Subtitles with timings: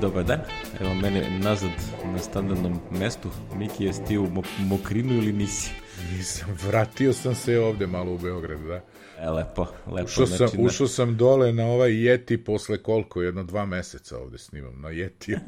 [0.00, 0.40] dobar dan.
[0.80, 1.70] Evo mene nazad
[2.12, 3.28] na standardnom mestu.
[3.56, 4.28] Miki, jesi ti u
[4.58, 5.72] mokrinu ili nisi?
[6.12, 8.80] Nisam, vratio sam se ovde malo u Beograd, da.
[9.20, 10.04] E, lepo, lepo.
[10.04, 14.38] Ušao sam, znači, ušao sam dole na ovaj Yeti posle koliko, jedno dva meseca ovde
[14.38, 15.38] snimam na Yeti.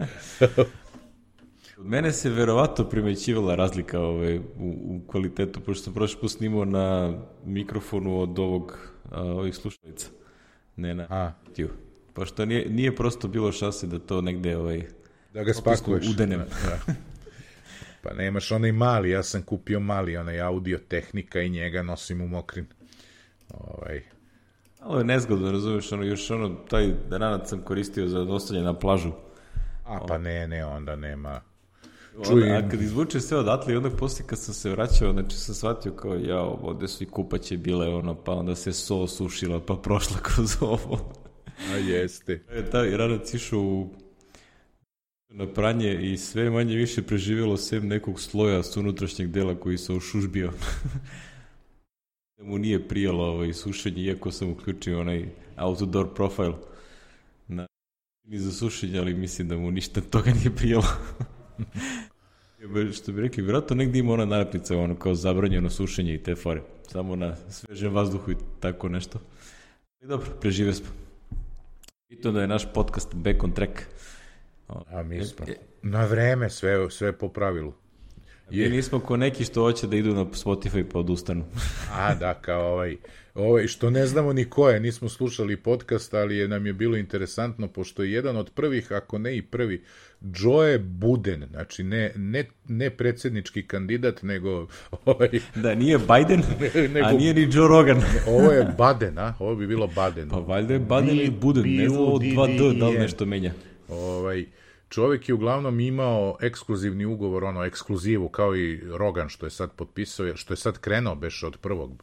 [1.79, 6.65] Od mene se verovato primećivala razlika ovaj, u, u kvalitetu, pošto sam prošli put snimao
[6.65, 8.79] na mikrofonu od ovog,
[9.11, 10.09] a, ovih slušalica.
[10.77, 11.33] Ne na A.
[11.47, 11.82] YouTube.
[12.15, 14.83] Pošto nije, nije prosto bilo šanse da to negde ovaj,
[15.35, 16.09] da ga spakuješ.
[16.09, 16.39] Udenem.
[16.39, 16.95] Da.
[18.03, 22.29] Pa nemaš onaj mali, ja sam kupio mali, onaj audio tehnika i njega nosim u
[22.29, 22.67] mokrin.
[23.51, 24.03] Ovaj.
[24.85, 29.13] Ovo je nezgodno, razumiješ, ono, još ono, taj ranac sam koristio za dostavljanje na plažu.
[29.85, 31.41] A pa ne, ne, onda nema...
[32.27, 32.43] Čuj...
[32.43, 35.55] Onda, a kad izvuče sve odatle i onda posle kad sam se vraćao, znači sam
[35.55, 39.77] shvatio kao, ja, ovde su i kupaće bile, ono, pa onda se so sušila, pa
[39.77, 41.13] prošla kroz ovo.
[41.71, 42.41] A jeste.
[42.51, 43.89] E, taj ranac išao
[45.29, 49.93] na pranje i sve manje više preživjelo sem nekog sloja s unutrašnjeg dela koji se
[49.93, 50.53] ošužbio.
[52.39, 56.55] da mu nije prijelo ovaj sušenje, iako sam uključio onaj outdoor profile
[57.49, 57.67] na
[58.25, 60.87] ni za sušenje, ali mislim da mu ništa toga nije prijelo.
[62.93, 66.63] što bi rekli, vjerojatno negdje ima ona nalepnica, ono kao zabranjeno sušenje i te fore.
[66.89, 69.21] Samo na svežem vazduhu i tako nešto.
[70.01, 71.02] I dobro, prežive smo.
[72.13, 73.73] I to da je naš podcast Back on Track.
[74.69, 75.47] A mi smo
[75.83, 77.73] na vreme sve, sve po pravilu.
[78.51, 78.69] Je.
[78.69, 81.45] Mi nismo ko neki što hoće da idu na Spotify pa odustanu.
[81.93, 82.97] A, da, kao ovaj,
[83.35, 86.97] ovaj, što ne znamo ni ko je, nismo slušali podcast, ali je, nam je bilo
[86.97, 89.83] interesantno, pošto je jedan od prvih, ako ne i prvi,
[90.21, 94.67] Joe Buden, znači ne, ne, ne predsednički kandidat, nego...
[95.05, 98.03] Ovaj, da, nije Biden, ne, nego, a nije ni Joe Rogan.
[98.37, 99.35] ovo je Baden, a?
[99.39, 100.29] Ovo bi bilo Baden.
[100.29, 103.53] Pa valjda je Baden ili Buden, ne znam od 2D da li nešto menja.
[103.89, 104.45] Ovaj,
[104.89, 110.37] čovjek je uglavnom imao ekskluzivni ugovor, ono, ekskluzivu, kao i Rogan što je sad potpisao,
[110.37, 112.03] što je sad krenuo, beš od prvog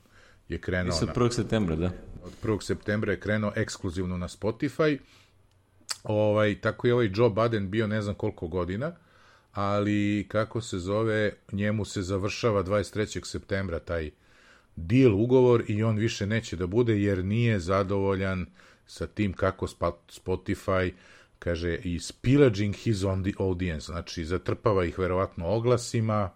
[0.50, 0.86] je krenuo.
[0.86, 1.32] Mislim od 1.
[1.32, 1.92] septembra, da.
[2.24, 2.62] Od 1.
[2.62, 4.98] septembra je krenuo ekskluzivno na Spotify.
[6.04, 8.92] Ovaj, tako je ovaj Joe Biden bio ne znam koliko godina,
[9.52, 13.26] ali kako se zove, njemu se završava 23.
[13.26, 14.12] septembra taj
[14.76, 18.46] deal, ugovor i on više neće da bude jer nije zadovoljan
[18.86, 20.92] sa tim kako Spotify
[21.40, 26.30] kaže, i pillaging his on the audience, znači zatrpava ih verovatno oglasima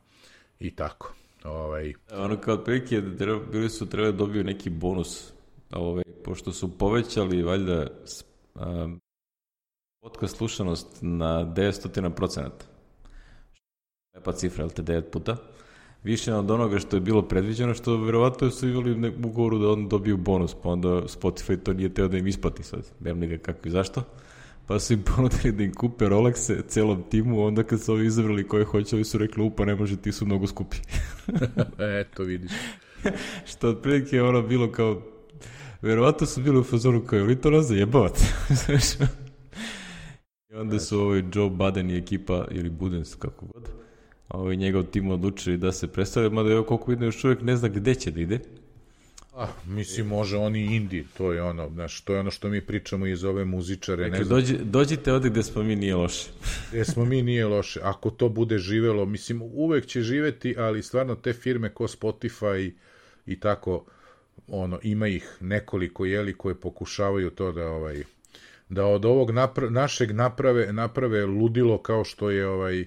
[0.60, 1.14] i tako.
[1.44, 1.94] Ovaj.
[2.12, 3.02] Ono kao otprilike,
[3.52, 5.34] bili su trebali da dobiju neki bonus,
[5.72, 7.88] ovaj, pošto su povećali valjda
[8.56, 9.00] um,
[10.02, 12.66] podcast slušanost na 900 procenata.
[14.24, 15.38] Pa cifra, ali te 9 puta.
[16.04, 19.90] Više od onoga što je bilo predviđeno, što verovatno su imali u ugovoru da on
[19.90, 22.92] dobiju bonus, pa onda Spotify to nije teo da im isplati sad.
[23.00, 24.04] Nemam ga kako i zašto
[24.68, 28.48] pa su im ponudili da im kupe Rolexe celom timu, onda kad su ovi izabrali
[28.48, 30.78] koje hoće, ovi su rekli, upa, ne može, ti su mnogo skupi.
[32.02, 32.52] Eto, vidiš.
[33.52, 35.02] Što otprilike je ono bilo kao,
[35.82, 38.24] verovatno su bili u fazonu kao, ili to nas zajebavate?
[40.50, 43.70] I onda su ovaj Joe Baden i ekipa, ili Budens, kako god,
[44.30, 47.68] ovaj njegov tim odlučili da se predstavlja, mada je koliko vidim još uvijek ne zna
[47.68, 48.40] gde će da ide.
[49.36, 53.08] Ah, mislim, može oni indi, to je ono, znaš, to je ono što mi pričamo
[53.08, 54.10] iz ove muzičare.
[54.10, 56.30] Dakle, dođi, dođite ovde gde smo mi nije loše.
[56.72, 57.80] gde smo mi nije loše.
[57.84, 62.72] Ako to bude živelo, mislim, uvek će živeti, ali stvarno te firme ko Spotify
[63.26, 63.86] i tako,
[64.48, 68.04] ono, ima ih nekoliko, jeli, koje pokušavaju to da, ovaj,
[68.70, 72.86] da od ovog napra našeg naprave, naprave ludilo kao što je, ovaj,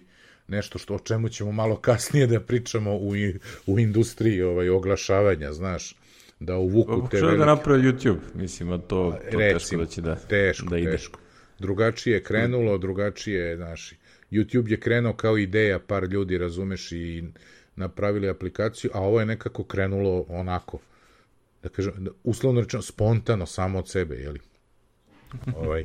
[0.48, 3.12] nešto što o čemu ćemo malo kasnije da pričamo u,
[3.66, 5.94] u industriji ovaj oglašavanja, znaš
[6.40, 7.20] da uvuku te velike...
[7.20, 10.78] Pokušao da napravi YouTube, mislim, a to, to Recimo, teško da će da, teško, da
[10.78, 10.90] ide.
[10.90, 11.20] Teško.
[11.58, 13.96] Drugačije je krenulo, drugačije, naši.
[14.30, 17.24] YouTube je krenuo kao ideja, par ljudi, razumeš, i
[17.76, 20.78] napravili aplikaciju, a ovo je nekako krenulo onako,
[21.62, 24.40] da kažem, da, uslovno rečeno, spontano, samo od sebe, jeli?
[25.62, 25.84] ovaj,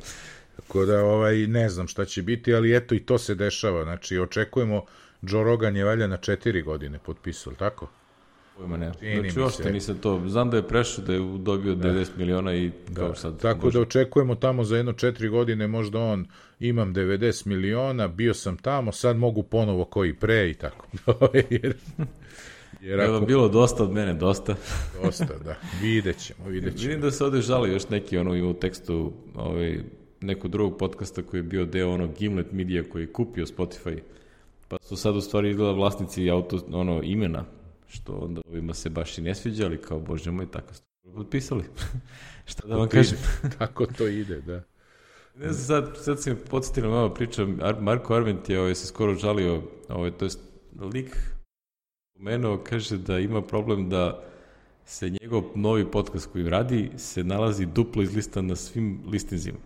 [0.56, 4.18] tako da, ovaj, ne znam šta će biti, ali eto i to se dešava, znači,
[4.18, 4.84] očekujemo,
[5.22, 7.90] Joe Rogan je valja na četiri godine potpisao, tako?
[8.56, 8.92] Pojma ne.
[9.20, 10.22] Znači, uopšte nisam to.
[10.26, 12.18] Znam da je prešao, da je dobio 90 da.
[12.18, 13.14] miliona i kao da.
[13.14, 13.40] sad.
[13.40, 13.78] Tako može...
[13.78, 16.26] da očekujemo tamo za jedno četiri godine, možda on,
[16.60, 20.86] imam 90 miliona, bio sam tamo, sad mogu ponovo koji pre i tako.
[21.50, 21.74] jer,
[22.80, 23.10] jer ako...
[23.10, 24.54] Evo, bilo dosta od mene, dosta.
[25.02, 25.54] dosta, da.
[25.82, 26.88] Vidjet ćemo, vidjet ćemo.
[26.88, 29.78] Vidim da se ovde žali još neki ono u tekstu ovaj,
[30.20, 33.98] nekog drugog podcasta koji je bio deo onog Gimlet Media koji je kupio Spotify.
[34.68, 37.44] Pa su sad u stvari izgleda vlasnici auto, ono, imena
[37.92, 41.64] što onda ovima se baš i ne sviđa, ali kao, bože moj, tako ste potpisali.
[42.50, 43.18] Šta da vam kažem?
[43.58, 44.62] tako to ide, da.
[45.34, 48.74] Ne znam, sad, sad si me podsjetio na malo priča, Ar Marko Arment je ovaj,
[48.74, 50.30] se skoro žalio, ovaj, to je
[50.94, 51.16] lik
[52.14, 54.24] pomenuo, kaže da ima problem da
[54.84, 59.58] se njegov novi podcast koji radi se nalazi duplo izlistan na svim listinzima.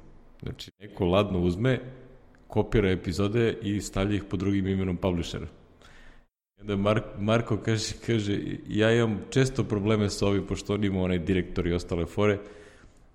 [0.42, 1.80] Znači, neko ladno uzme,
[2.46, 5.46] kopira epizode i stavlja ih pod drugim imenom publishera.
[6.60, 11.18] Onda Mark, Marko kaže, kaže, ja imam često probleme sa ovim, pošto on ima onaj
[11.18, 12.38] direktor i ostale fore,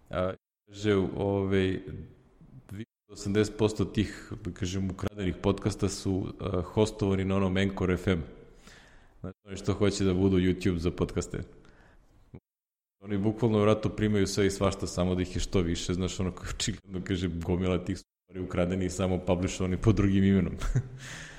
[0.09, 0.33] a,
[0.67, 1.79] kaže, ovaj,
[3.11, 8.19] 80% tih, da kažem, ukradenih podcasta su uh, hostovani na onom Anchor FM.
[9.21, 11.43] Znači, što hoće da budu YouTube za podcaste.
[13.03, 16.33] Oni bukvalno vratu primaju sve i svašta, samo da ih je što više, znaš, ono
[16.55, 20.53] očigledno kaže gomila tih stvari ukradeni i samo publishovani pod drugim imenom.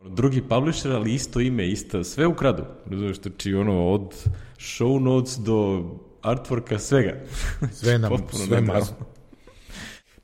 [0.00, 2.64] drugi publisher, ali isto ime, isto, sve ukradu.
[2.90, 4.14] Razumiješ, znači ono, od
[4.58, 5.84] show notes do
[6.22, 7.14] artworka, svega.
[7.72, 8.12] Sve nam,
[8.46, 8.94] sve masu.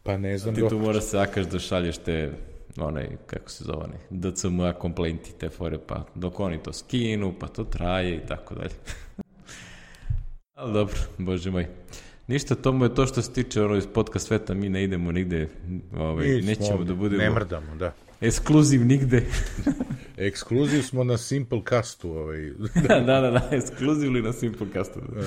[0.03, 0.55] Pa ne znam.
[0.55, 2.33] Ti tu mora se akaš da šalješ te
[2.77, 7.49] onaj, kako se zove, onaj, DCMA komplenti, te fore, pa dok oni to skinu, pa
[7.49, 8.75] to traje i tako dalje.
[10.55, 11.67] Ali dobro, bože moj.
[12.27, 15.13] Ništa, to mu je to što se tiče ono iz podcast sveta, mi ne idemo
[15.13, 15.49] nigde,
[15.97, 17.23] ovaj, nećemo ovdje, da budemo...
[17.23, 17.93] Ne mrdamo, da.
[18.23, 19.27] Ekskluziv nigde.
[20.17, 22.11] Ekskluziv smo na Simplecastu.
[22.11, 22.51] Ovaj.
[22.89, 25.01] da, da, da, ekskluzivli na Simplecastu.
[25.01, 25.21] Da.
[25.21, 25.25] Uh.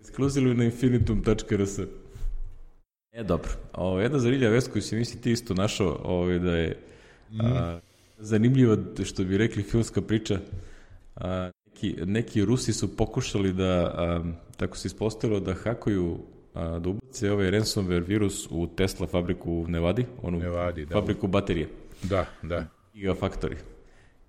[0.00, 1.78] Ekskluzivli na infinitum.rs.
[3.12, 3.50] E, dobro.
[3.72, 6.76] Ovo, jedna zanimljiva vest koju si misli ti isto našao, ovo, da je
[7.30, 7.40] mm.
[7.40, 7.80] a,
[8.18, 10.38] zanimljiva, što bi rekli, filmska priča.
[11.16, 14.24] A, neki, neki Rusi su pokušali da, a,
[14.56, 16.18] tako se ispostavilo, da hakuju
[16.54, 20.92] a, da ubace ovaj ransomware virus u Tesla fabriku u Nevadi, onu Nevadi, da.
[20.92, 21.68] fabriku baterije.
[22.02, 22.66] Da, da.
[22.94, 23.56] Gigafactory.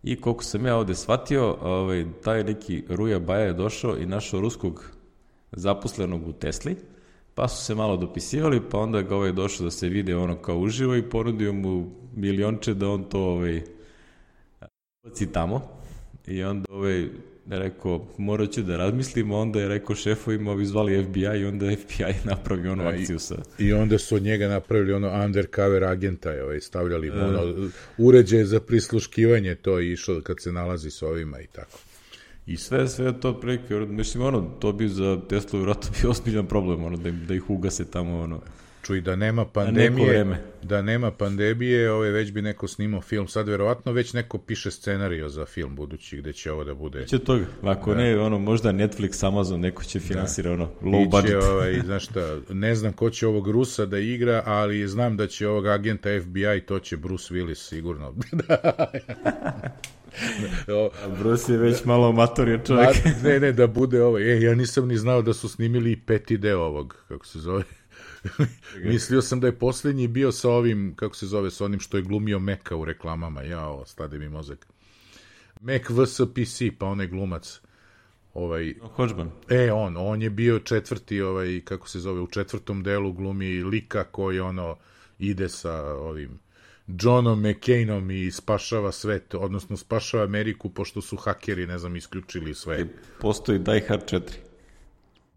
[0.03, 4.41] I koliko sam ja ovde shvatio, ovaj, taj neki Ruja Baja je došao i našao
[4.41, 4.91] ruskog
[5.51, 6.75] zaposlenog u Tesli,
[7.35, 10.57] pa su se malo dopisivali, pa onda ga ovaj došao da se vide ono kao
[10.57, 13.61] uživo i ponudio mu milionče da on to ovaj,
[15.03, 15.61] baci tamo.
[16.27, 17.09] I onda ovaj,
[17.49, 22.13] rekao, morat ću da razmislim, onda je rekao šefovima, ovi zvali FBI i onda FBI
[22.31, 23.35] napravi onu akciju sa...
[23.59, 28.59] I onda su od njega napravili ono undercover agenta, ovaj, stavljali mu ono, uređaje za
[28.59, 31.77] prisluškivanje, to je išlo kad se nalazi s ovima i tako.
[32.45, 36.83] I sve, sve to preke, mislim, ono, to bi za Tesla vjerojatno bio ozbiljan problem,
[36.83, 38.41] ono, da, da ih ugase tamo, ono.
[38.85, 40.25] Čuj, da nema pandemije,
[40.63, 45.29] da nema pandemije, ovaj, već bi neko snimao film, sad verovatno već neko piše scenario
[45.29, 46.99] za film budući gde će ovo da bude.
[46.99, 47.97] Biće toga, ako da.
[47.97, 50.53] ne, ono, možda Netflix, Amazon, neko će finansira, da.
[50.53, 51.35] ono, low budget.
[51.35, 55.27] Biće, ovaj, znaš šta, ne znam ko će ovog Rusa da igra, ali znam da
[55.27, 58.13] će ovog agenta FBI, to će Bruce Willis sigurno.
[61.03, 62.89] A Bruce je već malo amatorio čovjek.
[63.23, 64.19] ne, ne, da bude ovo.
[64.19, 67.63] E, ja nisam ni znao da su snimili i peti deo ovog, kako se zove.
[68.91, 72.03] Mislio sam da je poslednji bio sa ovim, kako se zove, sa onim što je
[72.03, 73.41] glumio Meka u reklamama.
[73.41, 74.67] Jao, stade mi mozak.
[75.61, 77.61] Mac vs PC, pa onaj glumac.
[78.33, 79.31] Ovaj, Hodgman.
[79.49, 84.03] E, on, on je bio četvrti, ovaj, kako se zove, u četvrtom delu glumi lika
[84.03, 84.77] koji ono
[85.19, 86.39] ide sa ovim
[86.87, 92.81] Johnom McCainom i spašava svet, odnosno spašava Ameriku, pošto su hakeri, ne znam, isključili sve.
[92.81, 92.85] I
[93.19, 94.21] postoji Die Hard 4.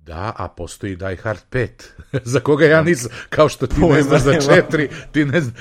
[0.09, 1.69] Da, a postoji Die Hard 5,
[2.33, 5.55] za koga ja nisam, kao što ti ne znaš za 4, ti ne znam,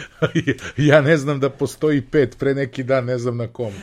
[0.78, 3.74] ja ne znam da postoji 5, pre neki dan ne znam na kom.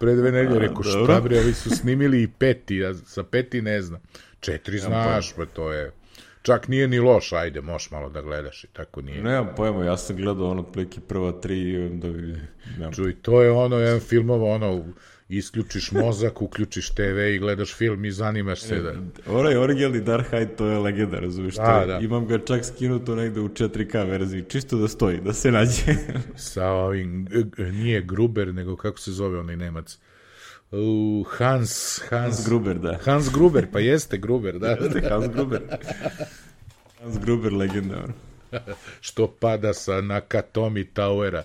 [0.00, 3.82] Pre dve nedelje rekao, šta bre, ovi su snimili i peti, a za peti ne
[3.82, 4.00] znam.
[4.40, 5.92] Četiri znaš, pa to je...
[6.42, 9.22] Čak nije ni loš, ajde, možeš malo da gledaš i tako nije.
[9.22, 12.08] Nemam pojma, ja sam gledao ono pliki prva tri i onda...
[12.78, 12.92] Nemam.
[12.92, 14.84] Čuj, to je ono, jedan filmova, ono,
[15.36, 18.92] isključiš mozak, uključiš TV i gledaš film i zanimaš se da...
[19.26, 21.54] Onaj originalni Darkheid, to je legenda, razumiješ?
[21.54, 21.98] Da, da.
[21.98, 25.94] Imam ga čak skinuto negde u 4K verziji, čisto da stoji, da se nađe.
[26.36, 27.28] Sa ovim,
[27.72, 29.98] nije Gruber, nego kako se zove onaj Nemac?
[30.70, 32.98] Uh, Hans, Hans, Hans Gruber, da.
[33.04, 34.68] Hans Gruber, pa jeste Gruber, da.
[34.80, 35.60] Jeste Hans Gruber.
[37.02, 38.31] Hans Gruber, legenda, ono.
[39.00, 41.42] što pada sa Nakatomi Towera.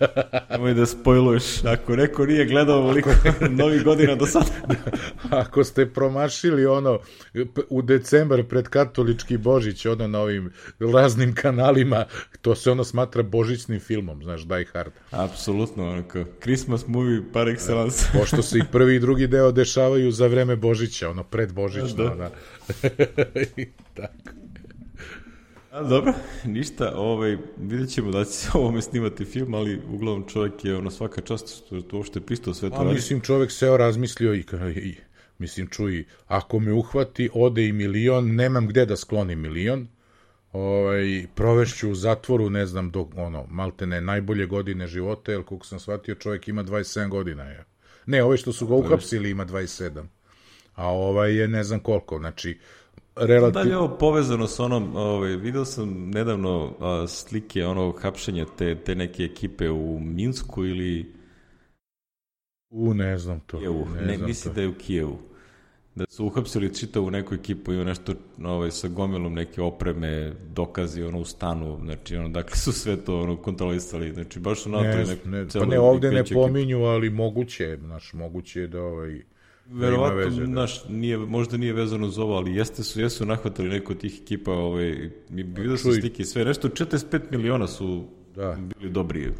[0.50, 3.10] Nemoj da spojluješ, ako neko nije gledao ovoliko
[3.60, 4.46] novi godina do sada.
[5.30, 6.98] ako ste promašili ono
[7.68, 12.04] u decembar pred katolički Božić, ono na ovim raznim kanalima,
[12.42, 14.92] to se ono smatra božićnim filmom, znaš, Die Hard.
[15.10, 18.18] Apsolutno, onako, Christmas movie par excellence.
[18.18, 22.14] Pošto se i prvi i drugi deo dešavaju za vreme Božića, ono, pred Božićno, da.
[22.14, 22.30] da.
[23.94, 24.44] Tako.
[25.74, 26.12] A, dobro,
[26.44, 30.90] ništa, ovaj, vidjet ćemo da će se ovome snimati film, ali uglavnom čovjek je ono
[30.90, 32.76] svaka čast što to uopšte pristao sve to.
[32.76, 34.44] A mislim, čovjek seo razmislio i,
[34.76, 34.96] i
[35.38, 39.88] mislim, čuj, ako me uhvati, ode i milion, nemam gde da sklonim milion,
[40.52, 45.80] ovaj, provešću u zatvoru, ne znam, do, ono, maltene najbolje godine života, jer koliko sam
[45.80, 47.44] shvatio, čovjek ima 27 godina.
[47.44, 47.64] Je.
[48.06, 50.04] Ne, ovaj što su ga uhapsili ima 27.
[50.74, 52.58] A ovaj je ne znam koliko, znači,
[53.16, 53.50] relativno...
[53.50, 58.46] Da li je ovo povezano s onom, ovaj, vidio sam nedavno a, slike onog hapšenja
[58.58, 61.12] te, te neke ekipe u Minsku ili...
[62.70, 63.58] U, ne znam to.
[63.58, 63.86] Kijevu.
[63.94, 64.54] Ne, Ne, znam misli to.
[64.54, 65.18] da je u Kijevu.
[65.94, 71.18] Da su uhapsili čitavu neku ekipu i nešto ovaj, sa gomilom neke opreme, dokazi ono
[71.18, 75.08] u stanu, znači ono, dakle su sve to ono, kontrolisali, znači baš su Ne, napravili
[75.08, 76.40] ne, neku ne, pa ne, ovde ne veću ekipu.
[76.40, 79.22] pominju, ali moguće je, znaš, moguće je da ovaj...
[79.66, 80.46] da Verovatno, da.
[80.46, 84.20] naš, nije, možda nije vezano za ovo, ali jeste su, jesu nahvatali neko od tih
[84.22, 86.00] ekipa, ovaj, mi vidio sam čuj.
[86.00, 88.56] slike i sve, nešto 45 miliona su Da.
[88.78, 89.32] bili dobri.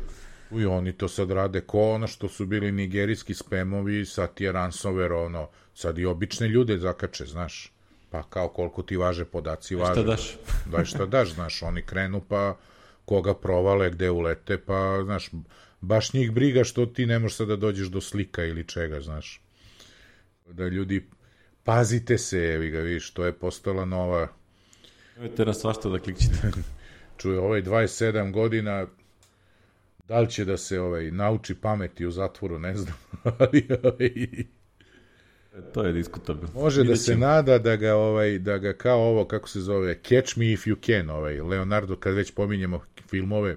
[0.50, 5.26] Uj, oni to sad rade ko ono što su bili nigerijski spemovi, sad je ransomware,
[5.26, 7.72] ono, sad i obične ljude zakače, znaš.
[8.10, 9.92] Pa kao koliko ti važe podaci važe.
[9.92, 10.36] Šta daš?
[10.72, 12.56] Daj šta daš, znaš, oni krenu pa
[13.04, 15.30] koga provale, gde ulete, pa, znaš,
[15.80, 19.40] baš njih briga što ti ne možeš sad da dođeš do slika ili čega, znaš.
[20.46, 21.06] Da ljudi,
[21.64, 24.28] pazite se, evi ga, vidiš, to je postala nova,
[25.16, 26.50] Nemojte na svašta da klikćete.
[27.18, 28.86] čuje, ovaj 27 godina,
[30.08, 32.96] da li će da se ovaj nauči pameti u zatvoru, ne znam,
[33.38, 34.10] ali ovaj,
[35.72, 36.48] to je diskutabilno.
[36.54, 40.38] može da se nada da ga ovaj da ga kao ovo kako se zove Catch
[40.38, 43.56] Me If You Can, ovaj Leonardo kad već pominjemo filmove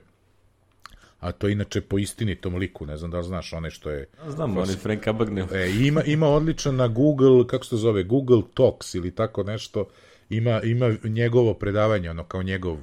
[1.19, 4.05] a to je inače po istinitom liku, ne znam da li znaš one što je
[4.27, 5.63] Znam, on je Frank Abagnale.
[5.63, 9.85] E, ima, ima odličan na Google, kako se to zove, Google Talks ili tako nešto,
[10.29, 12.77] ima, ima njegovo predavanje, ono kao njegov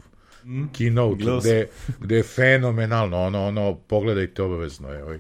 [0.47, 1.51] keynote, gledao sam.
[1.51, 1.69] gde,
[2.03, 5.19] gde je fenomenalno, ono, ono, pogledajte obavezno, je, ovaj,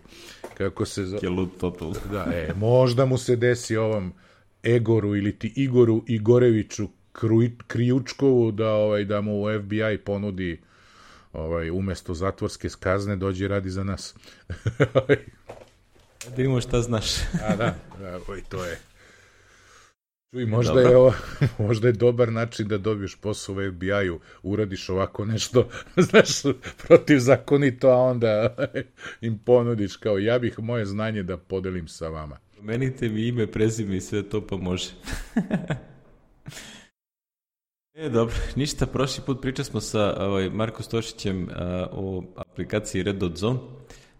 [0.54, 1.92] kako se zove, Je lud total.
[2.12, 4.12] da, e, možda mu se desi ovom
[4.62, 6.88] Egoru ili ti Igoru Igoreviću
[7.66, 10.60] Krijučkovu da, ovaj, da mu FBI ponudi
[11.34, 14.14] ovaj, umesto zatvorske kazne dođe i radi za nas.
[16.24, 17.06] Da vidimo šta znaš.
[17.42, 18.78] A da, da oj, to je.
[20.34, 20.90] Čuj, možda Dobro.
[20.90, 21.14] je, ovo,
[21.68, 25.68] možda je dobar način da dobiješ posao u FBI-u, uradiš ovako nešto,
[26.10, 26.28] znaš,
[26.86, 28.56] protivzakonito, a onda
[29.20, 32.38] im ponudiš kao ja bih moje znanje da podelim sa vama.
[32.60, 34.90] Menite mi ime, prezime i sve to pa može.
[37.94, 43.16] E, dobro, ništa, prošli put pričali smo sa ovaj, Marko Stošićem a, o aplikaciji Red
[43.16, 43.58] Dot Zone.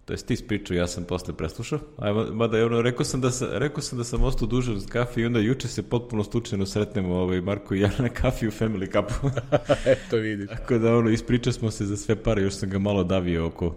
[0.05, 1.79] To jest ti ispričao, ja sam posle preslušao.
[1.99, 4.87] A, mada je ono, rekao sam da sam, rekao sam da sam ostao duže uz
[4.87, 8.51] kafe i onda juče se potpuno slučajno sretnemo ovaj, Marko i ja na kafi u
[8.51, 9.41] Family Cupu.
[9.93, 10.49] Eto vidiš.
[10.49, 13.75] Tako da ono, ispričao smo se za sve pare, još sam ga malo davio oko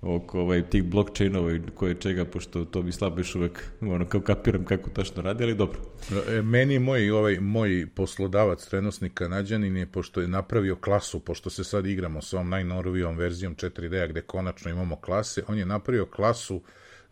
[0.00, 4.20] oko ovaj, tih blockchainova i koje čega, pošto to bi slabo još uvek, ono, kao
[4.20, 5.80] kapiram kako tačno radi, ali dobro.
[6.28, 11.64] E, Meni moj, ovaj, moj poslodavac, trenosni kanadjanin je, pošto je napravio klasu, pošto se
[11.64, 16.62] sad igramo sa ovom najnovijom verzijom 4D-a gde konačno imamo klase, on je napravio klasu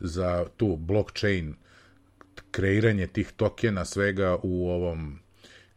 [0.00, 1.54] za tu blockchain
[2.50, 5.18] kreiranje tih tokena svega u ovom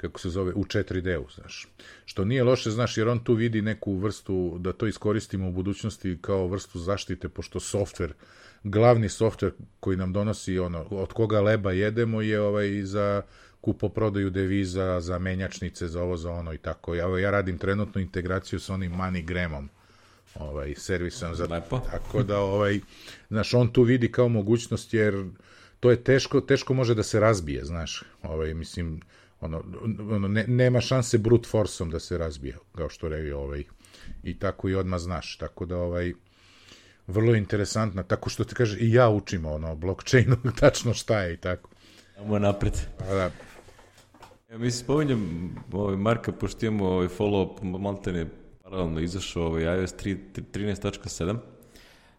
[0.01, 1.67] kako se zove, u 4D-u, znaš.
[2.05, 6.17] Što nije loše, znaš, jer on tu vidi neku vrstu, da to iskoristimo u budućnosti
[6.21, 8.13] kao vrstu zaštite, pošto softver,
[8.63, 13.21] glavni softver koji nam donosi ono, od koga leba jedemo je ovaj za
[13.61, 16.95] kupoprodaju deviza, za menjačnice, za ovo, za ono i tako.
[16.95, 19.67] Ja, ja radim trenutnu integraciju sa onim MoneyGramom,
[20.35, 21.79] ovaj, servisom za Lepo.
[21.91, 22.79] tako da ovaj
[23.29, 25.25] znaš on tu vidi kao mogućnost jer
[25.79, 29.01] to je teško teško može da se razbije znaš ovaj mislim
[29.41, 29.63] ono,
[30.11, 33.63] ono ne, nema šanse brute forceom da se razbije kao što revi ovaj
[34.23, 36.13] i tako i odmah znaš tako da ovaj
[37.07, 41.37] vrlo interesantna tako što ti kaže i ja učim ono blockchainu tačno šta je i
[41.37, 41.69] tako
[42.17, 42.73] Ajmo napred.
[42.99, 43.31] a da
[44.49, 48.25] Ja mi se spominjem ovaj, Marka, pošto imamo ovaj follow-up, maltene
[48.63, 50.17] paralelno izašao ovaj iOS 3
[50.53, 51.37] 13.7,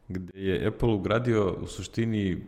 [0.09, 2.43] gde je Apple ugradio u suštini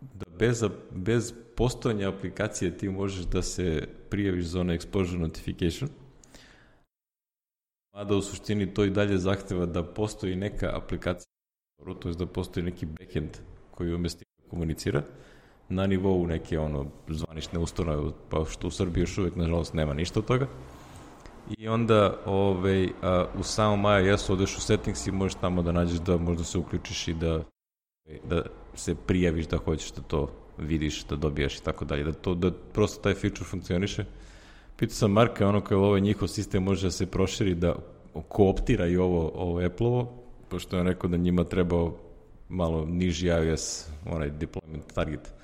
[0.00, 5.90] da bez, bez postojanja aplikacije ti možeš da se prijaviš za ono exposure notification,
[7.94, 11.26] mada u suštini to i dalje zahteva da postoji neka aplikacija,
[12.00, 13.30] to je da postoji neki backend
[13.70, 15.02] koji umesti komunicira,
[15.68, 20.20] na nivou neke ono zvanične ustanove, pa što u Srbiji još uvek nažalost nema ništa
[20.20, 20.46] od toga.
[21.58, 25.98] I onda ovaj, a, u samom iOS-u odeš u settings i možeš tamo da nađeš
[25.98, 27.42] da možda se uključiš i da,
[28.24, 28.42] da
[28.74, 32.04] se prijaviš da hoćeš da to vidiš, da dobijaš i tako dalje.
[32.04, 34.04] Da, to, da prosto taj feature funkcioniše.
[34.76, 37.74] Pitao sam Marka, ono kao ovaj njihov sistem može da se proširi da
[38.28, 41.96] kooptira i ovo, ovo Apple-ovo, pošto je on rekao da njima trebao
[42.48, 45.34] malo niži iOS, onaj deployment target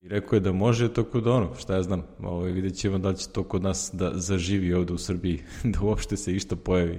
[0.00, 3.14] I rekao je da može, tako da ono, šta ja znam, ovaj, vidjet ćemo da
[3.14, 6.98] će to kod nas da zaživi ovde u Srbiji, da uopšte se išta pojavi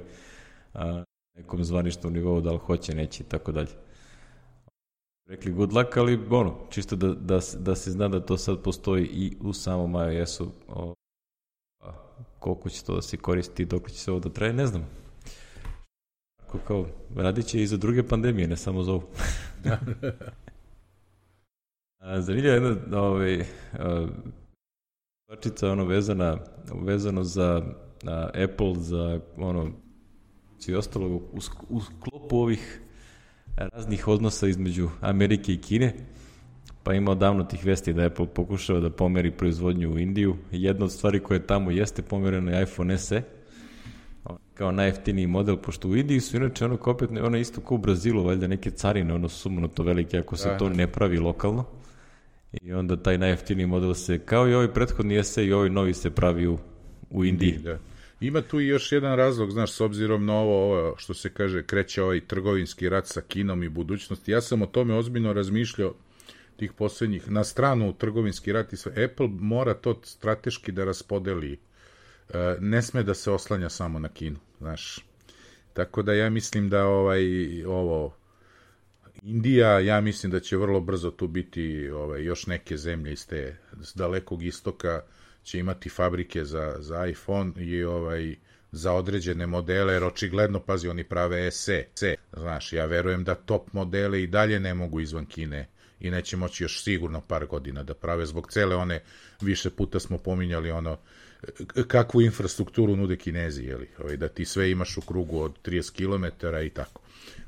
[0.73, 1.03] a,
[1.35, 3.69] nekom zvaničnom nivou, da li hoće, neće i tako dalje.
[5.31, 9.05] Rekli good luck, ali ono, čisto da, da, da se zna da to sad postoji
[9.05, 10.51] i u samom iOS-u.
[12.39, 14.87] Koliko će to da se koristi, dok će se ovo da traje, ne znam.
[16.43, 16.85] Ako kao,
[17.15, 19.03] radit će i za druge pandemije, ne samo za ovu.
[22.25, 23.45] Zanimljiva jedna ovaj,
[25.23, 26.37] stvačica ono vezana,
[26.73, 27.63] vezano za
[28.07, 29.71] a, Apple, za ono,
[30.67, 31.21] i ostalo u,
[31.69, 32.80] u sklopu ovih
[33.67, 35.93] raznih odnosa između Amerike i Kine,
[36.83, 40.35] pa ima odavno tih vesti da Apple pokušava da pomeri proizvodnju u Indiju.
[40.51, 43.21] Jedna od stvari koje tamo jeste pomereno je iPhone SE,
[44.53, 48.23] kao najjeftiniji model, pošto u Indiji su inače ono opet, ono isto kao u Brazilu,
[48.23, 51.65] valjda neke carine, ono sumno to velike ako se to ne pravi lokalno.
[52.61, 56.09] I onda taj najjeftiniji model se, kao i ovaj prethodni SE i ovaj novi se
[56.09, 56.57] pravi u,
[57.09, 57.57] u Indiji.
[57.57, 57.77] Da.
[58.21, 61.63] Ima tu i još jedan razlog, znaš, s obzirom na ovo, ovo što se kaže,
[61.63, 64.31] kreće ovaj trgovinski rat sa Kinom i budućnosti.
[64.31, 65.93] Ja sam o tome ozbiljno razmišljao
[66.55, 69.03] tih poslednjih, na stranu trgovinski rat i sve.
[69.03, 71.59] Apple mora to strateški da raspodeli.
[72.29, 75.05] E, ne sme da se oslanja samo na Kinu, znaš.
[75.73, 77.23] Tako da ja mislim da ovaj
[77.65, 78.15] ovo
[79.23, 83.57] Indija, ja mislim da će vrlo brzo tu biti ovaj, još neke zemlje iz te
[83.95, 85.01] dalekog istoka,
[85.43, 88.35] će imati fabrike za, za iPhone i ovaj
[88.71, 92.15] za određene modele, jer očigledno, pazi, oni prave SE, C.
[92.33, 95.67] Znaš, ja verujem da top modele i dalje ne mogu izvan Kine
[95.99, 99.03] i neće moći još sigurno par godina da prave zbog cele one,
[99.41, 100.97] više puta smo pominjali ono,
[101.87, 106.47] kakvu infrastrukturu nude Kinezi, jeli, ovaj, da ti sve imaš u krugu od 30 km
[106.65, 107.01] i tako.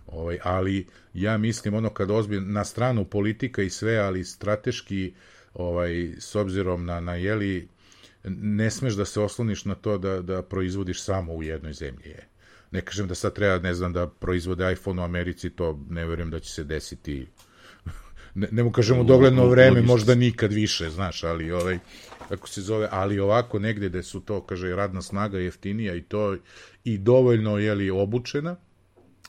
[0.07, 5.13] Ovaj, ali ja mislim ono kad ozbiljno, na stranu politika i sve, ali strateški
[5.53, 7.67] ovaj, s obzirom na, na jeli,
[8.23, 12.09] ne smeš da se osloniš na to da, da proizvodiš samo u jednoj zemlji.
[12.09, 12.27] Je.
[12.71, 16.31] Ne kažem da sad treba, ne znam, da proizvode iPhone u Americi, to ne verujem
[16.31, 17.27] da će se desiti
[18.35, 21.79] ne, ne mu kažemo dogledno vreme, možda nikad više, znaš, ali ovaj,
[22.29, 26.37] kako se zove, ali ovako negde gde su to, kaže, radna snaga jeftinija i to,
[26.83, 28.55] i dovoljno, jeli, obučena,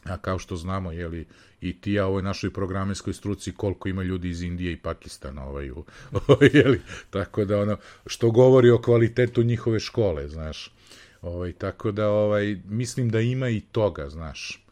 [0.04, 1.26] a kao što znamo, jeli,
[1.64, 5.70] i ti ja ovoj našoj programerskoj struci koliko ima ljudi iz Indije i Pakistana ovaj,
[5.70, 5.84] u,
[6.54, 10.72] jeli, tako da ono, što govori o kvalitetu njihove škole, znaš,
[11.22, 14.64] ovaj, tako da ovaj, mislim da ima i toga, znaš,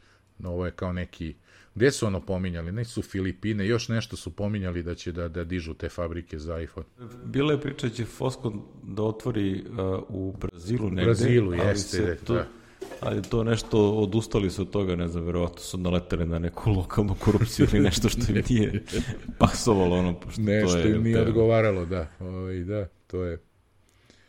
[0.45, 1.35] ovo je kao neki,
[1.75, 5.45] gde su ono pominjali, ne su Filipine, još nešto su pominjali da će da, da
[5.45, 6.87] dižu te fabrike za iPhone.
[7.25, 11.03] Bila je priča da će Foskon da otvori uh, u Brazilu negde.
[11.03, 12.62] U Brazilu, jeste, to, da
[13.01, 17.15] Ali to nešto, odustali su od toga, ne znam, verovatno su naleteli na neku lokalnu
[17.15, 18.85] korupciju ili nešto što im nije
[19.39, 20.95] pasovalo, ono, pošto nešto to je...
[20.95, 21.23] im nije te...
[21.23, 23.52] odgovaralo, da, o, ovaj, i da, to je...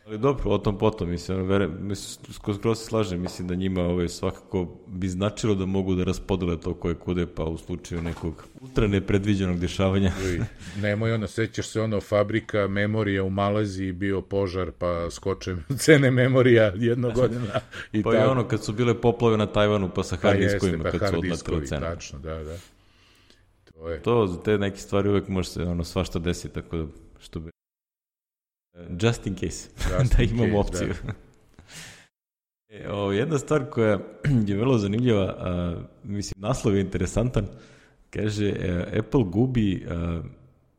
[0.06, 4.10] Ali dobro, o tom potom, mislim, vere, mislim skoro se slažem, mislim da njima ovaj,
[4.10, 8.88] svakako bi značilo da mogu da raspodele to koje kude, pa u slučaju nekog ultra
[8.88, 10.12] nepredviđenog dešavanja.
[10.82, 16.74] Nemoj ono, sećaš se ono, fabrika memorija u Malaziji, bio požar, pa skoče cene memorija
[16.76, 17.60] jednog godina.
[17.92, 21.10] I pa je ono, kad su bile poplave na Tajvanu, pa sa hardiskovima, pa kad
[21.10, 21.82] su odlatile cene.
[21.82, 22.58] Tačno, da, da.
[23.74, 24.02] To je.
[24.02, 26.86] To, za te neke stvari uvek može se ono, svašta desiti, tako da,
[27.20, 27.53] što bi
[29.02, 30.94] Just in case, Just da imamo case, opciju.
[31.06, 31.14] Da.
[32.70, 34.00] E, o, jedna stvar koja
[34.48, 37.48] je vrlo zanimljiva, a, mislim, naslov je interesantan,
[38.10, 40.22] kaže, e, Apple gubi a,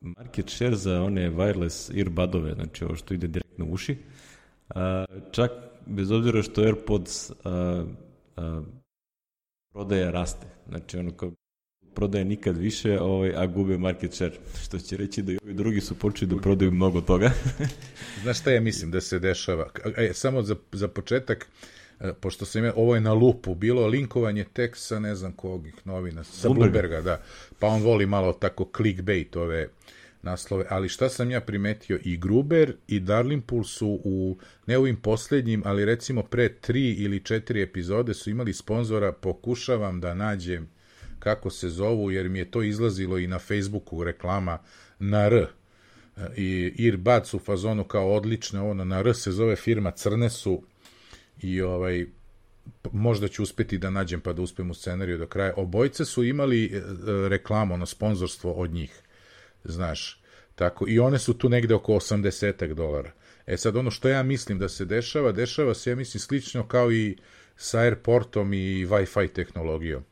[0.01, 3.97] market share za one wireless earbudove, znači ovo što ide direktno u uši,
[4.69, 5.51] a, čak
[5.85, 7.85] bez obzira što AirPods a,
[8.35, 8.61] a,
[9.73, 11.31] prodaja raste, znači ono kao
[11.95, 14.35] prodaje nikad više, ovaj, a gube market share.
[14.63, 17.31] Što će reći da i ovi drugi su počeli da prodaju mnogo toga.
[18.23, 19.69] Znaš šta ja mislim da se dešava?
[19.97, 21.47] E, samo za, za početak,
[21.99, 26.23] e, pošto sam ja, ovo je na lupu, bilo linkovanje teksta, ne znam kog novina,
[26.23, 27.21] sa Bloomberga, da,
[27.59, 29.67] pa on voli malo tako clickbait ove
[30.21, 35.61] naslove, ali šta sam ja primetio, i Gruber i Darlingpool su u, ne ovim poslednjim,
[35.65, 40.74] ali recimo pre tri ili četiri epizode su imali sponzora, pokušavam da nađem
[41.25, 44.57] kako se zovu, jer mi je to izlazilo i na Facebooku reklama
[44.99, 45.47] na R.
[46.37, 50.61] I Earbuds u fazonu kao odlične, ono na R se zove firma Crne su
[51.41, 52.05] i ovaj
[52.91, 55.53] možda ću uspeti da nađem pa da uspem u scenariju do kraja.
[55.57, 56.81] Obojice su imali e,
[57.29, 59.01] reklamu, ono, sponzorstvo od njih,
[59.63, 60.21] znaš.
[60.55, 63.11] Tako, I one su tu negde oko 80 dolara.
[63.47, 66.91] E sad, ono što ja mislim da se dešava, dešava se, ja mislim, slično kao
[66.91, 67.17] i
[67.57, 70.03] sa airportom i Wi-Fi tehnologijom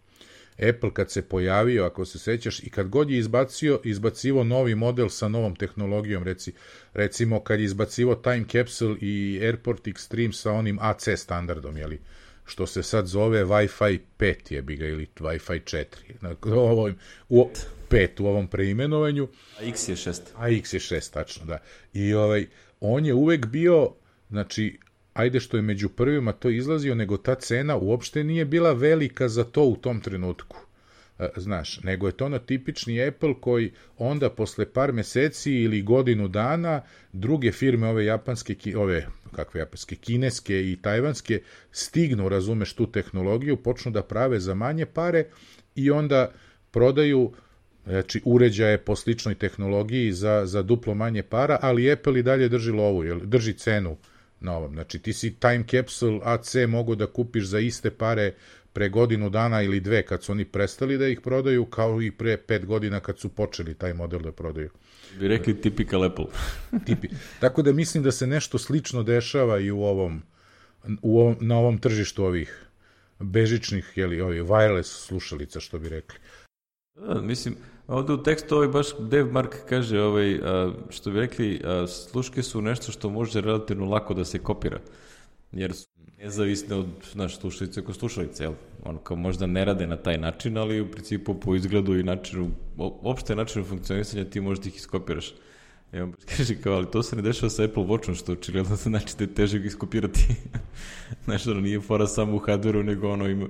[0.69, 5.09] Apple kad se pojavio, ako se sećaš, i kad god je izbacio, izbacivo novi model
[5.09, 6.53] sa novom tehnologijom, reci,
[6.93, 11.99] recimo kad je izbacivo Time Capsule i Airport Extreme sa onim AC standardom, jeli,
[12.45, 15.85] što se sad zove Wi-Fi 5 je bi ga, ili Wi-Fi 4,
[16.21, 16.91] na, ovo,
[17.29, 17.49] u,
[17.89, 19.27] 5 u ovom preimenovanju.
[19.59, 20.19] A X je 6.
[20.35, 21.57] A X je 6, tačno, da.
[21.93, 22.47] I ovaj,
[22.79, 23.93] on je uvek bio,
[24.29, 24.79] znači,
[25.13, 29.43] ajde što je među prvima to izlazio, nego ta cena uopšte nije bila velika za
[29.43, 30.57] to u tom trenutku.
[31.19, 36.27] E, znaš, nego je to ono tipični Apple koji onda posle par meseci ili godinu
[36.27, 36.81] dana
[37.13, 43.91] druge firme ove japanske, ove kakve japanske, kineske i tajvanske stignu, razumeš, tu tehnologiju, počnu
[43.91, 45.25] da prave za manje pare
[45.75, 46.31] i onda
[46.71, 47.31] prodaju
[47.85, 52.71] znači uređaje po sličnoj tehnologiji za, za duplo manje para, ali Apple i dalje drži
[52.71, 53.97] lovu, drži cenu
[54.43, 54.73] na ovom.
[54.73, 58.33] Znači ti si Time Capsule AC mogu da kupiš za iste pare
[58.73, 62.37] pre godinu dana ili dve kad su oni prestali da ih prodaju, kao i pre
[62.37, 64.69] pet godina kad su počeli taj model da prodaju.
[65.19, 66.25] Bi rekli typical Apple.
[66.85, 67.07] Tipi.
[67.39, 70.21] Tako da mislim da se nešto slično dešava i u ovom,
[71.01, 72.65] u ovom na ovom tržištu ovih
[73.19, 76.19] bežičnih, jeli, ovih wireless slušalica, što bi rekli.
[76.95, 77.55] Da, mislim,
[77.87, 80.39] ovde u tekstu ovaj baš Dev Mark kaže, ovaj,
[80.89, 84.79] što bi rekli, sluške su nešto što može relativno lako da se kopira,
[85.51, 85.87] jer su
[86.23, 88.53] nezavisne od naš, slušalice ko slušalice, jel?
[88.85, 92.49] On kao možda ne rade na taj način, ali u principu po izgledu i načinu,
[92.77, 95.33] opšte načinu funkcionisanja ti možda ih iskopiraš.
[95.93, 99.17] I on kaže kao, ali to se ne dešava sa Apple Watchom, što očigledno znači
[99.17, 100.27] da je teže ga iskopirati.
[101.25, 103.47] Znaš, ono nije fora samo u hardwareu, nego ono ima,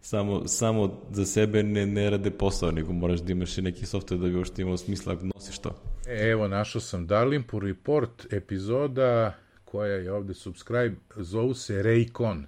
[0.00, 4.20] samo, samo za sebe ne, ne rade posao, nego moraš da imaš i neki software
[4.20, 5.70] da bi uopšte imao smisla da nosiš to.
[6.06, 12.44] E, evo, našao sam Darlimpur Report, epizoda koja je ovde subscribe, zovu se Raycon.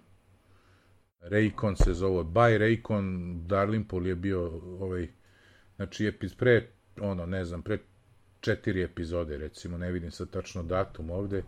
[1.20, 5.08] Raycon se zove, by Raycon, Darlimpur je bio ovaj,
[5.76, 6.68] znači je pre,
[7.00, 7.78] ono, ne znam, pre
[8.40, 11.42] četiri epizode, recimo, ne vidim sad tačno datum ovde,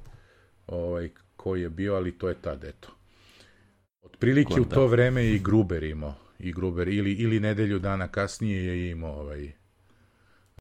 [0.67, 3.00] ovaj, koji je bio, ali to je tad, eto.
[4.03, 8.91] Otprilike u to vreme i Gruber imao, i Gruber, ili, ili nedelju dana kasnije je
[8.91, 9.53] imao ovaj,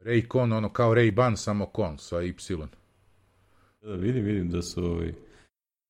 [0.01, 2.33] Raycon, ono kao Ray-Ban, samo kon, sa Y.
[3.81, 5.13] Da, vidim, vidim da su ovaj,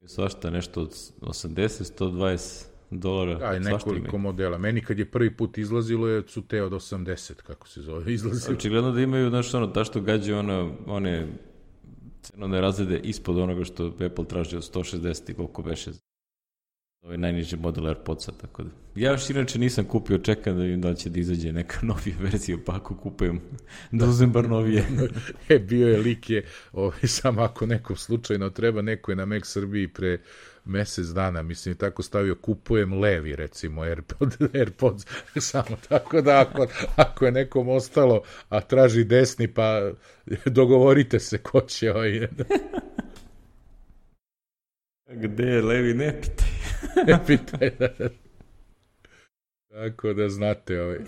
[0.06, 0.90] svašta nešto od
[1.22, 3.36] 80, 120 dolara.
[3.36, 4.58] Da, i nekoliko modela.
[4.58, 8.58] Meni kad je prvi put izlazilo je su te od 80, kako se zove, izlazilo.
[8.58, 11.28] Očigledno da imaju, znaš, ono, ta što gađe ono, one
[12.22, 15.92] cenovne razrede ispod onoga što Apple traži od 160 i koliko beše
[17.02, 18.70] ovaj najniži model AirPodsa, tako da.
[18.96, 22.58] Ja još inače nisam kupio, čekam da vidim da će da izađe neka novija verzija,
[22.66, 23.42] pa ako kupujem,
[23.92, 24.86] da uzem bar novije.
[25.50, 29.46] e, bio je lik je, ovaj, samo ako nekom slučajno treba, neko je na Mac
[29.46, 30.20] Srbiji pre
[30.66, 37.26] mesec dana, mislim, tako stavio, kupujem levi, recimo, AirPod, AirPods, samo tako da ako, ako
[37.26, 39.92] je nekom ostalo, a traži desni, pa
[40.46, 42.28] dogovorite se ko će ovaj...
[45.08, 46.49] Gde je levi, ne pitaj.
[47.80, 48.10] da.
[49.70, 51.00] Tako da znate ovaj.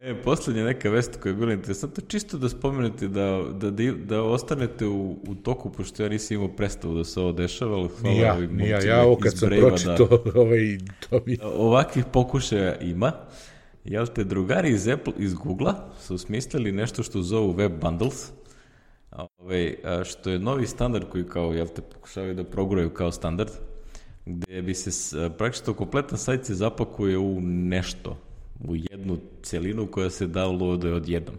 [0.00, 4.22] E, poslednja neka vest koja je bila interesantna, čisto da spomenete da, da, da, da
[4.22, 8.16] ostanete u, u toku, pošto ja nisam imao predstavu da se ovo dešava, ali hvala
[8.16, 11.38] ja, ovim ja, ja ovo kad sam pročito, da, ovaj, to mi...
[11.42, 13.12] Ovakvih pokušaja ima.
[13.84, 18.32] Jel te, drugari iz Apple, iz Google-a su smislili nešto što zovu Web Bundles,
[19.14, 23.50] Ove, ovaj, što je novi standard koji kao, jel te, pokušavaju da proguraju kao standard,
[24.26, 28.18] gde bi se praktično kompletan sajt se zapakuje u nešto,
[28.68, 31.36] u jednu celinu koja se downloaduje odjednom.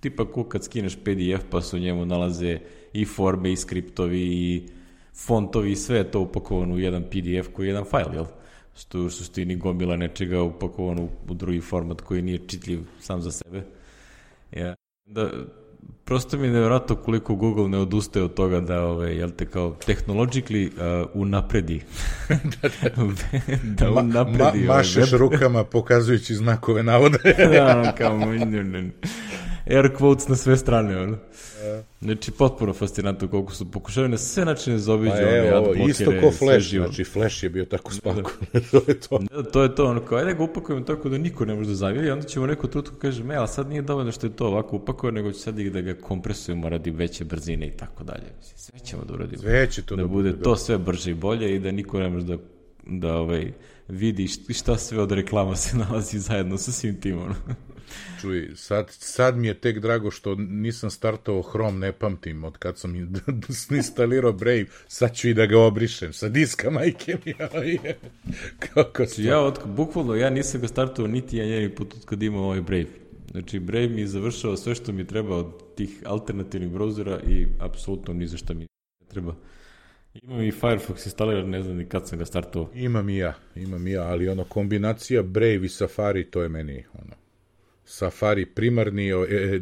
[0.00, 2.58] Tipa ko kad skineš PDF pa se u njemu nalaze
[2.92, 4.66] i forme i skriptovi i
[5.14, 8.24] fontovi i sve je to upakovano u jedan PDF koji je jedan fajl, jel?
[8.76, 13.62] Što u suštini gomila nečega upakovano u drugi format koji nije čitljiv sam za sebe.
[14.52, 14.74] Ja.
[15.06, 15.30] Da,
[16.04, 19.76] prosto mi je nevjerojatno koliko Google ne odustaje od toga da, ove, jel te, kao
[19.86, 21.80] technologically uh, unapredi.
[22.28, 22.90] da, da.
[23.62, 24.58] da unapredi.
[24.58, 25.20] Ma, ma, mašeš web.
[25.20, 27.18] rukama pokazujući znakove navode.
[27.52, 28.18] da, kao,
[29.66, 31.16] air quotes na sve strane, ono.
[32.00, 36.30] Znači, potpuno fascinantno koliko su pokušali na sve načine zaobiđu pa evo, ovo, isto ko
[36.30, 37.94] Flash, znači Flash je bio tako da.
[37.94, 39.18] spakovan, to je to.
[39.18, 41.74] Da, to je to, ono, kao, ajde ga upakujemo tako da niko ne može da
[41.74, 44.76] zaviri, onda ćemo neko trutku kaže, me, ali sad nije dovoljno što je to ovako
[44.76, 48.26] upakovano, nego će sad i da ga kompresujemo radi veće brzine i tako dalje.
[48.40, 49.42] Sve ćemo da uradimo.
[49.42, 51.98] Sve će to da, da bude, da to sve brže i bolje i da niko
[51.98, 52.36] ne može da
[52.86, 53.52] da ovaj,
[53.88, 57.18] vidi šta sve od reklama se nalazi zajedno sa svim tim.
[58.20, 62.78] Čuj, sad, sad mi je tek drago što nisam startao Chrome, ne pamtim od kad
[62.78, 62.94] sam
[63.76, 67.34] instalirao Brave, sad ću i da ga obrišem sa diska majke mi.
[68.74, 72.22] Kako znači, ja, od, bukvalno, ja nisam ga startao niti ja njeni put od kad
[72.22, 72.86] imam ovaj Brave.
[73.30, 78.14] Znači, Brave mi je završao sve što mi treba od tih alternativnih brauzera i apsolutno
[78.14, 78.66] ni za šta mi
[79.08, 79.34] treba.
[80.22, 82.70] Imam i Firefox instaliran, ne znam ni kad sam ga startao.
[82.74, 86.84] Imam i ja, imam i ja, ali ono kombinacija Brave i Safari, to je meni
[86.92, 87.23] ono
[87.84, 89.60] Safari primarni, e, e,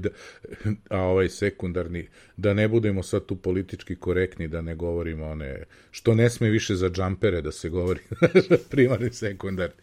[0.90, 6.14] a ovaj sekundarni, da ne budemo sad tu politički korektni, da ne govorimo one, što
[6.14, 8.00] ne sme više za džampere da se govori,
[8.70, 9.76] primarni, sekundarni.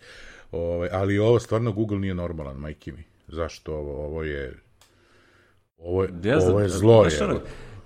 [0.52, 3.04] Ovaj, ali ovo stvarno Google nije normalan, majki mi.
[3.28, 4.06] Zašto ovo?
[4.06, 4.54] Ovo je
[5.78, 7.06] ovo je, ja ovo je zlo.
[7.06, 7.40] Je.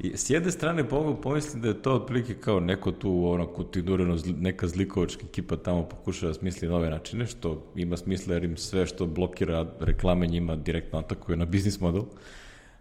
[0.03, 4.17] I s jedne strane mogu pomisliti da je to otprilike kao neko tu ono kontinuirano
[4.39, 8.85] neka zlikovačka ekipa tamo pokušava da smisli nove načine, što ima smisla jer im sve
[8.85, 12.03] što blokira reklame njima direktno atakuje na biznis model.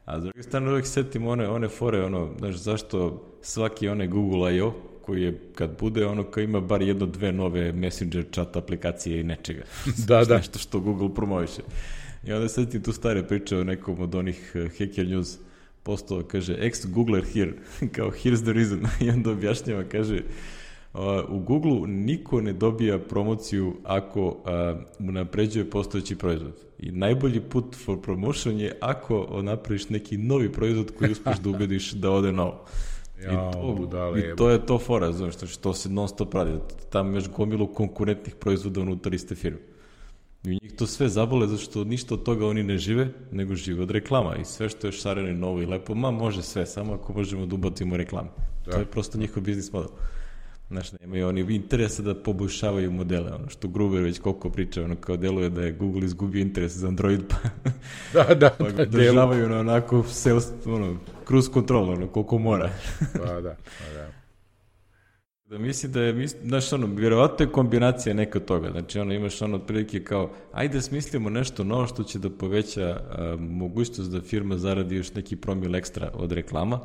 [0.04, 4.56] A s druge strane uvijek setim one, one fore, ono, znaš, zašto svaki onaj Google
[4.56, 4.72] I.O.
[5.02, 9.24] koji je, kad bude, ono, kao ima bar jedno, dve nove messenger chat aplikacije i
[9.24, 9.62] nečega.
[10.08, 10.36] da, da.
[10.36, 11.62] Nešto što Google promoviše.
[12.26, 15.38] I onda setim tu stare priče o nekom od onih uh, Hacker News
[15.82, 17.52] postao, kaže, ex Googler here,
[17.96, 20.22] kao here's the reason, i onda objašnjava, kaže,
[21.28, 24.36] u Google niko ne dobija promociju ako
[24.98, 26.52] mu napređuje postojeći proizvod.
[26.78, 31.92] I najbolji put for promotion je ako napraviš neki novi proizvod koji uspeš da ubediš
[31.92, 32.64] da ode novo.
[33.22, 36.50] Ja, I, to, budale, I to je to fora, znaš, što se non stop radi.
[36.90, 39.58] Tamo imaš gomilu konkurentnih proizvoda unutar iste firme.
[40.44, 43.82] I njih to sve zabole zato što ništa od toga oni ne žive, nego žive
[43.82, 44.36] od reklama.
[44.36, 47.46] I sve što je šareno i novo i lepo, ma može sve, samo ako možemo
[47.46, 48.28] da ubacimo reklame.
[48.66, 48.72] Da.
[48.72, 49.90] To je prosto njihov biznis model.
[50.68, 55.16] Znaš, nemaju oni interesa da poboljšavaju modele, ono što Gruber već koliko priča, ono kao
[55.16, 57.36] deluje da je Google izgubio interes za Android, pa,
[58.14, 62.70] da, da, pa ga državaju na onako sales, ono, cruise control, ono, koliko mora.
[63.12, 64.21] pa da, pa da.
[65.52, 68.70] Da mislim da je, znaš, ono, vjerovatno je kombinacija neka toga.
[68.70, 73.36] Znači, ono, imaš ono otprilike kao, ajde smislimo nešto novo što će da poveća a,
[73.40, 76.80] mogućnost da firma zaradi još neki promil ekstra od reklama,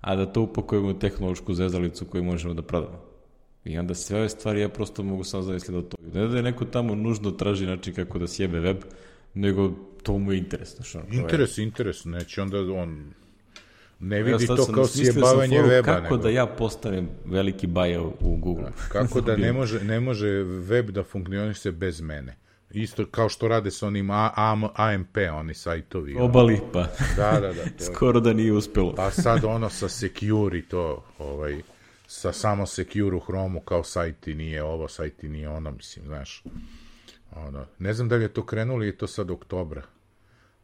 [0.00, 3.00] a da to upakujemo u tehnološku zezalicu koju možemo da prodamo.
[3.64, 5.96] I onda sve ove stvari ja prosto mogu samo zamisliti da to.
[6.14, 8.76] Ne da je neko tamo nužno traži način kako da sjebe web,
[9.34, 9.70] nego
[10.02, 10.76] to mu je interes.
[10.76, 13.12] Znaš, ono, interes, interes, neće onda on
[14.00, 15.84] Ne vidi ja, to kao sjebavanje weba.
[15.84, 16.16] Kako nego.
[16.16, 18.70] da ja postavim veliki bajer u Google?
[18.88, 22.36] Kako da ne može, ne može web da funkcioniše bez mene?
[22.70, 26.16] Isto kao što rade sa onim A, A, AMP, oni sajtovi.
[26.18, 26.86] Obali, pa.
[27.16, 27.64] Da, da, da.
[27.64, 28.94] To Skoro da nije uspelo.
[28.94, 31.62] pa sad ono sa Secure to, ovaj,
[32.06, 36.42] sa samo Secure u Chromu kao sajti nije ovo, sajti nije ono, mislim, znaš.
[37.36, 39.82] Ono, ne znam da li je to krenulo ili je to sad oktobra.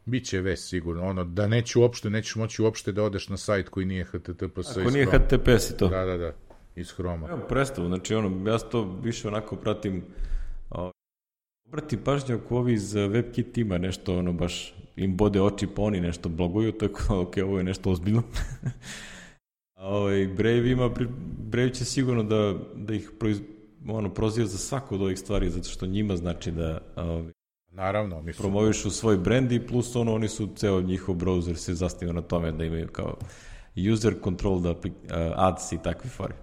[0.05, 3.85] Biće vest sigurno, ono, da neću uopšte, nećeš moći uopšte da odeš na sajt koji
[3.85, 5.87] nije HTTPS Ako nije HTTPS i to.
[5.87, 6.31] Da, da, da,
[6.75, 7.27] iz Hroma.
[7.29, 10.03] Evo, predstavu, znači ono, ja to više onako pratim,
[10.69, 10.91] o,
[11.67, 16.01] obrati pažnju ako ovi iz WebKit tima nešto, ono, baš im bode oči pa oni
[16.01, 18.23] nešto bloguju, tako, ok, ovo je nešto ozbiljno.
[19.75, 20.89] A ovaj, Brave ima,
[21.37, 23.41] Brave će sigurno da, da ih proiz,
[23.87, 27.31] ono, proziva za svaku od ovih stvari, zato što njima znači da ovaj,
[27.75, 28.41] Naravno, mi su...
[28.41, 32.51] Promovišu svoj brand i plus ono, oni su, ceo njihov browser se zasniva na tome
[32.51, 33.17] da imaju kao
[33.93, 34.77] user control da uh,
[35.35, 36.33] ads i takve stvari.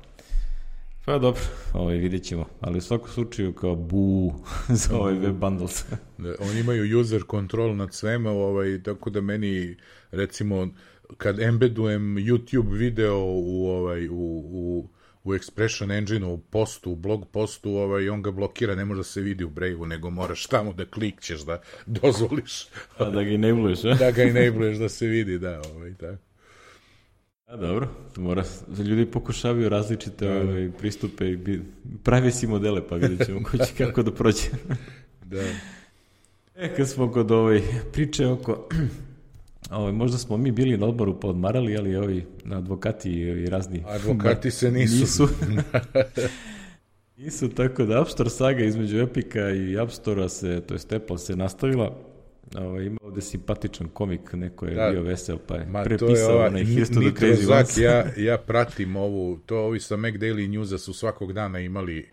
[1.04, 1.42] Pa dobro,
[1.72, 2.46] ovaj, vidjet ćemo.
[2.60, 4.34] Ali u svakom slučaju kao bu
[4.82, 5.84] za ovaj web bundles.
[6.18, 9.76] da, oni imaju user control nad svema, ovaj, tako da meni,
[10.10, 10.68] recimo,
[11.16, 14.88] kad embedujem YouTube video u, ovaj, u, u
[15.24, 19.04] u Expression Engine-u, u postu, u blog postu, ovaj, on ga blokira, ne može da
[19.04, 21.60] se vidi u Brave-u, nego moraš tamo da klikćeš, da
[22.02, 22.66] dozvoliš.
[22.98, 23.94] A da ga enabluješ, a?
[24.04, 26.22] da ga enabluješ da se vidi, da, ovaj, tako.
[27.46, 28.44] A dobro, mora,
[28.78, 30.40] ljudi pokušavaju različite da.
[30.40, 31.60] ovaj, pristupe i
[32.02, 34.48] pravi si modele, pa vidjet ćemo ko će kako da prođe.
[35.24, 35.42] da.
[36.54, 38.68] E, kad smo kod ovoj priče oko
[39.72, 43.84] Ovo, možda smo mi bili na odboru pa odmarali, ali ovi advokati i razni...
[43.86, 45.00] Advokati se nisu.
[45.00, 45.28] Nisu.
[47.16, 51.18] nisu, tako da App Store saga između Epika i App Store-a se, to je Apple
[51.18, 51.96] se nastavila.
[52.58, 56.46] Ovo, ima ovde simpatičan komik, neko je da, bio vesel, pa je ma, prepisao je
[56.46, 57.78] onaj Here's to the Crazy Ones.
[57.78, 62.08] ja, ja pratim ovu, to ovi sa Mac Daily Newsa su svakog dana imali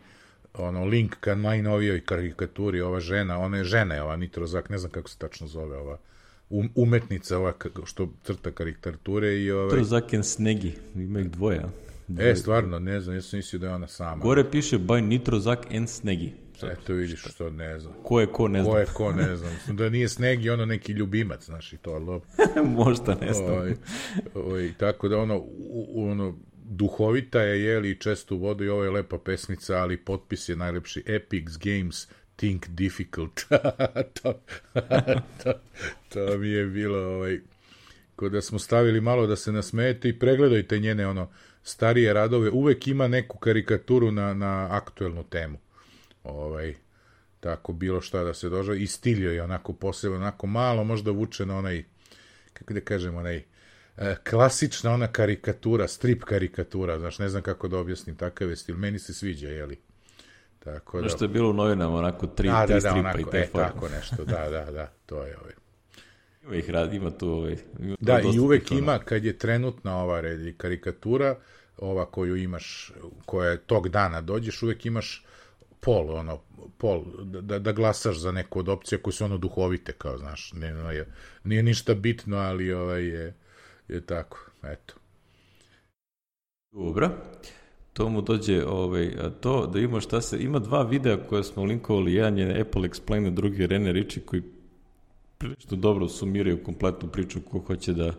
[0.54, 5.10] ono link ka najnovijoj karikaturi, ova žena, ona je žena, ova Nitrozak, ne znam kako
[5.10, 5.98] se tačno zove ova
[6.50, 7.54] um, umetnica ova
[7.86, 11.62] što crta karikature i ovaj Trozaken Snegi, ima ih dvoje.
[12.20, 14.24] E, stvarno, ne znam, ja sam mislio da je ona sama.
[14.24, 16.34] Gore piše by Nitrozak and Snegi.
[16.64, 17.94] Eto vidiš što ne znam.
[18.04, 18.74] Ko je ko, ne znam.
[18.74, 19.78] Ko je ko, ne znam.
[19.78, 22.22] Da nije Snegi, ono neki ljubimac, znaš, i to, ali...
[22.84, 23.58] Možda, ne znam.
[23.58, 23.76] Oj,
[24.34, 28.92] oj, tako da ono, u, ono, duhovita je, jeli, često u vodu i ovo je
[28.92, 32.08] lepa pesmica, ali potpis je najlepši Epic Games
[32.40, 33.42] Think Difficult.
[34.22, 34.34] to,
[35.44, 35.54] to,
[36.10, 37.40] to mi je bilo, ovaj,
[38.16, 41.30] kod da smo stavili malo da se nasmejete i pregledajte njene, ono,
[41.64, 45.58] starije radove, uvek ima neku karikaturu na, na aktuelnu temu.
[46.24, 46.76] Ovaj,
[47.40, 51.46] tako bilo šta da se dožava i stilio je onako posebno, onako malo možda vuče
[51.46, 51.84] na onaj,
[52.54, 53.44] kako da kažem, onaj,
[53.98, 58.78] e, klasična ona karikatura, strip karikatura, znaš, ne znam kako da objasnim, takav je stil,
[58.78, 59.89] meni se sviđa, jeli.
[60.60, 61.10] Tako da...
[61.10, 63.38] Što je bilo u novinama, onako tri, A, tri da, da, stripa onako, i te
[63.38, 63.68] e, forme.
[63.68, 65.54] tako nešto, da, da, da, to je ovaj.
[66.44, 67.58] Ima ih rad, ima tu ovaj...
[67.80, 71.36] Ima Da, i uvek tih, ima, kad je trenutna ova red, karikatura,
[71.78, 72.92] ova koju imaš,
[73.26, 75.26] koja je tog dana dođeš, uvek imaš
[75.80, 76.42] pol, ono,
[76.78, 80.74] pol, da, da glasaš za neku od opcija koje su ono duhovite, kao, znaš, ne,
[80.74, 81.08] no, je,
[81.44, 83.34] nije ništa bitno, ali ovaj je,
[83.88, 84.94] je tako, eto.
[86.72, 87.10] Dobro.
[87.94, 90.44] To mu dođe ovaj, to da ima šta se...
[90.44, 92.14] Ima dva videa koje smo linkovali.
[92.14, 94.42] Jedan je Apple Explain, a drugi je Rene Ritchie koji
[95.38, 98.14] prilično dobro sumiraju kompletnu priču ko hoće da,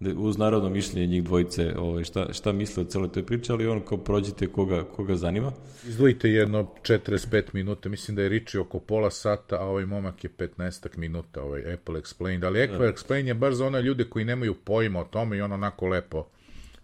[0.00, 3.66] da uz narodno mišljenje njih dvojice ovaj, šta, šta misle o celoj toj priči, ali
[3.66, 5.52] on kao prođite koga, koga zanima.
[5.86, 10.30] Izdvojite jedno 45 minuta, mislim da je Riči oko pola sata, a ovaj momak je
[10.30, 12.92] 15 minuta, ovaj Apple Explained, ali Apple Da.
[12.92, 16.26] Explained je baš za one ljude koji nemaju pojma o tome i on onako lepo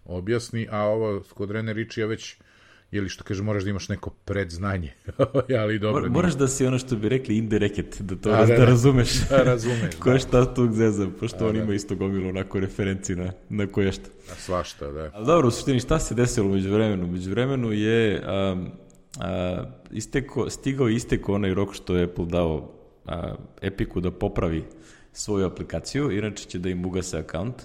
[0.05, 2.35] objasni, a ovo kod Rene Ričija već
[2.91, 4.93] ili što kaže, moraš da imaš neko predznanje,
[5.61, 6.01] ali dobro.
[6.01, 8.59] Mor, moraš da si ono što bi rekli indireket, da to A, da, da, da,
[8.59, 8.65] da.
[8.65, 9.09] razumeš.
[9.29, 10.19] Da, razumeš, Ko je da.
[10.19, 11.61] šta tu zeza, pošto A, on da.
[11.61, 14.09] ima isto gomilu onako referenci na, na koje šta.
[14.29, 15.11] Na svašta, da.
[15.13, 17.07] Ali dobro, u suštini šta se desilo među vremenu?
[17.07, 18.71] Među vremenu je um,
[19.19, 22.71] a, isteko, stigao isteko onaj rok što je Apple dao
[23.05, 24.63] a, Epiku da popravi
[25.13, 27.55] svoju aplikaciju, inače će da im ugase akaunt.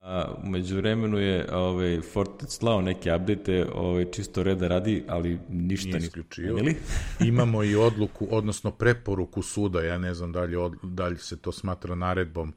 [0.00, 5.88] A, umeđu vremenu je ovaj, Fortnite slao neke update ovaj, čisto reda radi, ali ništa
[5.88, 6.58] Nije isključio.
[7.20, 11.36] Imamo i odluku, odnosno preporuku suda, ja ne znam da li, od, da li se
[11.36, 12.52] to smatra naredbom,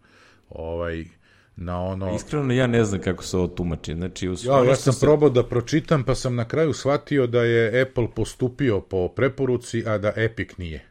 [0.49, 1.05] ovaj,
[1.55, 2.15] na ono...
[2.15, 3.93] Iskreno ja ne znam kako se ovo tumači.
[3.93, 7.43] Znači, u Ja, ja sam se- probao da pročitam, pa sam na kraju shvatio da
[7.43, 10.85] je Apple postupio po preporuci, a da Epic nije.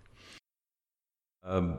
[1.58, 1.74] Um,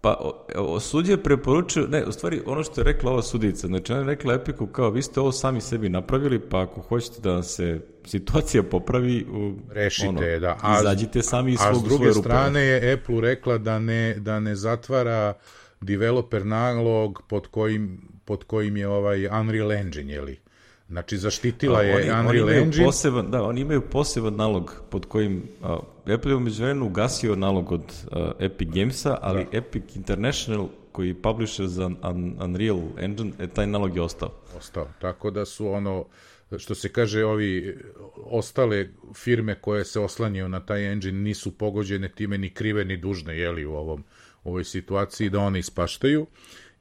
[0.00, 3.66] pa, o, o, sudija je preporučio, ne, u stvari, ono što je rekla ova sudica,
[3.66, 7.20] znači ona je rekla Epiku kao, vi ste ovo sami sebi napravili, pa ako hoćete
[7.20, 10.56] da se situacija popravi, u, Rešite je, da.
[10.62, 14.40] A- izađite sami iz A svog s druge strane je Apple rekla da ne, da
[14.40, 15.34] ne zatvara
[15.80, 20.38] developer nalog pod kojim, pod kojim je ovaj Unreal Engine, jeli?
[20.88, 22.84] Znači, zaštitila je oni, oni Unreal imaju Engine.
[22.84, 25.78] Poseban, da, oni imaju poseban nalog pod kojim a,
[26.10, 29.58] Apple je umeđu vremenu ugasio nalog od a, Epic Gamesa, ali Da.
[29.58, 34.30] Epic International koji publisher za Un, Unreal Engine, e, taj nalog je ostao.
[34.56, 34.88] ostao.
[35.00, 36.06] Tako da su ono,
[36.58, 37.78] što se kaže, ovi
[38.16, 43.38] ostale firme koje se oslanjaju na taj engine nisu pogođene time ni krive ni dužne,
[43.38, 44.04] jeli, u ovom,
[44.44, 46.26] u ovoj situaciji, da one ispaštaju.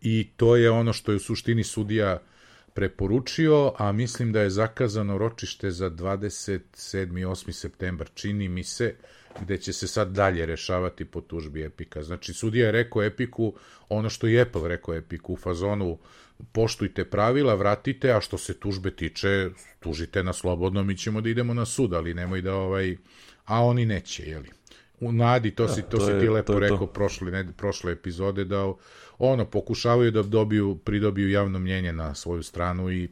[0.01, 2.21] I to je ono što je u suštini sudija
[2.77, 7.21] preporučio, a mislim da je zakazano ročište za 27.
[7.21, 7.51] i 8.
[7.51, 8.95] septembar, čini mi se,
[9.41, 12.03] gde će se sad dalje rešavati po tužbi Epika.
[12.03, 13.53] Znači, sudija je rekao Epiku
[13.89, 15.97] ono što i Apple rekao Epiku u fazonu
[16.51, 21.53] poštujte pravila, vratite, a što se tužbe tiče, tužite na slobodno, mi ćemo da idemo
[21.53, 22.97] na sud, ali nemoj da ovaj...
[23.45, 24.49] A oni neće, jeli?
[24.99, 26.59] U nadi, to, si, to, to si je- ti to lepo to.
[26.59, 28.73] rekao prošle, ne, prošle epizode, da
[29.19, 33.09] ono, pokušavaju da dobiju, pridobiju javno mnjenje na svoju stranu i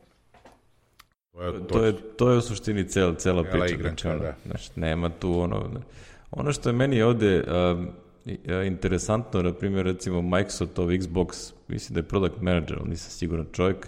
[1.34, 3.68] to je, To je, to je u suštini cel, cela priča.
[3.68, 4.36] igra, znači, ono, da.
[4.46, 5.70] znači, nema tu ono...
[6.32, 7.88] Ono što je meni ovde um,
[8.48, 13.46] a, interesantno, na primjer, recimo Microsoftov Xbox, mislim da je product manager, ali nisam siguran
[13.52, 13.88] čovjek,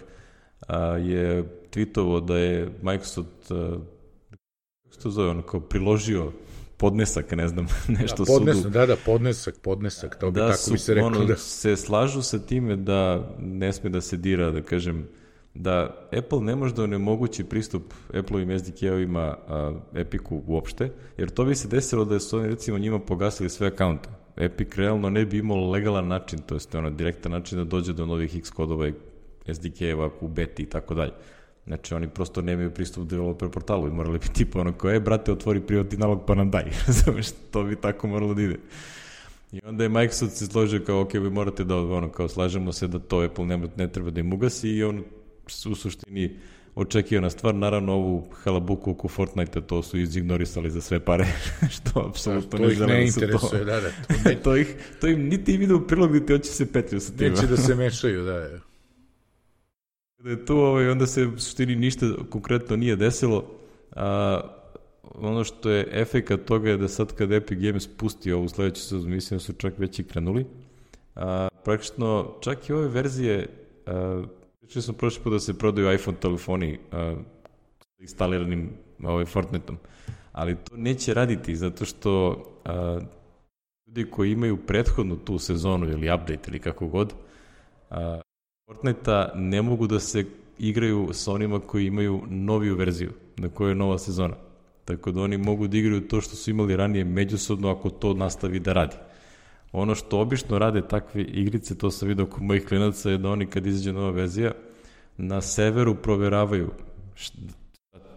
[0.60, 3.78] a, je tweetovao da je Microsoft, a,
[4.82, 6.32] kako se to zove, ono, kao priložio
[6.78, 7.66] podnesak, ne znam,
[8.00, 8.72] nešto da, podnesak, sudu.
[8.72, 11.36] da, da, podnesak, podnesak, to bi da tako su, bi se reklo ono, da...
[11.36, 15.08] se slažu sa time da ne sme da se dira, da kažem,
[15.54, 17.82] da Apple ne može da onemogući pristup
[18.14, 19.34] Apple-ovim SDK-ovima
[19.94, 24.08] Epiku uopšte, jer to bi se desilo da su oni recimo njima pogasili sve akaunte.
[24.36, 28.06] Epic realno ne bi imao legalan način, to jest ono direktan način da dođe do
[28.06, 28.92] novih X kodova i
[29.54, 31.12] SDK-eva u beti i tako dalje.
[31.68, 35.32] Znači, oni prosto nemaju pristup developer portalu i morali bi tipa ono kao, e, brate,
[35.32, 36.64] otvori privatni nalog pa nam daj.
[36.86, 38.56] Razumeš, to bi tako moralo da ide.
[39.52, 42.88] I onda je Microsoft se složio kao, ok, vi morate da, ono, kao, slažemo se
[42.88, 45.04] da to Apple ne, ne treba da im ugasi i on
[45.66, 46.36] u suštini
[46.74, 47.54] očekivana stvar.
[47.54, 51.26] Naravno, ovu halabuku oko Fortnite-a to su izignorisali za sve pare,
[51.74, 53.64] što apsolutno ne žele da se to...
[53.64, 54.42] Da, da, to, ne...
[54.42, 57.32] to, ih, to im niti im ide u prilog, niti hoće se petio sa tim.
[57.32, 58.67] Neće da se mešaju, da.
[60.18, 63.44] Da je tu, ovaj, onda se suštini ništa konkretno nije desilo.
[63.96, 64.40] A,
[65.02, 69.14] ono što je efekat toga je da sad kad Epic Games pusti ovu sledeću sezonu,
[69.14, 70.46] mislim da su čak već i krenuli,
[71.14, 73.46] a, praktično čak i ove verzije,
[73.86, 74.22] a,
[74.60, 77.14] pričali smo prošli put da se prodaju iPhone telefoni a,
[77.78, 78.70] sa instaliranim
[79.04, 79.78] ovaj, Fortniteom,
[80.32, 83.00] ali to neće raditi zato što a,
[83.86, 87.14] ljudi koji imaju prethodnu tu sezonu ili update ili kako god,
[87.90, 88.20] a,
[88.68, 90.24] Fortnite-a ne mogu da se
[90.58, 94.34] igraju sa onima koji imaju noviju verziju, na kojoj je nova sezona.
[94.84, 98.60] Tako da oni mogu da igraju to što su imali ranije međusobno ako to nastavi
[98.60, 98.96] da radi.
[99.72, 103.46] Ono što obično rade takve igrice, to sam vidio kod mojih klinaca, je da oni
[103.46, 104.52] kad izađe nova verzija,
[105.16, 106.70] na severu proveravaju
[107.14, 107.38] šta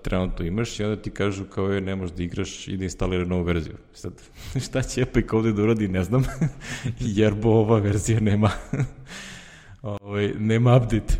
[0.01, 3.25] trenutno imaš i onda ti kažu kao je ne možeš da igraš i da instalira
[3.25, 3.75] novu verziju.
[3.93, 4.13] Sad,
[4.65, 6.23] šta će Epic ovde da uradi, ne znam,
[7.19, 8.51] jer bo ova verzija nema,
[9.81, 11.13] ovaj, nema update.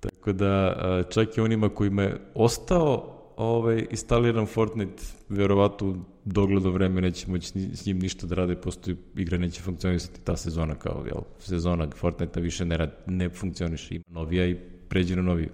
[0.00, 7.30] Tako da, čak i onima kojima je ostao ovaj, instaliran Fortnite, verovatno dogledo vreme neće
[7.30, 11.88] moći s njim ništa da rade, posto igra neće funkcionisati ta sezona kao, jel, sezona
[11.96, 14.56] Fortnite više ne, rad, ne funkcioniše, ima novija i
[14.88, 15.50] pređe na noviju.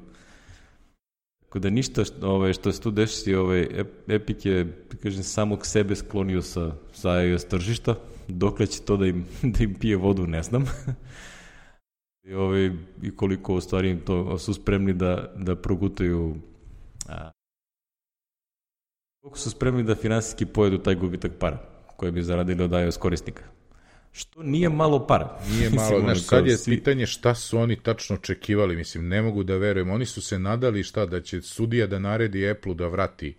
[1.41, 3.69] Tako da ništa što, ovaj, što se tu desi, ovaj,
[4.09, 7.95] Epic je, da kažem, samog sebe sklonio sa, sa iOS tržišta,
[8.29, 10.65] dokle će to da im, da im pije vodu, ne znam.
[12.31, 12.71] I, ovaj,
[13.03, 16.35] i koliko u stvari to su spremni da, da progutaju
[17.09, 17.31] a,
[19.21, 21.59] Koliko su spremni da finansijski pojedu taj gubitak para
[21.97, 23.43] koje bi zaradili od iOS korisnika?
[24.13, 25.39] Što nije malo para.
[25.57, 26.77] Nije malo, znaš, sad je svi...
[26.77, 29.91] pitanje šta su oni tačno očekivali, mislim, ne mogu da verujem.
[29.91, 33.37] Oni su se nadali šta, da će sudija da naredi Apple da vrati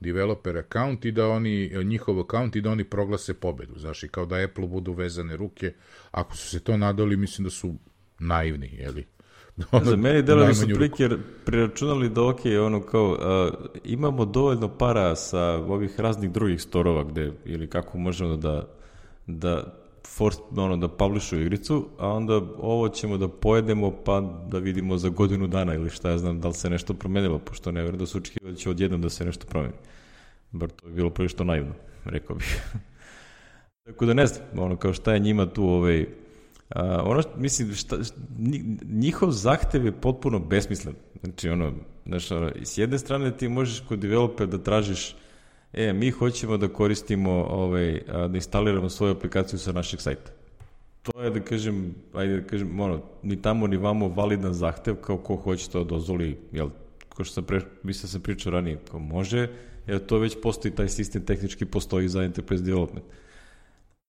[0.00, 4.26] developer account i da oni, njihov account i da oni proglase pobedu, znaš, i kao
[4.26, 5.72] da Apple budu vezane ruke.
[6.10, 7.74] Ako su se to nadali, mislim da su
[8.20, 9.06] naivni, jeli?
[9.72, 11.08] ono, Za meni delo da su prilike
[11.44, 17.32] priračunali da ok, ono kao, uh, imamo dovoljno para sa ovih raznih drugih storova gde,
[17.44, 18.68] ili kako možemo da,
[19.26, 24.96] da force, ono, da publishuju igricu, a onda ovo ćemo da pojedemo pa da vidimo
[24.96, 27.98] za godinu dana ili šta ja znam da li se nešto promenilo, pošto ne verujem
[27.98, 29.74] da su očekivali da će odjednom da se nešto promeni.
[30.52, 31.72] Bar to je bilo prilično naivno,
[32.04, 32.62] rekao bih.
[33.84, 36.06] Tako da ne znam, ono kao šta je njima tu ovaj,
[36.70, 37.96] A, ono, što, mislim, šta,
[38.90, 40.94] njihov zahtev je potpuno besmislen.
[41.22, 41.72] Znači, ono,
[42.06, 45.16] znaš, ono, s jedne strane ti možeš kod developer da tražiš
[45.72, 50.32] e, mi hoćemo da koristimo, ovaj, da instaliramo svoju aplikaciju sa našeg sajta.
[51.02, 55.16] To je, da kažem, ajde da kažem, ono, ni tamo ni vamo validan zahtev kao
[55.16, 56.68] ko hoće to dozvoli, jel,
[57.08, 59.48] ko što sam, pre, mislim da sam pričao ranije, ko može,
[59.86, 63.04] jer to već postoji, taj sistem tehnički postoji za enterprise development.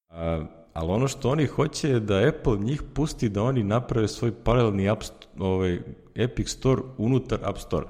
[0.10, 4.32] A, ali ono što oni hoće je da Apple njih pusti da oni naprave svoj
[4.44, 5.02] paralelni app,
[5.40, 5.80] ovaj,
[6.16, 7.86] Epic Store unutar App Store.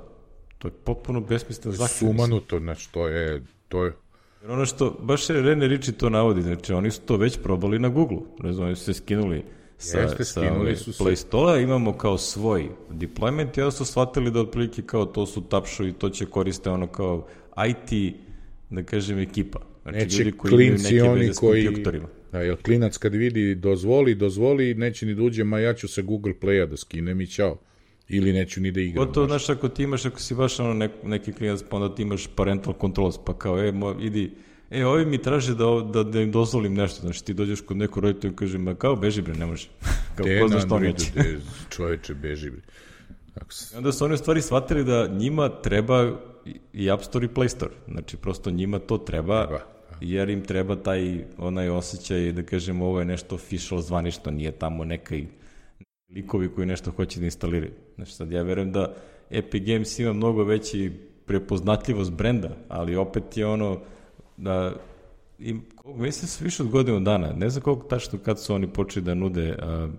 [0.58, 2.10] To je potpuno besmislen zahtjev.
[2.10, 3.94] Sumanuto, znači to je, to je
[4.42, 7.80] Jer ono što, baš je Rene Riči to navodi, znači oni su to već probali
[7.80, 9.44] na Google, ne znam, oni su se skinuli
[9.78, 14.32] sa, Jeste, sa ovaj, su Play Store, imamo kao svoj deployment i onda su shvatili
[14.32, 17.28] da otprilike kao to su tapšu i to će koriste ono kao
[17.68, 18.16] IT,
[18.70, 19.60] da kažem, ekipa.
[19.82, 21.66] Znači, Neće ljudi koji imaju neke veze s koji...
[21.66, 25.88] kompjutorima Da, jer klinac kad vidi dozvoli, dozvoli, neće ni da uđe, ma ja ću
[25.88, 27.58] sa Google Playa da skinem i čao.
[28.10, 29.06] Ili neću ni da igram.
[29.06, 32.02] Gotovo, znaš, ako ti imaš, ako si baš ono nek, neki klinac, pa onda ti
[32.02, 34.32] imaš parental controls, pa kao, e, mo, idi,
[34.70, 38.00] e, ovi mi traže da, da, da im dozvolim nešto, znači ti dođeš kod neko
[38.00, 39.68] roditelja i kaže, ma kao, beži bre, ne može.
[40.18, 41.12] kao, ko znaš to neće.
[41.70, 42.62] Čoveče, beži bre.
[43.74, 46.20] I onda su oni u stvari shvatili da njima treba
[46.74, 47.72] i App Store i Play Store.
[47.88, 49.48] Znači, prosto njima to treba.
[49.48, 49.71] treba
[50.02, 54.86] jer im treba taj onaj osjećaj da kažem ovo je nešto official zvanično, nije tamo
[54.86, 55.26] nekaj
[56.16, 57.72] likovi koji nešto hoće da instaliraju.
[57.96, 58.94] Znači sad ja verujem da
[59.30, 60.92] Epic Games ima mnogo veći
[61.26, 63.80] prepoznatljivost brenda, ali opet je ono
[64.38, 64.74] da
[65.40, 69.06] im, mislim se više od godinu dana, ne znam koliko tačno kad su oni počeli
[69.06, 69.90] da nude a,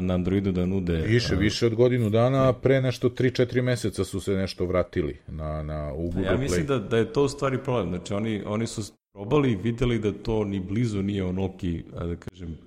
[0.00, 0.96] na Androidu da nude...
[0.96, 5.18] Više, a, više od godinu dana, a pre nešto 3-4 meseca su se nešto vratili
[5.26, 6.68] na, na, u Google Ja mislim Play.
[6.68, 7.88] da, da je to u stvari problem.
[7.88, 8.82] Znači, oni, oni su
[9.20, 12.58] probali videli da to ni blizu nije onoki, da kažem,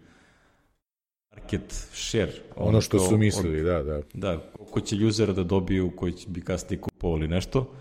[1.32, 2.32] market share.
[2.56, 4.02] Ono, ono što su mislili, od, da, da.
[4.14, 7.72] Da, koliko će usera da dobiju koji bi kasnije kupovali nešto.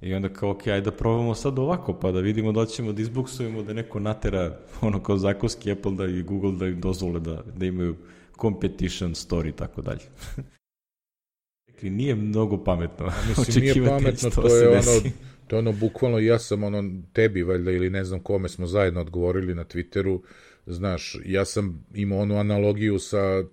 [0.00, 3.02] I onda kao, ok, ajde da probamo sad ovako, pa da vidimo da ćemo da
[3.02, 7.42] izbuksujemo da neko natera, ono kao zakonski Apple da i Google da im dozvole da,
[7.56, 7.96] da imaju
[8.40, 10.02] competition story i tako dalje.
[11.66, 13.06] rekli, nije mnogo pametno.
[13.06, 15.10] A mislim, nije pametno, to, to je ono,
[15.46, 19.00] to je ono, bukvalno, ja sam ono, tebi valjda ili ne znam kome smo zajedno
[19.00, 20.20] odgovorili na Twitteru,
[20.66, 23.44] znaš, ja sam imao onu analogiju sa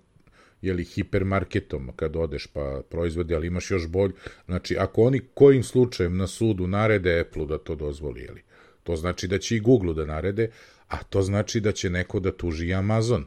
[0.62, 4.12] jeli, hipermarketom kad odeš pa proizvodi, ali imaš još bolj.
[4.46, 8.42] Znači, ako oni kojim slučajem na sudu narede Apple da to dozvoli, jeli,
[8.82, 10.50] to znači da će i Google da narede,
[10.88, 13.26] a to znači da će neko da tuži Amazon.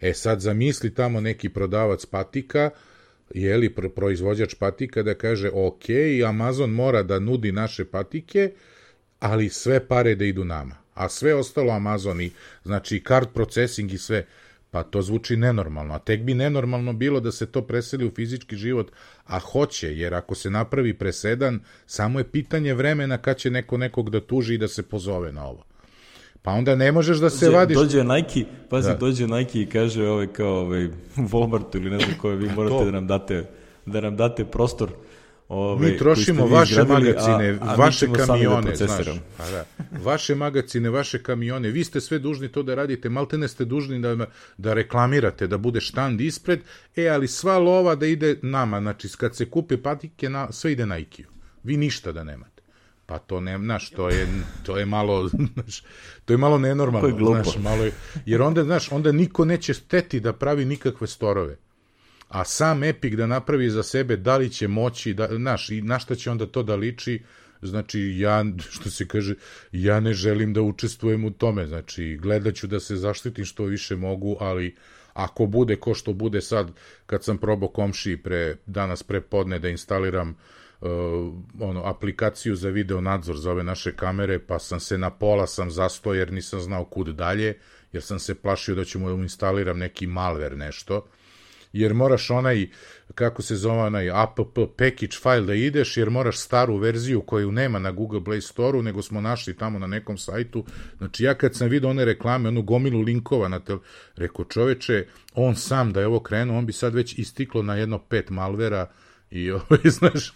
[0.00, 2.70] E sad zamisli tamo neki prodavac patika,
[3.34, 5.84] jeli, proizvođač patika da kaže ok,
[6.28, 8.52] Amazon mora da nudi naše patike,
[9.20, 10.76] ali sve pare da idu nama.
[10.94, 12.30] A sve ostalo Amazon i,
[12.64, 14.26] znači, card processing i sve,
[14.76, 18.56] Pa to zvuči nenormalno, a tek bi nenormalno bilo da se to preseli u fizički
[18.56, 18.90] život,
[19.24, 24.10] a hoće, jer ako se napravi presedan, samo je pitanje vremena kad će neko nekog
[24.10, 25.64] da tuži i da se pozove na ovo.
[26.46, 27.76] Pa onda ne možeš da se dođe, vadiš...
[27.76, 28.94] Dođe Nike, pazi, da.
[28.94, 32.90] dođe Nike i kaže ovaj kao ovaj, Walmartu ili ne znam koje, vi morate da
[32.90, 33.44] nam date,
[33.86, 34.90] da nam date prostor
[35.48, 39.06] Ove, mi trošimo vaše magacine, a, a vaše da kamione, da znaš.
[39.36, 39.64] Pa da.
[40.02, 44.26] Vaše magacine, vaše kamione, vi ste sve dužni to da radite, maltene ste dužni da,
[44.56, 46.60] da reklamirate, da bude štand ispred,
[46.96, 50.86] e, ali sva lova da ide nama, znači kad se kupe patike, na, sve ide
[50.86, 51.26] na Ikiju.
[51.62, 52.55] Vi ništa da nemate.
[53.06, 54.28] Pa to ne, znaš, to je,
[54.62, 55.82] to je malo, znaš,
[56.24, 57.92] to je malo nenormalno, znaš, malo je,
[58.26, 61.56] jer onda, znaš, onda niko neće steti da pravi nikakve storove.
[62.28, 65.98] A sam Epic da napravi za sebe da li će moći, da, znaš, i na
[65.98, 67.22] šta će onda to da liči,
[67.62, 68.44] znači ja,
[68.74, 69.34] što se kaže,
[69.72, 74.36] ja ne želim da učestvujem u tome, znači gledaću da se zaštitim što više mogu,
[74.40, 74.76] ali
[75.12, 76.70] ako bude ko što bude sad,
[77.06, 80.36] kad sam probao komši pre, danas pre podne da instaliram uh,
[81.60, 85.70] ono, aplikaciju za video nadzor za ove naše kamere, pa sam se na pola sam
[85.70, 87.58] zastao jer nisam znao kud dalje,
[87.92, 91.06] jer sam se plašio da ću mu instaliram neki malware nešto,
[91.72, 92.68] jer moraš onaj,
[93.14, 94.38] kako se zove onaj app
[94.76, 99.02] package file da ideš, jer moraš staru verziju koju nema na Google Play Store-u, nego
[99.02, 100.64] smo našli tamo na nekom sajtu.
[100.98, 103.78] Znači ja kad sam vidio one reklame, onu gomilu linkova na tel,
[104.16, 107.98] rekao čoveče, on sam da je ovo krenuo, on bi sad već istiklo na jedno
[107.98, 108.90] pet malvera,
[109.30, 110.32] I ovaj, znaš,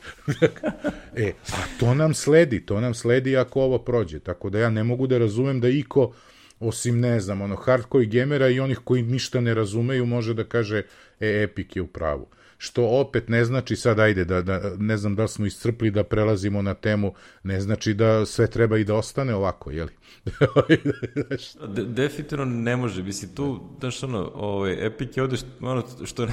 [1.17, 4.85] e, a to nam sledi, to nam sledi ako ovo prođe, tako da ja ne
[4.85, 6.13] mogu da razumem da iko
[6.61, 10.83] osim, ne znam, ono, hardcore gamera i onih koji ništa ne razumeju, može da kaže,
[11.21, 12.27] e, Epic je u pravu.
[12.63, 16.05] Što opet ne znači, sad ajde, da, da, ne znam da li smo iscrpli da
[16.05, 19.91] prelazimo na temu, ne znači da sve treba i da ostane ovako, jeli?
[21.75, 26.27] De, definitivno ne može, misli, tu, znaš, ono, ovaj, Epic je ovde, što, ono, što
[26.27, 26.33] ne,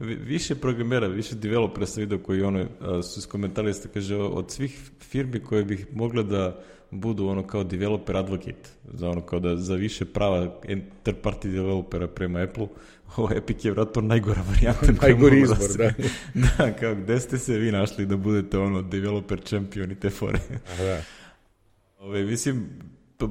[0.32, 2.66] više programera, više developera sam vidio koji, ono,
[3.02, 6.60] su iskomentarili, ste kaže, od svih firmi koje bih mogla da
[6.90, 10.60] budu ono kao developer advocate, za ono kao da za više prava
[11.02, 12.68] third party developera prema Apple-u,
[13.16, 14.86] ovo Epic je vratno najgora varijanta.
[15.06, 15.90] Najgori izbor, da.
[16.58, 20.38] da, kao gde ste se vi našli da budete ono developer champion i te fore.
[20.78, 21.02] Da.
[22.06, 22.68] Ove, mislim,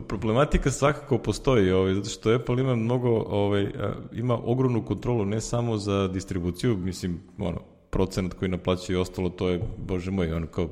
[0.07, 3.67] problematika svakako postoji, ovaj, zato što Apple ima mnogo, ovaj,
[4.13, 7.59] ima ogromnu kontrolu ne samo za distribuciju, mislim, ono,
[7.89, 10.69] procenat koji naplaćaju i ostalo, to je, bože moj, ono kao,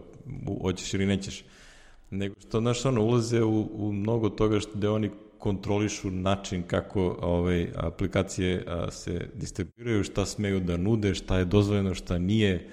[0.61, 1.43] hoćeš ili nećeš
[2.11, 5.09] nego što, znaš, ono, ulaze u, u mnogo toga što da oni
[5.41, 11.95] kontrolišu način kako ovaj, aplikacije a, se distribuiraju, šta smeju da nude, šta je dozvoljeno,
[11.95, 12.69] šta nije.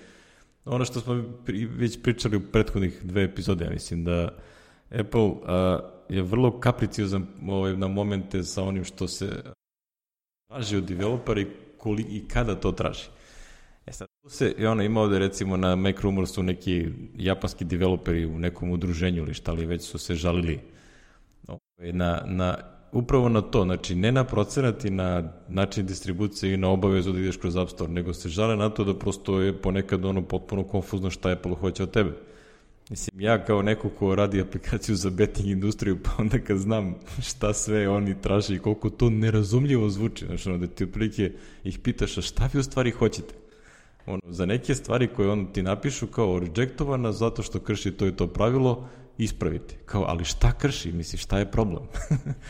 [0.65, 1.25] Ono što smo
[1.77, 4.29] već pričali u prethodnih dve epizode, ja mislim da
[4.91, 9.43] Apple a, je vrlo kapriciozan ovaj, na momente sa onim što se
[10.49, 11.47] traži od developera i,
[11.79, 13.09] koli, i kada to traži.
[13.87, 18.27] E sad, tu se, i ono, ima ovde recimo na Mac Rumorsu neki japanski developeri
[18.27, 20.78] u nekom udruženju ili šta li već su se žalili ovaj,
[21.79, 22.57] na, na,
[22.93, 27.19] upravo na to, znači ne na procenat i na način distribucije i na obavezu da
[27.19, 30.65] ideš kroz App Store, nego se žale na to da prosto je ponekad ono potpuno
[30.65, 32.13] konfuzno šta Apple hoće od tebe.
[32.91, 36.95] Mislim, ja kao neko ko radi aplikaciju za betting industriju, pa onda kad znam
[37.29, 41.33] šta sve oni traže i koliko to nerazumljivo zvuči, znači ono da ti otprilike
[41.65, 43.35] ih pitaš, a šta vi u stvari hoćete?
[44.09, 48.17] ono, za neke stvari koje on ti napišu kao rejectovana zato što krši to i
[48.17, 48.89] to pravilo,
[49.19, 49.75] ispraviti.
[49.87, 50.93] Kao, ali šta krši?
[50.93, 51.83] Misli, šta je problem?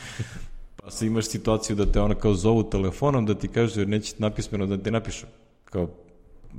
[0.83, 4.67] pa se imaš situaciju da te ona kao zovu telefonom da ti kaže neće napismeno
[4.67, 5.27] da ti napišu.
[5.65, 5.89] Kao,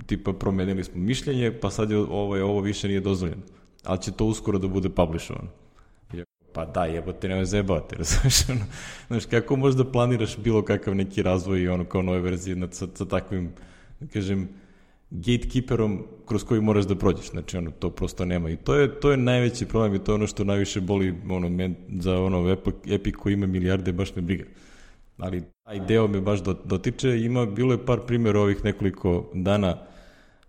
[0.05, 3.41] tipa promenili smo mišljenje, pa sad je ovo, je, ovo više nije dozvoljeno.
[3.83, 5.49] Ali će to uskoro da bude publishovano.
[6.53, 8.65] Pa da, jebote, nemoj zajebavati, razumiješ, ono,
[9.07, 13.05] znaš, kako možda planiraš bilo kakav neki razvoj i ono kao nove verzije sa, sa
[13.05, 13.51] takvim,
[13.99, 14.49] da kažem,
[15.11, 17.29] gatekeeperom kroz koji moraš da prođeš.
[17.29, 18.49] Znači, ono, to prosto nema.
[18.49, 21.49] I to je, to je najveći problem i to je ono što najviše boli ono,
[21.49, 24.43] men, za ono Epic, Epic koji ima milijarde, baš me briga.
[25.17, 27.19] Ali taj deo me baš dotiče.
[27.19, 29.77] Ima, bilo je par primjera ovih nekoliko dana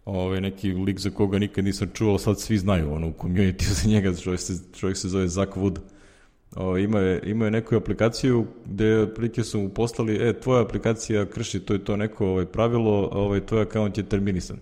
[0.05, 3.89] ovaj, neki lik za koga nikad nisam čuo, sad svi znaju, ono, u community za
[3.89, 5.79] njega, čovjek se, čovjek se zove Zach Wood.
[6.57, 11.61] O, ima, ima je neku aplikaciju gde otprilike su mu poslali, e, tvoja aplikacija krši
[11.61, 14.57] to i to neko ovaj, pravilo, ovaj, tvoj akaunt je terminisan.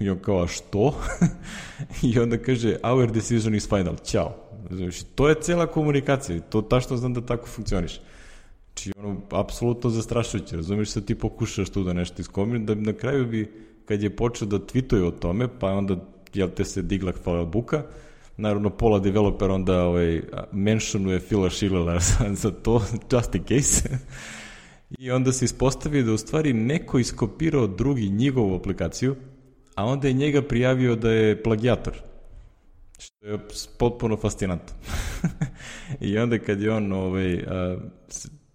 [0.00, 0.94] I on kao, a što?
[2.12, 4.36] I onda kaže, our decision is final, ćao.
[4.70, 8.00] Znači, to je cela komunikacija, to tašto znam da tako funkcioniš.
[8.66, 13.26] Znači, ono, apsolutno zastrašujuće, razumiješ se ti pokušaš tu da nešto iskombinuješ, da na kraju
[13.26, 13.52] bi,
[13.84, 15.96] kad je počeo da tweetuje o tome, pa onda,
[16.34, 17.82] jel te se digla hvala buka,
[18.36, 20.22] naravno pola developera onda ovaj,
[20.52, 23.98] mentionuje Phila Schillera za, za to, just in case.
[24.98, 29.16] I onda se ispostavi da u stvari neko iskopirao drugi njegovu aplikaciju,
[29.74, 31.94] a onda je njega prijavio da je plagijator.
[32.98, 33.38] Što je
[33.78, 34.74] potpuno fascinantno.
[36.00, 37.76] I onda kad je on, ovaj, a,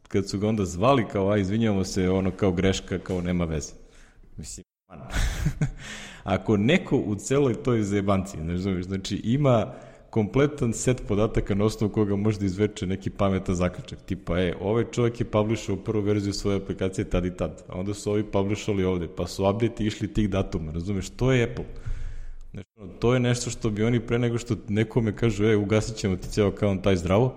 [0.07, 3.73] kad su ga onda zvali kao, a izvinjamo se, ono kao greška, kao nema veze.
[4.37, 4.99] Mislim, man.
[6.27, 9.73] Ako neko u celoj toj zajebanci, ne znam, znači ima
[10.09, 13.99] kompletan set podataka na osnovu koga može da izveče neki pametan zaključak.
[14.05, 17.93] Tipa, e, ovaj čovjek je publishao prvu verziju svoje aplikacije tad i tad, a onda
[17.93, 21.65] su ovi publishovali ovde, pa su update išli tih datuma, razumeš, to je Apple.
[22.51, 22.69] Znači,
[22.99, 26.27] to je nešto što bi oni pre nego što nekome kažu, e, ugasit ćemo ti
[26.27, 27.35] ceo account taj zdravo,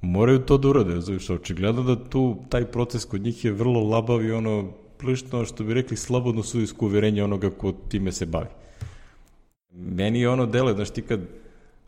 [0.00, 4.24] moraju to da urade, razumeš, očigledno da tu taj proces kod njih je vrlo labav
[4.24, 8.48] i ono, prilično, što bi rekli, slobodno sudijsko uverenje onoga ko time se bavi.
[9.72, 11.20] Meni je ono dele, znaš ti kad,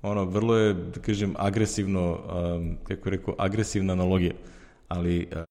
[0.02, 4.32] ono, vrlo je, da kažem, agresivno, um, kako je rekao, agresivna analogija,
[4.88, 5.42] ali uh,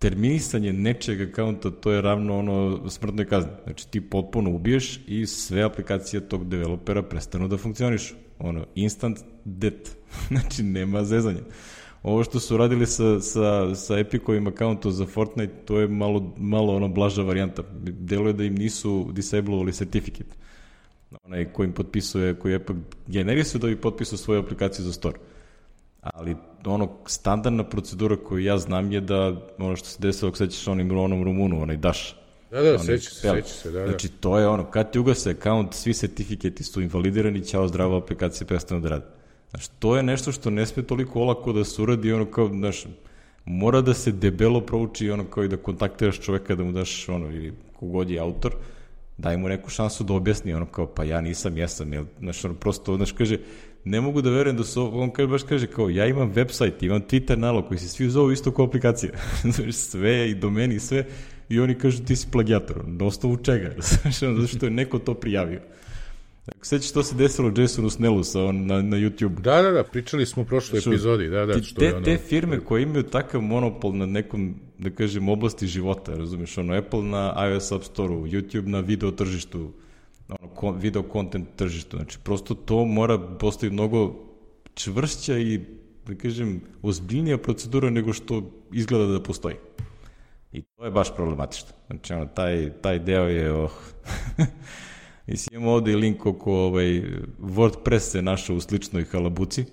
[0.00, 3.50] terminisanje nečeg akaunta, to je ravno ono smrtnoj kazni.
[3.64, 8.14] Znači ti potpuno ubiješ i sve aplikacije tog developera prestanu da funkcionišu.
[8.38, 9.90] Ono, instant death.
[10.30, 11.40] znači nema zezanja.
[12.02, 16.76] Ovo što su radili sa, sa, sa Epicovim accountom za Fortnite, to je malo, malo
[16.76, 17.62] ono blaža varijanta.
[17.82, 20.36] Deluje da im nisu disablovali certificate.
[21.24, 22.76] Onaj koji im potpisuje, koji Epic
[23.06, 25.18] generisuje da bi potpisao svoju aplikaciju za store.
[26.00, 30.68] Ali ono, standardna procedura koju ja znam je da ono što se desilo, ako sećaš
[30.68, 32.14] onim onom Rumunu, onaj Dash.
[32.50, 33.86] Da, da, seća se, seća se, da, da.
[33.86, 38.46] Znači, to je ono, kad ti ugase account, svi certifikati su invalidirani, ćao, zdravo, aplikacije
[38.46, 39.19] prestanu da rade.
[39.50, 42.84] Znači, to je nešto što ne sme toliko olako da se uradi, ono kao, znaš,
[43.44, 47.26] mora da se debelo prouči, ono kao i da kontaktiraš čoveka, da mu daš, ono,
[47.26, 48.54] ili kogod je autor,
[49.18, 52.54] daj mu neku šansu da objasni, ono kao, pa ja nisam, jesam, jel, znaš, ono,
[52.54, 53.38] prosto, znaš, kaže,
[53.84, 57.00] ne mogu da verujem da su, on kaže, baš kaže, kao, ja imam website, imam
[57.00, 59.12] Twitter nalog koji se svi zovu isto kao aplikacija,
[59.52, 61.06] znaš, sve i domeni, sve,
[61.48, 65.14] i oni kažu ti si plagijator, na osnovu čega, znaš, zato što je neko to
[65.14, 65.60] prijavio.
[66.62, 69.40] Sećaš što se desilo Jasonu Snellu sa on na, na YouTube?
[69.40, 71.62] Da, da, da, pričali smo u prošloj što, epizodi, da, da.
[71.62, 72.04] Što te, je ono...
[72.04, 77.02] te firme koje imaju takav monopol na nekom, da kažem, oblasti života, razumeš, ono, Apple
[77.02, 79.72] na iOS App Store-u, YouTube na video tržištu,
[80.28, 84.14] ono, video content tržištu, znači, prosto to mora postati mnogo
[84.74, 85.60] čvršća i,
[86.06, 89.56] da kažem, ozbiljnija procedura nego što izgleda da postoji.
[90.52, 91.68] I to je baš problematično.
[91.86, 93.72] Znači, ono, taj, taj deo je, oh,
[95.30, 97.02] Mislim, imamo ovde i link oko ovaj,
[97.38, 99.64] WordPress se našao u sličnoj halabuci.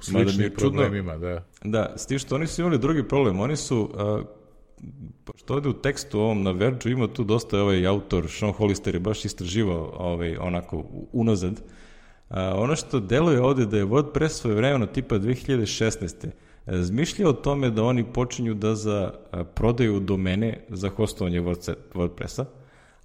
[0.00, 1.44] U sličnim problemima, da.
[1.64, 3.40] Da, s tim što oni su imali drugi problem.
[3.40, 4.22] Oni su, a,
[5.34, 9.00] što ovde u tekstu ovom na Verđu ima tu dosta ovaj autor, Sean Hollister je
[9.00, 11.62] baš istraživao ovaj, onako unazad.
[12.28, 16.26] A, ono što deluje ovde da je WordPress svoje vremeno tipa 2016
[16.66, 19.12] razmišljao o tome da oni počinju da za
[19.54, 21.40] prodaju domene za hostovanje
[21.94, 22.44] WordPressa,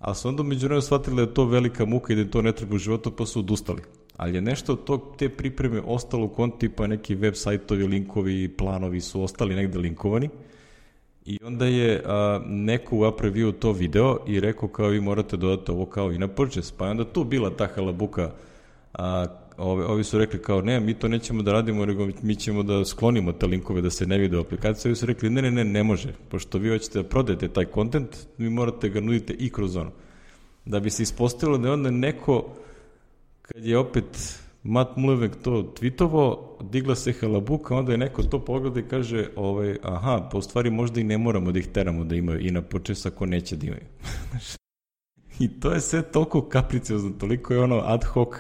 [0.04, 2.52] ali su onda među vremenu shvatili da je to velika muka i da to ne
[2.52, 3.82] treba u životu, pa su odustali.
[4.18, 8.48] Ali je nešto od tog, te pripreme ostalo u konti, tipa neki web sajtovi, linkovi,
[8.58, 10.30] planovi su ostali negde linkovani.
[11.26, 15.86] I onda je a, neko u to video i rekao kao vi morate dodati ovo
[15.86, 16.74] kao i na purchase.
[16.78, 18.32] Pa je onda tu bila ta halabuka
[18.94, 19.26] a,
[19.58, 22.86] ovi, ovi su rekli kao ne, mi to nećemo da radimo, nego mi ćemo da
[22.86, 24.90] sklonimo te linkove da se ne vide u aplikaciji.
[24.90, 28.18] Ovi su rekli ne, ne, ne, ne može, pošto vi hoćete da prodajete taj kontent,
[28.38, 29.92] vi morate ga nudite i kroz ono.
[30.66, 32.50] Da bi se ispostavilo da je onda neko,
[33.42, 38.80] kad je opet Matt Mulevek to tvitovo, digla se halabuka, onda je neko to pogleda
[38.80, 42.16] i kaže, ovaj, aha, pa u stvari možda i ne moramo da ih teramo da
[42.16, 43.84] imaju i na počes ako neće da imaju.
[45.40, 48.36] I to je sve toliko kapriciozno, toliko je ono ad hoc,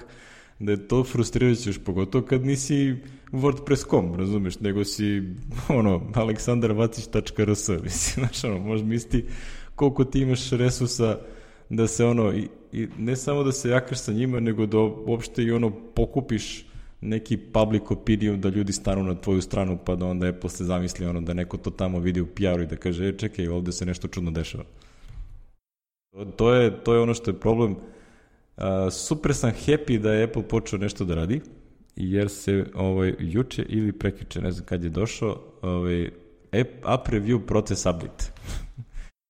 [0.59, 2.95] da je to frustrirajuće još pogotovo kad nisi
[3.31, 5.23] WordPress.com, razumeš, nego si
[5.79, 9.25] ono, aleksandarvacić.rs, mislim, znaš, ono, možeš misliti
[9.75, 11.19] koliko ti imaš resursa
[11.69, 15.43] da se ono, i, i ne samo da se jakaš sa njima, nego da uopšte
[15.43, 16.65] i ono pokupiš
[17.01, 21.05] neki public opinion da ljudi stanu na tvoju stranu pa da onda Apple se zamisli
[21.05, 23.85] ono da neko to tamo vidi u PR-u i da kaže e, čekaj ovde se
[23.85, 24.63] nešto čudno dešava.
[26.11, 27.75] To, to, je, to je ono što je problem A,
[28.91, 31.41] super sam happy da je Apple počeo nešto da radi,
[31.95, 36.09] jer se ovaj, juče ili prekiče, ne znam kad je došao, ovaj,
[36.83, 38.25] app review proces update.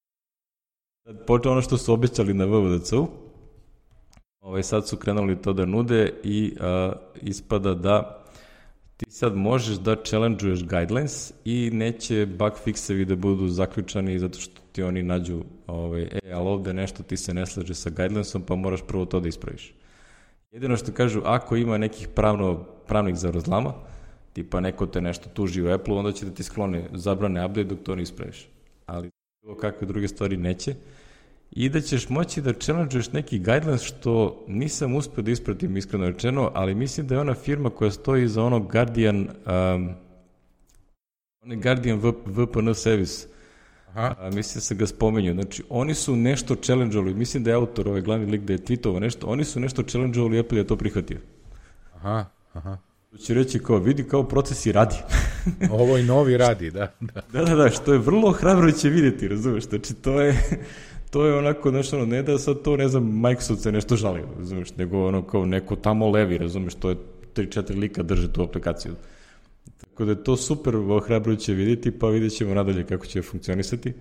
[1.28, 3.08] Počeo ono što su obećali na WWDC-u,
[4.42, 8.24] ovaj, sad su krenuli to da nude i a, ispada da
[8.98, 14.62] ti sad možeš da challenge-uješ guidelines i neće bug fixevi da budu zaključani zato što
[14.74, 18.56] ti oni nađu, ovaj, e, ali ovde nešto ti se ne slaže sa guidelinesom, pa
[18.56, 19.74] moraš prvo to da ispraviš.
[20.52, 23.74] Jedino što kažu, ako ima nekih pravno, pravnih zavrzlama,
[24.34, 27.80] tipa neko te nešto tuži u Apple, onda će da ti sklone zabrane update dok
[27.84, 28.48] to ne ispraviš.
[28.86, 29.10] Ali
[29.42, 30.76] bilo kakve druge stvari neće.
[31.52, 36.52] I da ćeš moći da challenge neki guidelines što nisam uspio da ispratim iskreno rečeno,
[36.54, 39.90] ali mislim da je ona firma koja stoji za onog Guardian um,
[41.44, 43.28] onaj Guardian VPN service
[43.94, 44.16] Aha.
[44.20, 45.34] A, mislim da se ga spomenju.
[45.34, 49.00] Znači, oni su nešto challenge-ovali, mislim da je autor, ovaj glavni lik da je tweetovao
[49.00, 51.18] nešto, oni su nešto challenge-ovali Apple je to prihvatio.
[51.96, 52.78] Aha, aha.
[53.12, 54.96] To će reći kao, vidi kao proces i radi.
[55.80, 57.22] Ovo i novi radi, da, da.
[57.34, 59.64] Da, da, da, što je vrlo hrabro će vidjeti, razumeš?
[59.64, 60.38] Znači, to je,
[61.10, 64.22] to je onako, znaš, ono, ne da sad to, ne znam, Microsoft se nešto žali,
[64.38, 66.96] razumeš, nego ono kao neko tamo levi, razumeš, to je
[67.36, 68.96] 3-4 lika drže tu aplikaciju.
[69.78, 73.94] Tako da je to super ohrabrujuće vidjeti, pa vidjet ćemo nadalje kako će funkcionisati.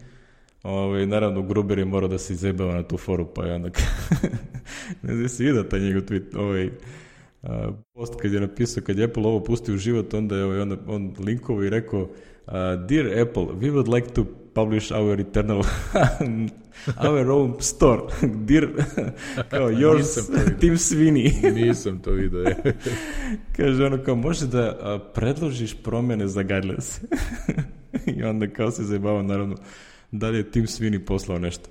[0.62, 3.70] Ove, ovaj, naravno, Gruber je morao da se izebava na tu foru, pa je onda...
[5.02, 6.70] ne znam se vidio taj njegov tweet, ovaj,
[7.94, 10.76] post kad je napisao, kad je Apple ovo pustio u život, onda je ovaj, onda,
[10.86, 12.08] on linkovo i rekao uh,
[12.88, 14.24] Dear Apple, we would like to
[14.54, 15.58] publish our eternal
[17.08, 18.02] our own store.
[18.46, 18.68] Dear,
[19.50, 20.30] kao yours,
[20.60, 21.54] Tim Sweeney.
[21.54, 22.44] Nisam to vidio.
[23.56, 27.00] Kaže ono kao, može da predložiš promene za guidelines.
[28.06, 29.56] I onda kao se zajebava naravno
[30.10, 31.68] da li je Tim Sweeney poslao nešto.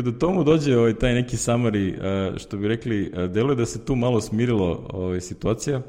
[0.00, 1.94] Tako da tomu dođe ovaj, taj neki summary,
[2.38, 5.82] što bi rekli, deluje da se tu malo smirilo ovaj, situacija,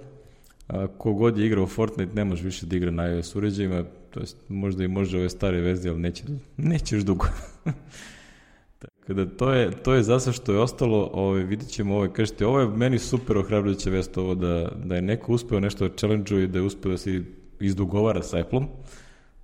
[0.97, 4.83] kogod je igrao Fortnite ne može više da igra na iOS uređajima, to jest možda
[4.83, 6.23] i može ove stare verzije, ali neće,
[6.57, 7.25] neće još dugo.
[8.79, 12.45] Tako da to je, to je zasa što je ostalo, ovaj, vidit ćemo ovaj, kažete,
[12.45, 16.43] ovo je meni super ohrabrujuća vest ovo da, da je neko uspeo nešto da challenge
[16.43, 17.23] i da je uspeo da se
[17.59, 18.67] izdugovara sa Apple-om,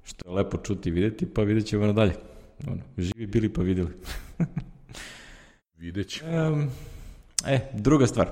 [0.03, 2.13] što je lepo čuti i videti, pa vidjet ćemo nadalje.
[2.67, 3.89] Ono, živi bili pa videli.
[5.81, 6.47] vidjet ćemo.
[6.47, 6.69] Um,
[7.47, 8.27] e, druga stvar.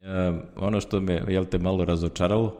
[0.00, 2.58] Um, ono što me, jel te, malo razočaralo,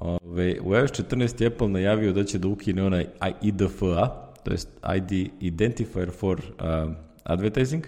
[0.00, 3.06] ove, u iOS 14 je Apple najavio da će da ukine onaj
[3.42, 4.06] IDFA,
[4.44, 6.92] to jest ID Identifier for uh,
[7.24, 7.86] Advertising,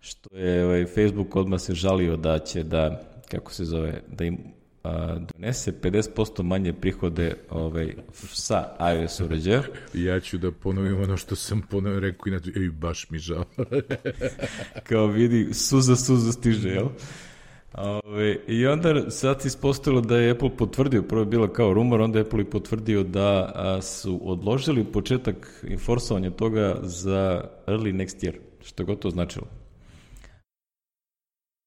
[0.00, 3.00] što je ovaj, Facebook odmah se žalio da će da,
[3.30, 4.38] kako se zove, da im
[4.84, 7.94] a, donese 50% manje prihode ovaj,
[8.32, 9.62] sa iOS uređaja.
[9.94, 13.44] Ja ću da ponovim ono što sam ponovim, rekao inače, ej, baš mi žao.
[14.88, 16.88] Kao vidi, suza, suza stiže, jel?
[17.74, 22.18] Ove, I onda sad ispostavilo da je Apple potvrdio, prvo je bilo kao rumor, onda
[22.18, 28.34] je Apple i potvrdio da a, su odložili početak inforsovanja toga za early next year,
[28.62, 29.59] što je gotovo značilo.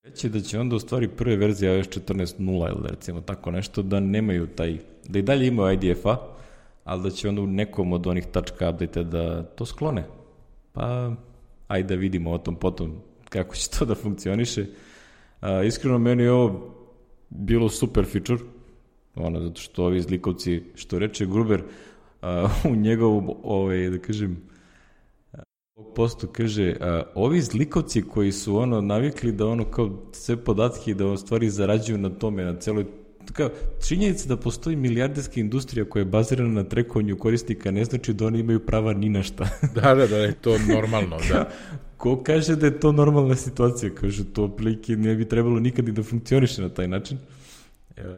[0.04, 4.00] Reći da će onda u stvari prve verzije iOS 14.0 ili recimo tako nešto da
[4.00, 4.78] nemaju taj,
[5.08, 6.18] da i dalje imaju IDF-a,
[6.84, 10.04] ali da će onda u nekom od onih tačka update da to sklone.
[10.74, 11.12] Pa,
[11.68, 14.66] ajde da vidimo o tom potom kako će to da funkcioniše.
[15.42, 16.76] A, iskreno, meni je ovo
[17.30, 18.44] bilo super feature,
[19.16, 21.64] ono, zato što ovi zlikovci, što reče Gruber,
[22.22, 24.38] a, u njegovom, ovaj, da kažem,
[25.96, 31.06] postu kaže, a, ovi zlikovci koji su ono navikli da ono kao sve podatke da
[31.06, 32.86] u stvari zarađuju na tome, na celoj
[33.34, 33.50] kao,
[33.88, 38.40] činjenica da postoji milijarderska industrija koja je bazirana na trekovanju korisnika ne znači da oni
[38.40, 39.50] imaju prava ni na šta.
[39.76, 41.50] da, da, da, je to normalno, da.
[41.98, 43.92] Ko kaže da je to normalna situacija?
[43.96, 47.18] Kaže, to prilike ne bi trebalo nikad i da funkcioniše na taj način.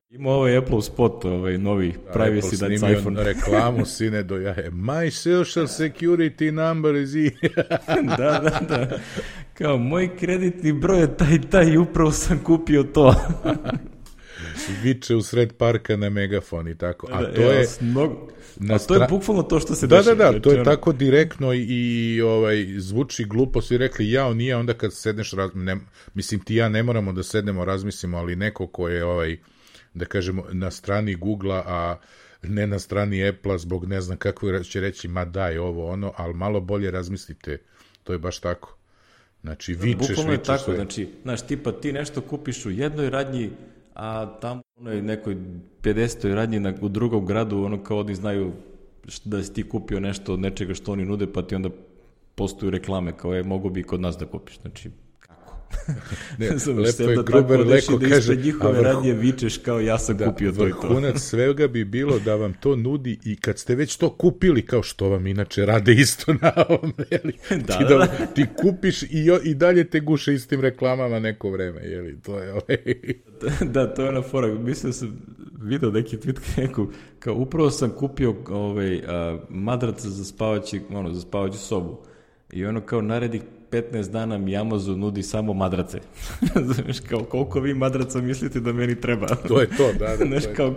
[0.10, 3.24] Ima ovaj Apple spot, ovaj novi da, privacy that's da iPhone.
[3.34, 4.72] reklamu, sine do jaje.
[4.72, 7.10] My social security number is
[8.18, 9.00] da, da, da.
[9.54, 13.16] Kao, moj kreditni broj je taj, taj i upravo sam kupio to.
[14.84, 17.08] Viče u sred parka na megafon i tako.
[17.12, 17.68] A da, to je...
[17.82, 18.28] Mnogo...
[18.58, 20.16] Na to je bukvalno to što se da, dešava.
[20.16, 24.34] Da, da, da, to je tako direktno i, i ovaj, zvuči glupo, svi rekli ja,
[24.34, 25.78] nije, onda kad sedneš, raz, ne,
[26.14, 29.38] mislim ti ja ne moramo da sednemo, razmislimo, ali neko ko je ovaj,
[29.96, 31.98] da kažemo, na strani Google-a, a
[32.44, 36.34] ne na strani Apple-a zbog ne znam kako će reći, ma daj ovo, ono, ali
[36.34, 37.58] malo bolje razmislite,
[38.04, 38.78] to je baš tako.
[39.42, 40.76] Znači, vičeš, Bukvalno je tako, sve.
[40.76, 43.52] znači, znaš, tipa ti nešto kupiš u jednoj radnji,
[43.94, 45.38] a tamo u onoj nekoj
[45.82, 46.34] 50.
[46.34, 48.52] radnji na, u drugom gradu, ono kao oni znaju
[49.24, 51.70] da si ti kupio nešto od nečega što oni nude, pa ti onda
[52.36, 54.60] postoju reklame, kao je, mogo bi kod nas da kupiš.
[54.62, 54.92] Znači,
[56.40, 56.50] ne,
[56.84, 58.36] lepo je Gruber leko da kaže...
[58.36, 60.78] Da njihove radnje vičeš kao ja sam da, kupio to i to.
[60.88, 64.84] Vrhunac svega bi bilo da vam to nudi i kad ste već to kupili, kao
[64.84, 67.34] što vam inače rade isto na ovom, jeli?
[67.50, 71.82] da, ti, da, da, ti kupiš i, i dalje te guše istim reklamama neko vreme,
[71.82, 72.22] jeli?
[72.22, 72.78] To je ovaj...
[73.74, 74.48] da, to je na fora.
[74.48, 75.22] Mislim da sam
[75.62, 76.88] video neki tweet neku,
[77.20, 82.06] kao upravo sam kupio ovaj, a, madraca za spavaći, ono, za spavaću sobu.
[82.54, 83.42] I ono kao naredi
[83.72, 86.00] 15 dana mi Amazon nudi samo madrace.
[86.74, 89.28] Znaš, kao koliko vi madraca mislite da meni treba?
[89.48, 90.26] to je to, da, da.
[90.26, 90.56] Znaš, to je.
[90.56, 90.76] kao,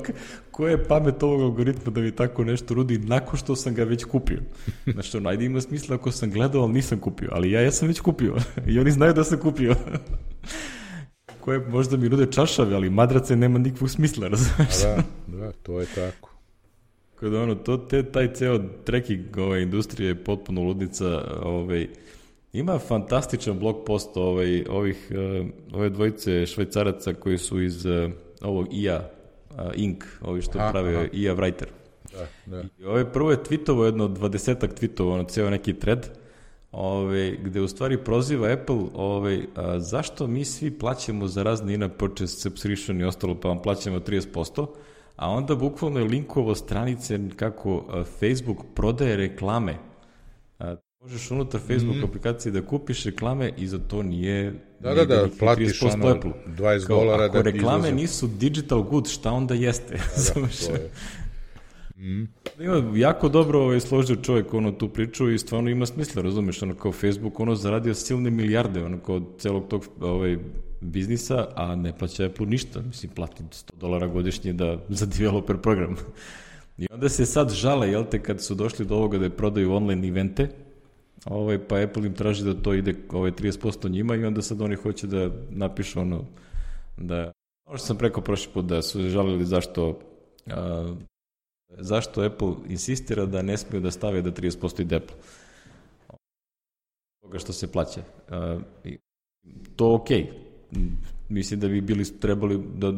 [0.51, 4.05] ko je pamet ovog algoritma da mi tako nešto rudi nakon što sam ga već
[4.05, 4.41] kupio?
[4.93, 7.89] Znaš, ono, ajde ima smisla ako sam gledao, ali nisam kupio, ali ja, ja sam
[7.89, 8.37] već kupio.
[8.67, 9.75] I oni znaju da sam kupio.
[11.41, 14.83] koje možda mi nude čašave, ali madrace nema nikakvog smisla, razumiješ?
[14.83, 16.29] Da, da, to je tako.
[17.21, 21.89] Kada ono, to, te, taj ceo trekking ove industrije je potpuno ludnica, ovaj,
[22.53, 28.11] Ima fantastičan blog post ovaj, ovih, uh, ove dvojice švajcaraca koji su iz uh,
[28.43, 29.11] ovog IA
[29.51, 31.07] uh, Inc, ovi što aha, prave aha.
[31.13, 31.67] IA Writer.
[32.13, 32.65] Da, da.
[32.79, 36.19] I ovaj prvo je tweetovo jedno dvadesetak tweetova, ono ceo neki thread,
[36.73, 41.91] ovaj, gde u stvari proziva Apple ovaj, a, zašto mi svi plaćamo za razne in
[41.99, 44.67] purchase subscription i ostalo, pa vam plaćamo 30%,
[45.17, 47.85] a onda bukvalno je linkovo stranice kako
[48.19, 49.88] Facebook prodaje reklame
[51.09, 52.05] Možeš unutar Facebook mm.
[52.05, 56.31] aplikacije da kupiš reklame i za to nije da, da, da, platiš ono Apple.
[56.47, 57.95] 20 Kao, dolara ako da reklame izlaze.
[57.95, 59.95] nisu digital good, šta onda jeste?
[60.35, 60.91] Da, da, to je.
[61.97, 62.29] Mm.
[62.61, 66.75] Ima jako dobro ovaj, složio čovjek ono tu priču i stvarno ima smisla, razumeš, ono
[66.75, 70.39] kao Facebook ono zaradio silne milijarde ono kao celog tog ovaj,
[70.81, 75.97] biznisa, a ne plaća Apple ništa, mislim plati 100 dolara godišnje da, za developer program.
[76.79, 80.09] I onda se sad žale, jel te, kad su došli do ovoga da prodaju online
[80.09, 80.49] evente,
[81.25, 84.75] ovaj, pa Apple im traži da to ide ovaj, 30% njima i onda sad oni
[84.75, 86.25] hoće da napišu ono,
[86.97, 87.33] da,
[87.67, 89.99] ono što sam preko prošli put, da su žalili zašto
[90.47, 90.95] a,
[91.69, 95.17] zašto Apple insistira da ne smiju da stave da 30% ide Apple.
[97.23, 98.01] Toga što se plaća.
[98.29, 98.99] A, i,
[99.77, 100.09] to ok.
[101.29, 102.89] Mislim da bi bili trebali da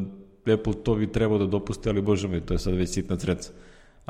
[0.54, 3.52] Apple to bi trebao da dopusti, ali bože moj, to je sad već sitna creca.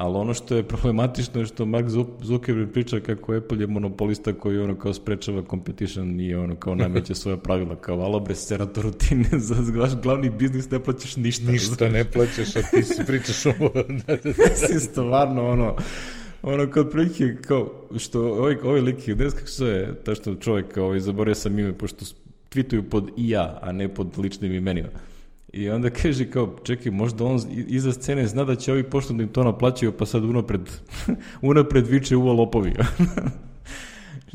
[0.00, 1.86] Ali ono što je problematično je što Mark
[2.22, 7.14] Zuckerberg priča kako Apple je monopolista koji ono kao sprečava competition i ono kao nameće
[7.14, 11.52] svoje pravila kao alo bre serato rutine za vaš glavni biznis ne plaćaš ništa.
[11.52, 13.72] Ništa ne plaćaš, a ti si pričaš ovo.
[14.66, 15.76] si stvarno ono
[16.42, 20.76] ono kod prilike kao što ovaj, ovaj lik je kako se zove ta što čovjek
[20.76, 22.04] ovaj, zaboravio sam ime pošto
[22.50, 24.88] tweetuju pod IA, a ne pod ličnim imenima.
[25.52, 29.22] I onda kaže kao, čekaj, možda on iza scene zna da će ovi pošto da
[29.22, 30.60] im to naplaćaju, pa sad unapred,
[31.42, 32.72] unapred viče uvo lopovi.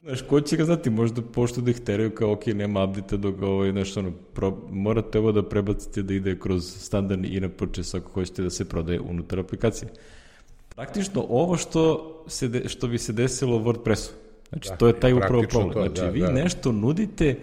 [0.03, 3.41] Znaš, ko će ga znati, možda pošto da ih teraju kao, ok, nema update dok
[3.41, 7.97] ovaj, znaš, ono, pro, morate ovo da prebacite da ide kroz standardni i na purchase
[7.97, 9.89] ako hoćete da se prodaje unutar aplikacije.
[10.75, 14.11] Praktično ovo što, se de, što bi se desilo u WordPressu.
[14.49, 15.73] Znači, da, to je taj upravo problem.
[15.73, 16.31] To, znači, da, vi da.
[16.31, 17.35] nešto nudite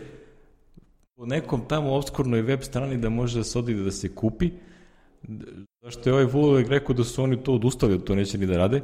[1.17, 4.51] u nekom tamo obskurnoj web strani da može da se odide da se kupi,
[5.83, 8.57] zašto je ovaj Vulovek rekao da su oni to odustali, da to neće ni da
[8.57, 8.81] rade,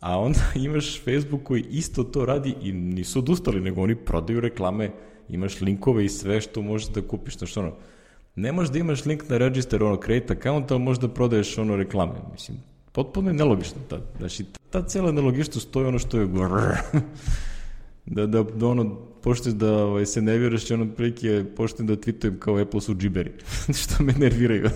[0.00, 4.90] a onda imaš Facebook koji isto to radi i nisu odustali, nego oni prodaju reklame,
[5.28, 7.72] imaš linkove i sve što možeš da kupiš, znači ono,
[8.36, 11.76] ne možeš da imaš link na register, ono, create account, ali možeš da prodaješ ono
[11.76, 12.58] reklame, mislim,
[12.92, 16.26] potpuno je nelogično, ta, znači, ta, ta cela nelogičnost, to je ono što je
[18.06, 22.38] da, da, da ono, pošto da ovaj, se ne vjeruješ, ono prilike pošten da tweetujem
[22.38, 23.32] kao Apple su džiberi,
[23.80, 24.70] što me nerviraju.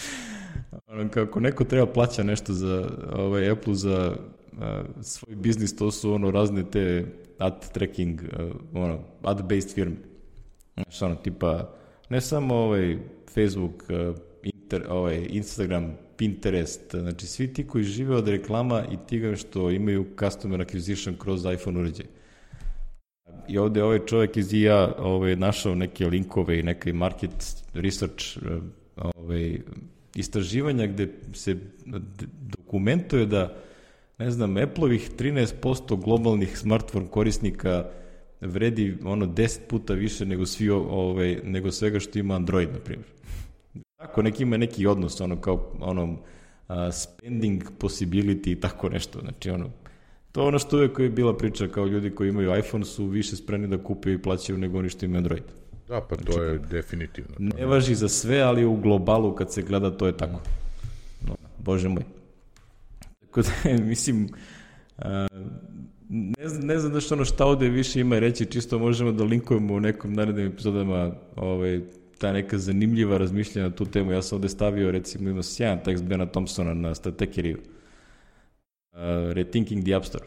[0.86, 4.16] ono, kako neko treba plaća nešto za ovaj, Apple za
[4.60, 7.06] a, svoj biznis, to su ono razne te
[7.38, 9.96] ad tracking, a, ono, ad-based firme.
[10.74, 11.74] Znaš, ono, tipa,
[12.08, 12.98] ne samo ovaj
[13.34, 19.36] Facebook, a, inter, ovaj, Instagram, Pinterest, znači svi ti koji žive od reklama i tiga
[19.36, 22.06] što imaju customer acquisition kroz iPhone uređaj
[23.48, 28.38] i ovde ovaj čovjek iz IA ovaj, našao neke linkove i neke market research
[28.96, 29.58] ovaj,
[30.14, 31.56] istraživanja gde se
[32.40, 33.56] dokumentuje da
[34.18, 37.84] ne znam, Apple-ovih 13% globalnih smartphone korisnika
[38.40, 43.08] vredi ono 10 puta više nego svi ovaj nego svega što ima Android na primjer.
[43.96, 49.20] Tako neki ima neki odnos ono kao ono uh, spending possibility i tako nešto.
[49.20, 49.70] Znači ono
[50.36, 53.36] To je ono što uvek je bila priča kao ljudi koji imaju iPhone su više
[53.36, 55.42] spremni da kupe i plaćaju nego oni što imaju Android.
[55.88, 57.34] Da, pa znači, to je definitivno.
[57.38, 60.40] Ne važi za sve, ali u globalu kad se gleda to je tako.
[61.28, 62.02] No, bože moj.
[63.20, 64.28] Tako da, mislim,
[64.98, 65.26] a,
[66.08, 69.24] ne znam, ne znam da što ono šta ovde više ima reći, čisto možemo da
[69.24, 71.80] linkujemo u nekom narednim epizodama ovaj,
[72.18, 74.12] ta neka zanimljiva razmišljanja na tu temu.
[74.12, 77.58] Ja sam ovde stavio, recimo, ima sjajan tekst Bena Thompsona na Statekeriju.
[77.58, 77.75] Uh,
[79.32, 80.24] Rethinking the App Store,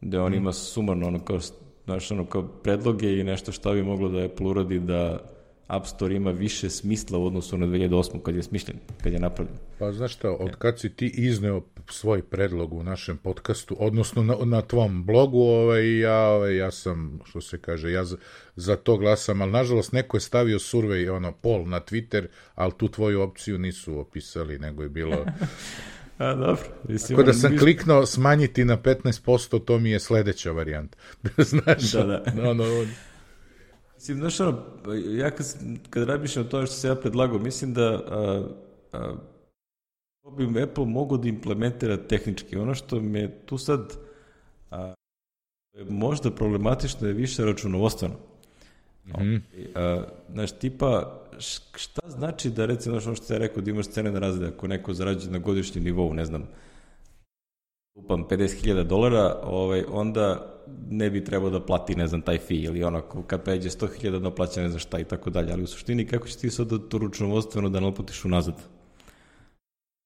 [0.00, 0.34] gde on mm.
[0.34, 1.38] ima sumarno ono kao,
[1.84, 5.18] znaš, ono kao predloge i nešto šta bi moglo da Apple uradi da
[5.66, 8.22] App Store ima više smisla u odnosu na 2008.
[8.22, 9.56] kad je smišljen, kad je napravljen.
[9.78, 14.36] Pa znaš šta, od kad si ti izneo svoj predlog u našem podcastu, odnosno na,
[14.44, 18.16] na tvom blogu, ovaj, ja, ovaj, ja sam, što se kaže, ja za,
[18.56, 22.88] za to glasam, ali nažalost neko je stavio survey, ono, pol na Twitter, ali tu
[22.88, 25.24] tvoju opciju nisu opisali, nego je bilo...
[26.18, 26.64] A, dobro.
[26.88, 30.98] Mislim, Tako da sam kliknuo smanjiti na 15%, to mi je sledeća varijanta.
[31.52, 32.22] Znaš, da, da.
[32.50, 32.86] Ono, ono,
[33.94, 34.64] Mislim, znaš, ono,
[35.16, 35.46] ja kad,
[35.90, 38.48] kad razmišljam o tome što se ja predlagao, mislim da a,
[38.92, 39.14] a,
[40.22, 42.56] to bi Apple mogo da implementira tehnički.
[42.56, 43.92] Ono što me tu sad
[44.70, 44.94] a,
[45.88, 48.14] možda problematično je više računovodstveno.
[49.06, 49.40] Mm -hmm.
[49.74, 51.20] a, znaš, tipa,
[51.76, 54.94] šta znači da recimo, ono što ja rekao, da imaš cene na razrede, ako neko
[54.94, 56.48] zarađuje na godišnjem nivou, ne znam,
[57.94, 60.54] upam 50.000 dolara, ovaj, onda
[60.90, 64.30] ne bi trebao da plati, ne znam, taj fee ili ono, kad pređe 100.000 da
[64.30, 66.78] plaća ne znam šta i tako dalje, ali u suštini kako će ti sad da
[66.78, 68.54] to ručnovodstveno da naplatiš unazad?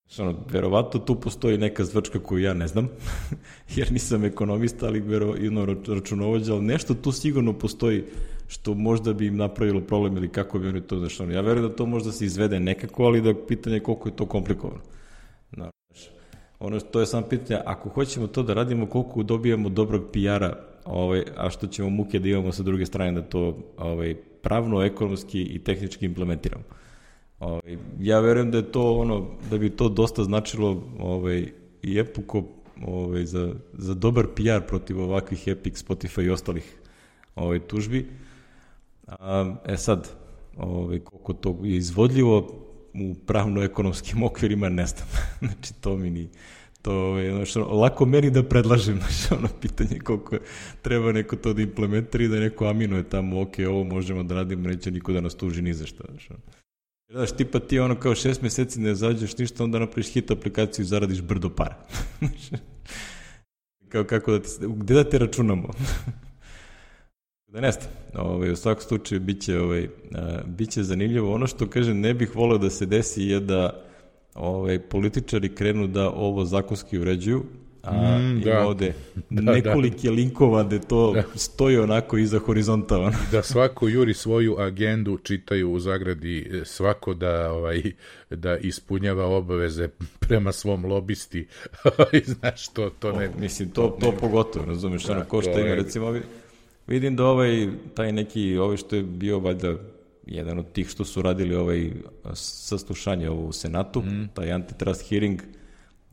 [0.09, 2.89] Znači, ono, verovatno tu postoji neka zvrčka koju ja ne znam,
[3.77, 8.05] jer nisam ekonomista, ali vero, jedno računovođa, ali nešto tu sigurno postoji
[8.47, 11.77] što možda bi im napravilo problem ili kako bi oni to, ono, ja verujem da
[11.77, 14.81] to možda se izvede nekako, ali da pitanje je koliko je to komplikovano.
[16.61, 20.53] Ono, to je samo pitanje, ako hoćemo to da radimo, koliko dobijamo dobrog PR-a,
[20.85, 25.43] ovaj, a što ćemo muke da imamo sa druge strane da to ovaj, pravno, ekonomski
[25.43, 26.65] i tehnički implementiramo.
[27.39, 32.45] Ovaj, ja verujem da je to ono, da bi to dosta značilo ovaj, i Epuko
[32.87, 36.77] ovaj, za, za dobar PR protiv ovakvih Epic, Spotify i ostalih
[37.37, 38.09] ovaj, tužbi.
[39.07, 40.09] A, e sad,
[40.57, 42.65] ovaj, koliko to je izvodljivo,
[42.95, 45.09] u pravno-ekonomskim okvirima ne znam.
[45.41, 46.29] znači, to mi ni...
[46.83, 50.37] To je znači, lako meni da predlažem znači, ono pitanje koliko
[50.83, 54.69] treba neko to da implementira i da neko aminuje tamo, ok, ovo možemo da radimo,
[54.69, 56.05] neće niko da nas tuži ni za šta.
[56.09, 56.29] Znači.
[57.11, 60.87] Znaš, tipa ti ono kao šest meseci ne zađeš ništa, onda napraviš hit aplikaciju i
[60.87, 61.75] zaradiš brdo para.
[63.93, 65.69] kao kako da ti, gde da te računamo?
[67.53, 67.73] Da ne
[68.15, 71.35] ovaj, u svakom slučaju biće, ovaj, a, biće zanimljivo.
[71.35, 73.83] Ono što kažem ne bih voleo da se desi je da
[74.35, 77.45] ovaj, političari krenu da ovo zakonski uređuju,
[77.83, 78.67] a mm, da.
[78.67, 78.93] ovde
[79.31, 79.53] da, da.
[79.53, 80.15] nekolike da.
[80.15, 81.23] linkova gde to da.
[81.35, 82.99] stoji onako iza horizonta.
[82.99, 83.17] Ono.
[83.33, 87.83] da svako juri svoju agendu, čitaju u zagradi e, svako da ovaj
[88.31, 91.47] da ispunjava obaveze prema svom lobisti.
[92.41, 93.29] Znaš, to, to ne...
[93.29, 96.15] O, mislim, to, to, to pogotovo, razumeš, da, ono, ko što ima, recimo,
[96.89, 99.75] Vidim da ovaj, taj neki, ovaj što je bio valjda
[100.27, 101.91] jedan od tih što su radili ovaj
[102.35, 104.29] saslušanje ovo u Senatu, mm.
[104.35, 105.41] taj antitrust hearing,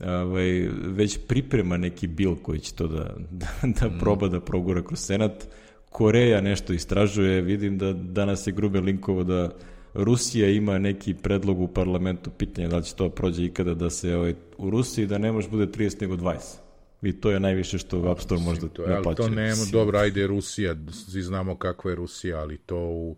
[0.00, 3.98] ovaj, već priprema neki bil koji će to da, da, da mm.
[3.98, 5.48] proba da progura kroz Senat.
[5.90, 9.50] Koreja nešto istražuje, vidim da danas je grube linkovo da
[9.94, 14.16] Rusija ima neki predlog u parlamentu, pitanje da li će to prođe ikada da se
[14.16, 16.36] ovaj, u Rusiji da ne može bude 30 nego 20.
[17.02, 19.22] I to je najviše što App Store možda to, ne plaća.
[19.22, 23.16] To nema, dobro, ajde Rusija, svi znamo kakva je Rusija, ali to u,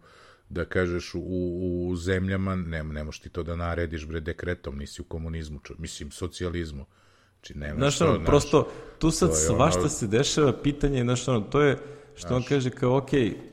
[0.51, 5.03] da kažeš u, u zemljama, ne, ne možeš ti to da narediš bre dekretom, nisi
[5.03, 6.87] u komunizmu, čo, mislim socijalizmu.
[7.35, 8.69] Znači, nema znaš, ono, prosto,
[8.99, 9.89] tu sad svašta ono...
[9.89, 11.79] se dešava, pitanje, znaš, ono, to je,
[12.19, 13.11] Što on kaže kao, ok,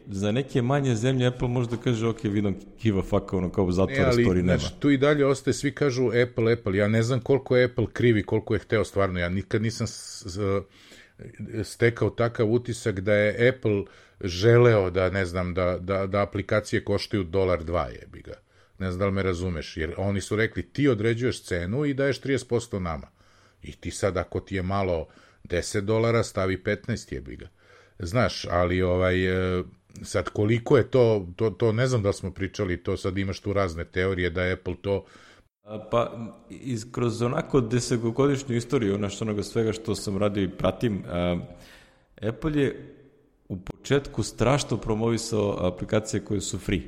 [0.08, 3.52] za neke manje zemlje Apple može da kaže, ok, we don't give a fuck, ono
[3.52, 4.58] kao zatvora story nema.
[4.58, 6.78] Znači, tu i dalje ostaje, svi kažu Apple, Apple.
[6.78, 9.20] Ja ne znam koliko je Apple krivi, koliko je hteo stvarno.
[9.20, 9.88] Ja nikad nisam
[11.64, 13.84] stekao takav utisak da je Apple
[14.22, 18.34] želeo da, ne znam, da, da, da aplikacije koštaju dolar dva jebi ga.
[18.80, 22.22] Ne znam da li me razumeš, jer oni su rekli ti određuješ cenu i daješ
[22.22, 23.08] 30% nama.
[23.64, 25.08] I ti sad ako ti je malo
[25.44, 27.48] 10 dolara, stavi 15 jebi ga.
[28.00, 29.26] Znaš, ali ovaj,
[29.60, 29.64] e,
[30.04, 33.54] sad koliko je to, to, to ne znam da smo pričali, to sad imaš tu
[33.54, 35.06] razne teorije da Apple to
[35.92, 36.12] Pa,
[36.50, 41.38] iz, kroz onako desetogodišnju istoriju, ono što onoga svega što sam radio i pratim, a,
[42.22, 42.96] Apple je
[43.50, 46.82] u početku strašno promovisao aplikacije koje su free.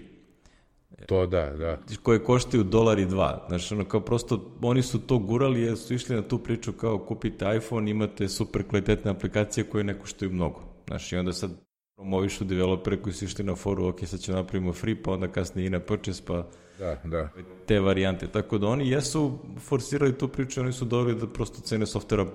[1.05, 1.77] To da, da.
[2.03, 3.45] Koje koštaju dolar i dva.
[3.47, 6.99] Znači, ono kao prosto, oni su to gurali jer su išli na tu priču kao
[6.99, 10.61] kupite iPhone, imate super kvalitetne aplikacije koje ne koštaju mnogo.
[10.87, 11.51] Znaš, i onda sad
[11.95, 15.67] promovišu developere koji su išli na foru, ok, sad ćemo napravimo free, pa onda kasnije
[15.67, 16.47] i na purchase, pa
[16.79, 17.29] Da, da.
[17.65, 18.27] te varijante.
[18.27, 22.25] Tako da oni jesu forsirali tu priču, oni su doveli da prosto cene softvera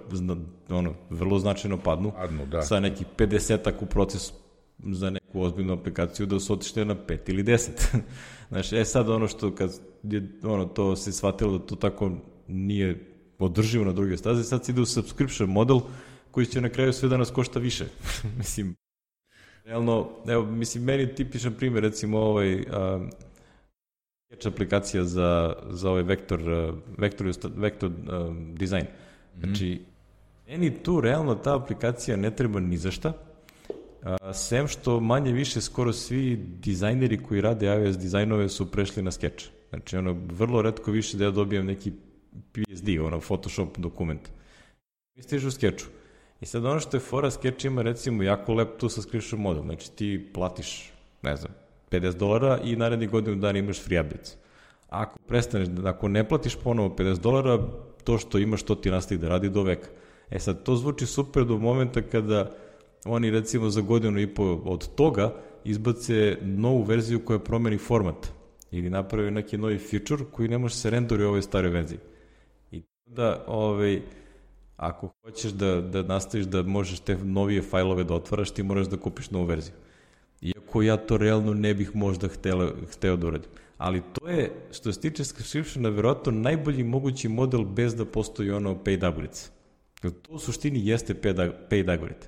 [0.69, 2.13] ono, vrlo značajno padnu.
[2.13, 2.63] Padnu, da.
[2.63, 4.33] Sa nekih 50 u proces
[4.79, 7.71] za neku ozbiljnu aplikaciju da su otišli na 5 ili 10.
[8.51, 12.11] Znaš, e sad ono što kad je, ono, to se shvatilo da to tako
[12.49, 15.81] nije održivo na druge staze, sad se ide u subscription model
[16.31, 17.85] koji će na kraju sve da nas košta više.
[18.39, 18.75] mislim,
[19.65, 23.09] realno, evo, mislim, meni tipičan primjer, recimo ovaj, a,
[24.33, 28.87] sketch aplikacija za, za ovaj vektor, uh, vektor, vektor um, dizajn.
[29.39, 29.83] Znači,
[30.49, 33.13] meni tu realno ta aplikacija ne treba ni za šta,
[34.03, 39.11] a, sem što manje više skoro svi dizajneri koji rade iOS dizajnove su prešli na
[39.11, 39.45] Sketch.
[39.71, 41.93] Znači, ono, vrlo redko više da ja dobijem neki
[42.53, 44.29] PSD, ono, Photoshop dokument.
[45.15, 45.89] Mi stižu u Sketchu.
[46.41, 49.63] I sad ono što je fora Sketch ima recimo jako lep tu subscription model.
[49.63, 51.53] Znači ti platiš, ne znam,
[51.93, 54.37] 50 dolara i naredni godinu dana imaš updates.
[54.89, 57.59] Ako prestaneš, ako ne platiš ponovo 50 dolara,
[58.05, 59.89] to što imaš, to ti nastavi da radi do veka.
[60.31, 62.51] E sad, to zvuči super do momenta kada
[63.05, 65.35] oni recimo za godinu i po od toga
[65.65, 68.33] izbace novu verziju koja promeni format
[68.71, 71.99] ili napravi neki novi feature koji ne može se renderi u ovoj staroj verziji.
[72.71, 74.03] I da, ovaj,
[74.77, 78.97] ako hoćeš da, da nastaviš da možeš te novije fajlove da otvaraš, ti moraš da
[78.97, 79.75] kupiš novu verziju.
[80.43, 83.51] Iako ja to realno ne bih možda htela, hteo da uradim.
[83.79, 88.85] Ali to je, što se tiče subscriptiona, verovatno najbolji mogući model bez da postoji ono
[88.85, 89.51] paid upgrades.
[90.03, 91.15] To u suštini jeste
[91.71, 92.27] paid, upgrade.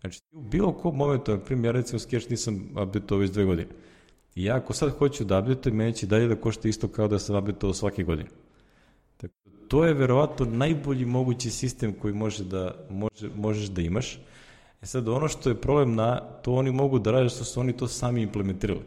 [0.00, 3.68] Znači, u bilo kom momentu, na primjer, ja recimo Sketch nisam updateovao već dve godine.
[4.34, 7.18] I ja ako sad hoću da updateujem, meni će dalje da košta isto kao da
[7.18, 8.28] sam updateovao svake godine.
[9.16, 9.34] Tako,
[9.68, 14.18] to je verovatno najbolji mogući sistem koji može da, može, možeš da imaš.
[14.82, 17.76] E sad, ono što je problem na, to oni mogu da rade što su oni
[17.76, 18.80] to sami implementirali.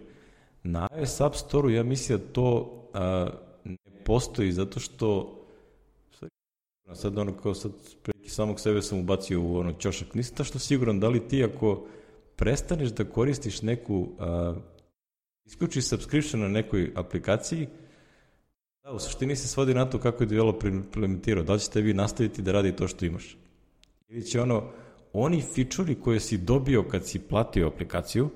[0.63, 3.29] Na iOS App Store-u ja mislim da to a,
[3.63, 5.39] ne postoji zato što
[6.93, 7.71] sad ono kao sad
[8.01, 10.13] preki samog sebe sam ubacio u ono ćošak.
[10.13, 11.85] Nisam tašto siguran da li ti ako
[12.35, 14.55] prestaneš da koristiš neku a,
[15.45, 17.67] isključiš subscription na nekoj aplikaciji,
[18.83, 21.43] da, u suštini se svodi na to kako je developer implementirao.
[21.43, 23.37] Da li ćete vi nastaviti da radi to što imaš?
[24.09, 24.63] Ili će ono,
[25.13, 28.29] oni fičuri koje si dobio kad si platio aplikaciju,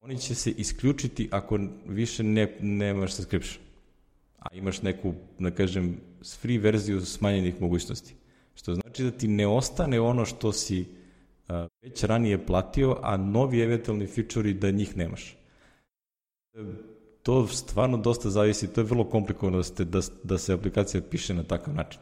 [0.00, 3.64] oni će se isključiti ako više ne, nemaš subscription.
[4.38, 6.00] A imaš neku, da kažem,
[6.40, 8.14] free verziju smanjenih mogućnosti.
[8.54, 10.86] Što znači da ti ne ostane ono što si
[11.82, 15.36] već ranije platio, a novi eventualni fičuri da njih nemaš.
[17.22, 21.42] To stvarno dosta zavisi, to je vrlo komplikovano da, da, da se aplikacija piše na
[21.42, 22.00] takav način.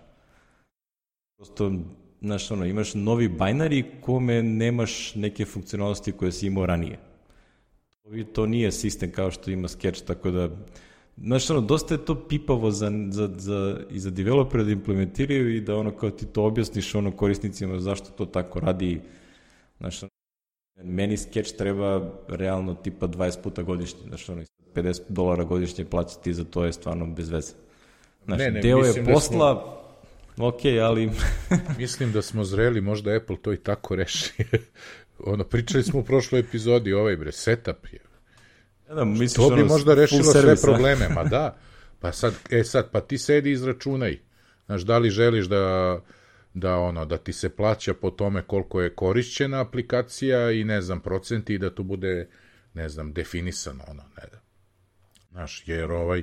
[1.37, 1.72] Prosto
[2.21, 6.99] znaš, ono, imaš novi binary kome nemaš neke funkcionalnosti koje si imao ranije.
[8.03, 10.49] To, to nije sistem kao što ima Sketch, tako da,
[11.16, 15.61] znaš, ono, dosta je to pipavo za, za, za, i za developere da implementiraju i
[15.61, 19.01] da ono, kao ti to objasniš ono korisnicima zašto to tako radi,
[19.79, 20.11] znaš, ono,
[20.85, 24.43] meni Sketch treba realno tipa 20 puta godišnje, znaš, ono,
[24.75, 27.53] 50 dolara godišnje plaćati za to je stvarno bez veze.
[28.25, 29.80] Znaš, ne, ne, deo je posla, da smo
[30.39, 31.11] Ok, ali...
[31.78, 34.33] Mislim da smo zreli, možda Apple to i tako reši.
[35.33, 38.01] ono, pričali smo u prošloj epizodi, ovaj bre, setup je.
[38.89, 41.57] Ja da, misliš, to bi ono, možda rešilo sve probleme, ma da.
[42.01, 44.18] Pa sad, e sad, pa ti sedi i izračunaj.
[44.66, 45.97] Znaš, da li želiš da
[46.55, 51.01] da ono da ti se plaća po tome koliko je korišćena aplikacija i ne znam
[51.01, 52.28] procenti i da to bude
[52.74, 54.41] ne znam definisano ono ne da.
[55.31, 56.22] Znaš, jer ovaj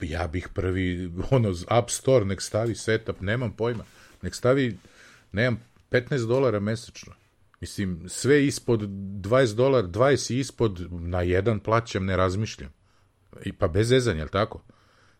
[0.00, 3.84] ja bih prvi, ono, App Store, nek stavi setup, nemam pojma,
[4.22, 4.76] nek stavi,
[5.32, 7.12] nemam, 15 dolara mesečno.
[7.60, 12.70] Mislim, sve ispod 20 dolara, 20 ispod, na jedan plaćam, ne razmišljam.
[13.44, 14.62] I pa bez zezanja, jel tako?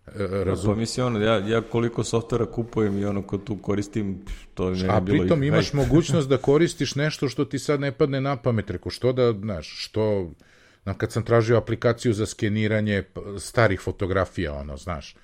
[0.06, 0.74] E, razum...
[0.74, 4.24] Pa mislim, ono, ja, ja koliko softvera kupujem i ono ko tu koristim,
[4.54, 8.20] to ne A bilo pritom imaš mogućnost da koristiš nešto što ti sad ne padne
[8.20, 10.30] na pamet, reko, što da, znaš, što
[10.94, 13.04] kad sam tražio aplikaciju za skeniranje
[13.38, 15.16] starih fotografija, ono, znaš,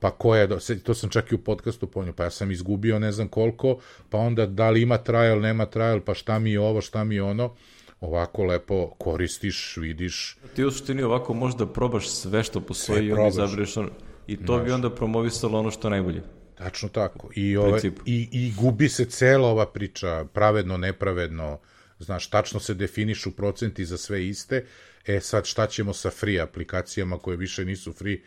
[0.00, 0.48] pa koja,
[0.82, 3.78] to sam čak i u podcastu ponio, pa ja sam izgubio ne znam koliko,
[4.10, 7.14] pa onda da li ima trial, nema trial, pa šta mi je ovo, šta mi
[7.14, 7.54] je ono,
[8.00, 10.38] ovako lepo koristiš, vidiš.
[10.56, 13.88] Ti u suštini ovako možda probaš sve što postoji sve i onda izabereš ono,
[14.26, 14.64] i to Znaš.
[14.64, 16.22] bi onda promovisalo ono što je najbolje.
[16.54, 17.30] Tačno tako.
[17.34, 21.58] I, ove, i, I gubi se cela ova priča, pravedno, nepravedno,
[21.98, 24.66] znaš, tačno se definišu procenti za sve iste,
[25.08, 28.18] e sad šta ćemo sa free aplikacijama koje više nisu free,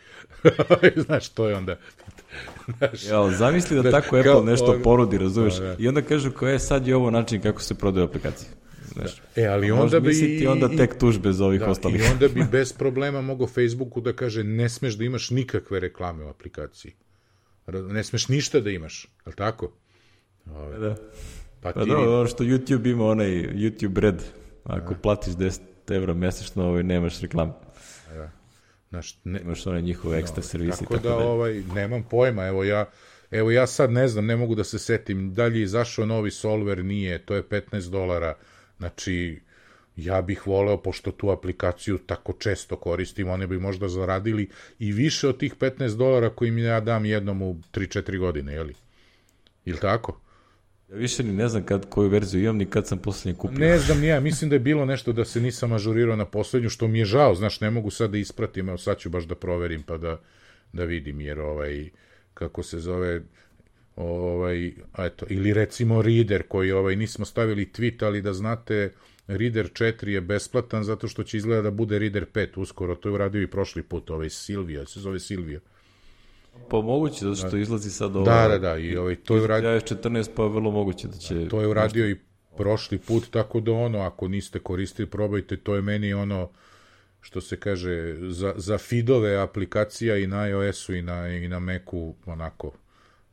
[1.06, 1.78] znaš, to je onda...
[2.78, 6.86] znaš, ja, zamisli da tako Apple nešto porodi, razumeš, i onda kažu kao je sad
[6.86, 8.50] je ovo način kako se prodaju aplikacije.
[8.92, 10.08] Znaš, E, ali onda bi...
[10.08, 12.00] misliti onda tek tužbe za ovih da, ostalih.
[12.00, 16.24] I onda bi bez problema mogao Facebooku da kaže ne smeš da imaš nikakve reklame
[16.24, 16.92] u aplikaciji.
[17.66, 19.72] Ne smeš ništa da imaš, je li tako?
[20.46, 20.96] Ove, Da.
[21.60, 21.90] Pa Pa ti...
[21.90, 24.22] da, ono što YouTube ima onaj YouTube Red.
[24.64, 25.60] Ako platiš 10
[25.92, 27.52] evra mesečno, ovaj, nemaš reklame.
[28.92, 30.78] Znaš, ne, Imaš one njihove ekstra servisi.
[30.78, 32.84] Tako Tako da, da, ovaj, nemam pojma, evo ja,
[33.30, 36.30] evo ja sad ne znam, ne mogu da se setim, da li je izašao novi
[36.30, 38.34] solver, nije, to je 15 dolara,
[38.78, 39.40] znači,
[39.96, 44.48] ja bih voleo, pošto tu aplikaciju tako često koristim, oni bi možda zaradili
[44.78, 48.74] i više od tih 15 dolara koji mi ja dam jednom u 3-4 godine, jeli?
[49.64, 50.20] Ili tako?
[50.92, 53.58] Ja više ni ne znam kad, koju verziju imam, ni kad sam posljednje kupio.
[53.58, 56.68] Ne znam, ni ja, mislim da je bilo nešto da se nisam ažurirao na poslednju,
[56.68, 59.34] što mi je žao, znaš, ne mogu sad da ispratim, evo sad ću baš da
[59.34, 60.20] proverim pa da,
[60.72, 61.90] da vidim, jer ovaj,
[62.34, 63.22] kako se zove,
[63.96, 68.90] ovaj, eto, ili recimo Reader, koji ovaj, nismo stavili tweet, ali da znate,
[69.26, 73.12] Reader 4 je besplatan zato što će izgleda da bude Reader 5 uskoro, to je
[73.12, 75.60] uradio i prošli put, ovaj Silvio, se zove Silvio.
[76.68, 78.24] Pa moguće, zato što izlazi sad ovo...
[78.24, 81.16] Da, da, da, i ovaj, to je uradio, Ja je 14, pa vrlo moguće da
[81.16, 81.48] će...
[81.48, 82.16] To je uradio i
[82.56, 86.50] prošli put, tako da ono, ako niste koristili, probajte, to je meni ono,
[87.20, 92.14] što se kaže, za, za feedove aplikacija i na iOS-u i na, i na Macu,
[92.26, 92.72] onako,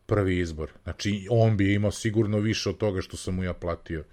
[0.05, 0.71] prvi izbor.
[0.83, 4.03] Znači, on bi imao sigurno više od toga što sam mu ja platio.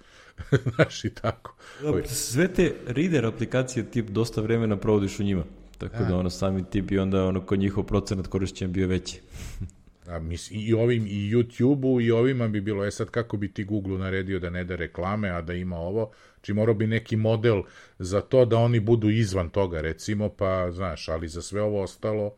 [0.75, 1.57] Znaš, i tako.
[1.83, 5.45] Da, sve te reader aplikacije ti dosta vremena provodiš u njima.
[5.79, 9.21] Tako da ono sami ti bi onda ono kod njihov procenat korišćenja bio veći.
[10.09, 13.65] A mis, I ovim, i YouTube-u, i ovima bi bilo, e sad kako bi ti
[13.65, 17.63] Google naredio da ne da reklame, a da ima ovo, znači morao bi neki model
[17.99, 22.35] za to da oni budu izvan toga, recimo, pa, znaš, ali za sve ovo ostalo,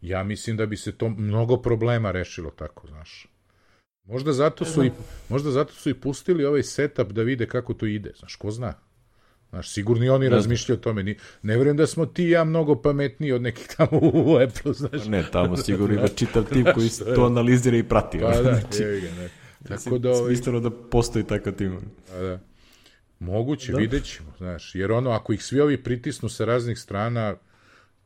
[0.00, 3.26] ja mislim da bi se to mnogo problema rešilo tako, znaš.
[4.04, 4.90] Možda zato su i,
[5.28, 8.74] možda zato su i pustili ovaj setup da vide kako to ide, znaš, ko zna.
[9.50, 11.02] Znaš, sigurno i oni razmišljaju o tome.
[11.02, 14.72] Ni, ne verujem da smo ti i ja mnogo pametniji od nekih tamo u Apple,
[14.72, 15.06] znaš.
[15.06, 18.18] Ne, tamo sigurno ima čitav tim koji to analizira i prati.
[18.20, 19.28] Pa da, znači, jevi ga, ne.
[19.68, 21.78] Tako da, ovaj, Smisleno da postoji takav tim.
[22.12, 22.38] pa da.
[23.18, 23.78] Moguće, da.
[23.78, 27.36] vidjet ćemo, znaš, jer ono, ako ih svi ovi pritisnu sa raznih strana,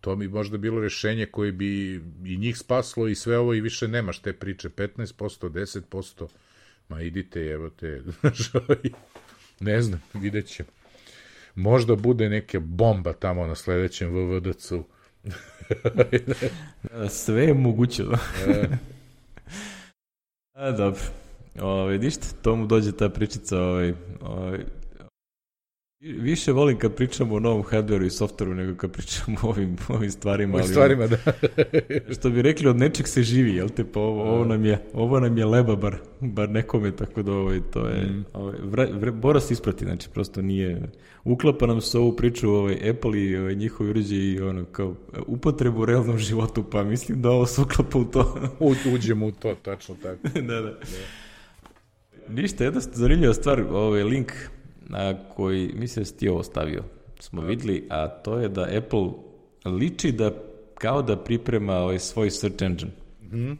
[0.00, 1.94] to bi možda bilo rešenje koje bi
[2.24, 5.50] i njih spaslo i sve ovo i više nemaš te priče, 15%,
[5.90, 6.28] 10%,
[6.88, 8.78] ma idite, evo te, znaš, ovaj,
[9.60, 10.68] ne znam, vidjet ćemo.
[11.60, 14.84] Možda bude neke bomba tamo na sledećem VVDC-u.
[17.08, 18.02] Sve je moguće.
[18.04, 18.18] Da.
[20.54, 21.00] A, dobro.
[21.60, 23.58] Ove, ništa, to mu dođe ta pričica.
[23.58, 24.64] Ovaj, ovaj,
[26.00, 30.10] više volim kad pričamo o novom hardwareu i softwareu nego kad pričamo o ovim, ovim
[30.10, 30.58] stvarima.
[30.58, 31.16] Ali stvarima, da.
[32.18, 33.84] što bi rekli, od nečeg se živi, jel te?
[33.84, 37.60] Pa ovo, ovo, nam, je, ovo nam je leba, bar, bar nekome, tako da ovaj,
[37.72, 38.06] to je...
[38.06, 38.24] Mm.
[38.32, 40.90] Ovaj, vre, vre, mora se isprati, znači prosto nije...
[41.24, 44.94] Uklapa nam se ovu priču ovaj, Apple i ovaj, njihovi uređaji i ono, kao
[45.26, 48.50] upotrebu u realnom životu, pa mislim da ovo se uklapa u to.
[48.60, 50.40] U, uđemo u to, tačno tako.
[50.48, 50.78] da, da.
[52.28, 54.32] Ništa, jedna zanimljiva stvar, ovaj link
[54.90, 56.84] na koji, mislim da si ti ovo stavio,
[57.20, 59.08] smo videli, a to je da Apple
[59.64, 60.30] liči da
[60.74, 62.92] kao da priprema ovaj svoj search engine.
[63.22, 63.52] Mhm.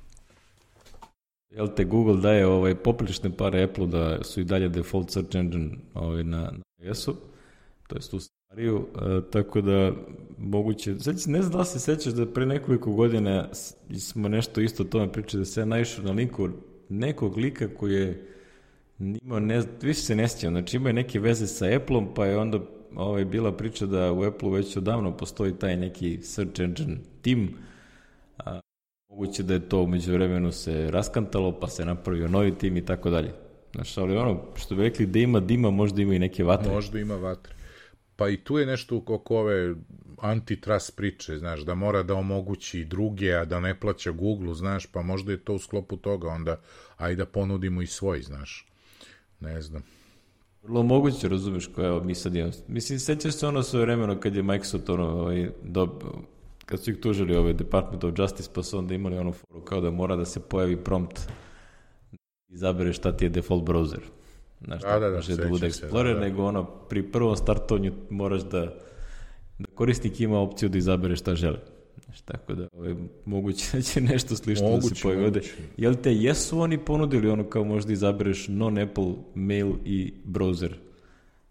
[1.51, 5.71] Jel te Google daje ovaj poprilične pare Apple da su i dalje default search engine
[5.95, 7.15] ovaj, na, na iOS-u,
[7.89, 9.93] to je tu stariju, e, tako da
[10.39, 13.49] moguće, sad ne znam da se sećaš da pre nekoliko godina
[13.99, 16.49] smo nešto isto o tome pričali, da se ja naišao na linku
[16.89, 18.27] nekog lika koji je
[19.01, 22.39] imao, ne, više se ne sjećam, znači imao je neke veze sa Apple-om, pa je
[22.39, 22.59] onda
[22.97, 27.55] ovaj, bila priča da u Apple-u već odavno postoji taj neki search engine tim,
[28.39, 28.61] a,
[29.09, 33.11] moguće da je to umeđu vremenu se raskantalo, pa se napravio novi tim i tako
[33.11, 33.33] dalje.
[33.75, 36.73] Znaš, ali ono, što bi rekli da ima dima, možda ima i neke vatre.
[36.73, 37.55] Možda ima vatre.
[38.17, 39.75] Pa i tu je nešto oko ove
[40.19, 45.03] antitrust priče, znaš, da mora da omogući druge, a da ne plaća Google, znaš, pa
[45.03, 46.61] možda je to u sklopu toga, onda
[46.97, 48.70] ajde da ponudimo i svoj, znaš.
[49.41, 49.83] Ne znam.
[50.63, 52.53] Vrlo moguće, razumeš, koja evo, mi sad imamo.
[52.69, 55.91] Mislim, sećaš se ono svoje vremeno kad je Microsoft ono, ovaj, dob,
[56.67, 59.81] kad su ih tužili ovaj Department of Justice, pa su onda imali onu foru kao
[59.81, 61.21] da mora da se pojavi prompt
[62.13, 62.17] i
[62.49, 64.01] izabere šta ti je default browser.
[64.65, 66.21] Znaš, Da, da, da, može da bude se, Explorer, da, da.
[66.21, 68.75] nego ono, pri prvom startovanju moraš da,
[69.59, 71.59] da korisnik ima opciju da izabere šta želi.
[72.25, 75.41] Tako da ovaj, moguće da će nešto slično da Moguće, se pojavi ovde.
[75.77, 80.73] Jel te jesu oni ponudili ono kao možda izabereš non-Apple mail i browser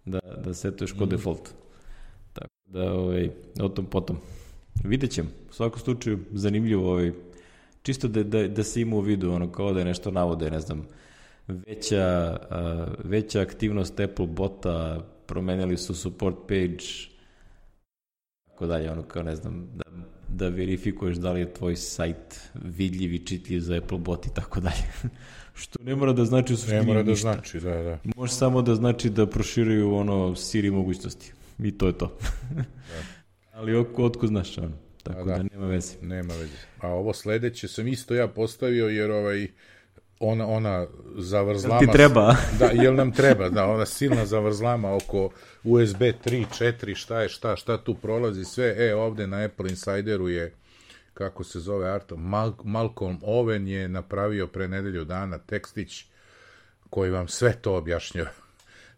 [0.06, 0.98] da, da setuješ Mm.
[0.98, 1.49] kod default.
[2.34, 3.30] Tako da, ovaj,
[3.61, 4.18] o tom potom.
[4.84, 5.30] Vidjet ćemo.
[5.49, 7.11] U svakom slučaju, zanimljivo ovaj,
[7.81, 10.60] čisto da, da, da se ima u vidu, ono, kao da je nešto navode, ne
[10.60, 10.88] znam,
[11.48, 16.86] veća, uh, veća aktivnost Apple bota, promenili su support page,
[18.48, 19.84] tako dalje, ono kao ne znam, da,
[20.30, 24.60] da verifikuješ da li je tvoj sajt vidljiv i čitljiv za Apple bot i tako
[24.60, 24.84] dalje.
[25.61, 27.34] Što ne mora da znači u suštini Ne mora da ništa.
[27.34, 27.97] znači, da, da.
[28.15, 31.34] Može samo da znači da proširuju ono Siri mogućnosti.
[31.60, 32.18] I to je to.
[33.53, 34.72] Ali oko, otko znaš ono.
[35.03, 35.38] Tako A da.
[35.38, 35.43] da.
[35.43, 35.93] nema veze.
[36.01, 36.56] Nema veze.
[36.80, 39.47] A ovo sledeće sam isto ja postavio jer ovaj
[40.19, 40.88] ona ona
[41.18, 42.35] zavrzlama Ti treba.
[42.60, 45.30] da jel nam treba da ona silna zavrzlama oko
[45.64, 50.30] USB 3 4 šta je šta šta tu prolazi sve e ovde na Apple Insideru
[50.30, 50.53] je
[51.14, 56.06] kako se zove Arto Mal Malcolm Owen je napravio pre nedelju dana tekstić
[56.90, 58.30] koji vam sve to objašnjava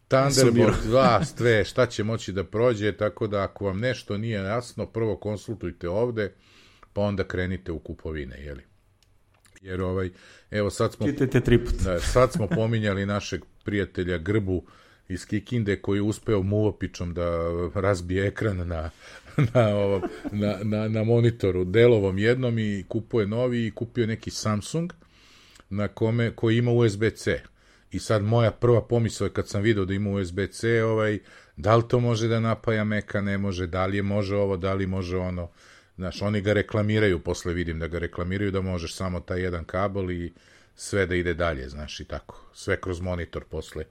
[0.08, 4.86] Thunderbolt 2, sve, šta će moći da prođe, tako da ako vam nešto nije jasno,
[4.86, 6.34] prvo konsultujte ovde,
[6.94, 8.64] pa onda krenite u kupovine, jeli?
[9.62, 10.10] Jer ovaj,
[10.52, 11.74] evo sad smo, Čitajte tri put.
[11.84, 14.64] da, sad smo pominjali našeg prijatelja Grbu
[15.12, 17.28] iz Kikinde koji je uspeo muvopičom da
[17.76, 18.90] razbije ekran na,
[19.54, 20.02] na, ovom,
[20.32, 24.94] na, na, na monitoru delovom jednom i kupuje novi i kupio neki Samsung
[25.70, 27.42] na kome, koji ima USB-C.
[27.92, 31.20] I sad moja prva pomisla je kad sam video da ima USB-C, ovaj,
[31.58, 34.74] da li to može da napaja meka, ne može, da li je može ovo, da
[34.74, 35.50] li može ono.
[35.96, 40.12] Znaš, oni ga reklamiraju, posle vidim da ga reklamiraju da možeš samo taj jedan kabel
[40.12, 40.34] i
[40.76, 42.42] sve da ide dalje, znaš, i tako.
[42.54, 43.84] Sve kroz monitor posle.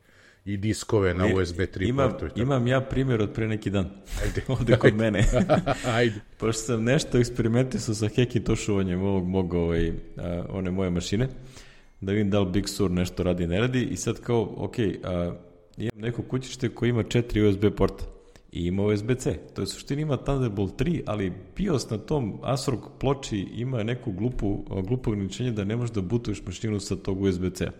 [0.51, 2.41] I diskove na USB 3 imam, portu tako.
[2.41, 3.91] imam ja primjer od pre neki dan.
[4.23, 4.43] Ajde.
[4.59, 5.25] Ovde kod mene.
[5.97, 6.21] Ajde.
[6.39, 11.29] Pošto sam nešto eksperimentisao sa hekitošovanjem ovog mog, ovaj, a, one moje mašine,
[12.01, 15.35] da vidim da li Big Sur nešto radi ne radi i sad kao, ok, a,
[15.77, 18.05] imam neko kućište koje ima četiri USB porta
[18.53, 19.39] i ima USB-C.
[19.55, 24.65] To je suštini ima Thunderbolt 3, ali BIOS na tom ASRock ploči ima neku glupu,
[24.83, 27.71] glupo ograničenje da ne možeš da butuješ mašinu sa tog USB-C.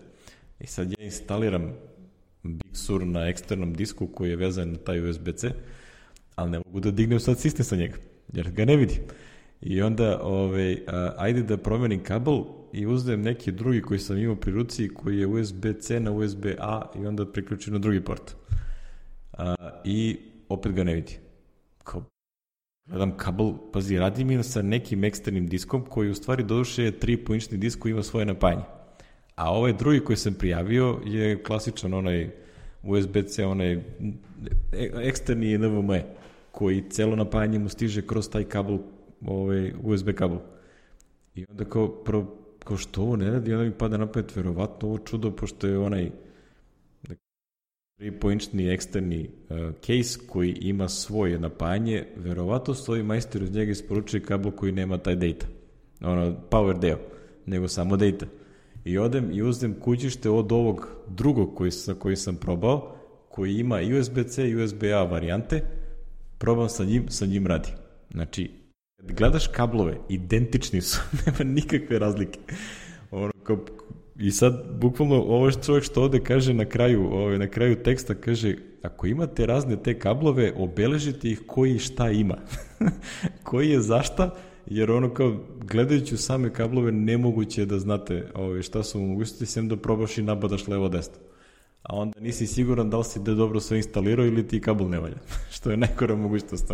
[0.59, 1.73] I sad ja instaliram
[2.43, 5.51] Big Sur na eksternom disku koji je vezan na taj USB-C,
[6.35, 7.97] ali ne mogu da dignem sad sistem sa njega,
[8.33, 8.97] jer ga ne vidim.
[9.61, 12.43] I onda, ovaj, a, ajde da promenim kabel
[12.73, 17.05] i uzmem neki drugi koji sam imao pri ruci koji je USB-C na USB-A i
[17.05, 18.35] onda priključim na drugi port.
[19.33, 20.17] A, I
[20.49, 21.17] opet ga ne vidi.
[21.83, 22.03] Kao,
[22.85, 27.33] gledam kabel, pazi, radi mi sa nekim eksternim diskom koji u stvari doduše je 3,5
[27.33, 28.80] inčni disk koji ima svoje napajanje.
[29.41, 32.29] A ovaj drugi koji sam prijavio je klasičan onaj
[32.83, 33.79] USB-C, onaj
[35.03, 36.03] eksterni NVMe,
[36.51, 38.77] koji celo napajanje mu stiže kroz taj kabel,
[39.25, 40.37] ovaj USB kabel.
[41.35, 44.87] I onda kao, prvo, kao što ovo ne radi, onda mi pada na pamet, verovatno
[44.87, 46.11] ovo čudo, pošto je onaj
[47.99, 54.51] 3,5-inčni eksterni uh, case koji ima svoje napajanje, verovatno stoji majstor iz njega isporučuje kabel
[54.51, 55.45] koji nema taj data,
[56.01, 56.97] ono, power deo,
[57.45, 58.25] nego samo data.
[58.85, 62.95] I odem i uzmem kućište od ovog drugog koji, sa koji sam probao,
[63.29, 65.63] koji ima USB-C i USB-A varijante,
[66.37, 67.69] probam sa njim, sa njim radi.
[68.11, 68.51] Znači,
[68.97, 72.39] kad gledaš kablove, identični su, nema nikakve razlike.
[73.11, 73.57] Ono, kao,
[74.19, 78.15] I sad, bukvalno, ovo što čovjek što ovde kaže na kraju, ovaj, na kraju teksta,
[78.15, 82.37] kaže, ako imate razne te kablove, obeležite ih koji šta ima.
[83.47, 84.35] koji je zašta,
[84.73, 89.67] jer ono kao, gledajući same kablove, nemoguće je da znate ovaj, šta su mogućnosti, sem
[89.67, 91.15] da probaš i nabadaš levo desno.
[91.83, 94.99] A onda nisi siguran da li si da dobro sve instalirao ili ti kabel ne
[94.99, 95.17] valja,
[95.55, 96.71] što je najgora mogućnost.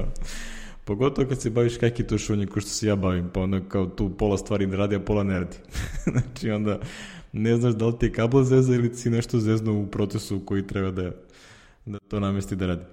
[0.85, 4.09] Pogotovo kad se baviš kaki tušovanjem ko što se ja bavim, pa onda kao tu
[4.17, 5.57] pola stvari ne radi, a pola ne radi.
[6.11, 6.79] znači onda
[7.33, 10.67] ne znaš da li ti je kabel zeza ili si nešto zezno u procesu koji
[10.67, 11.11] treba da,
[11.85, 12.83] da to namesti da radi.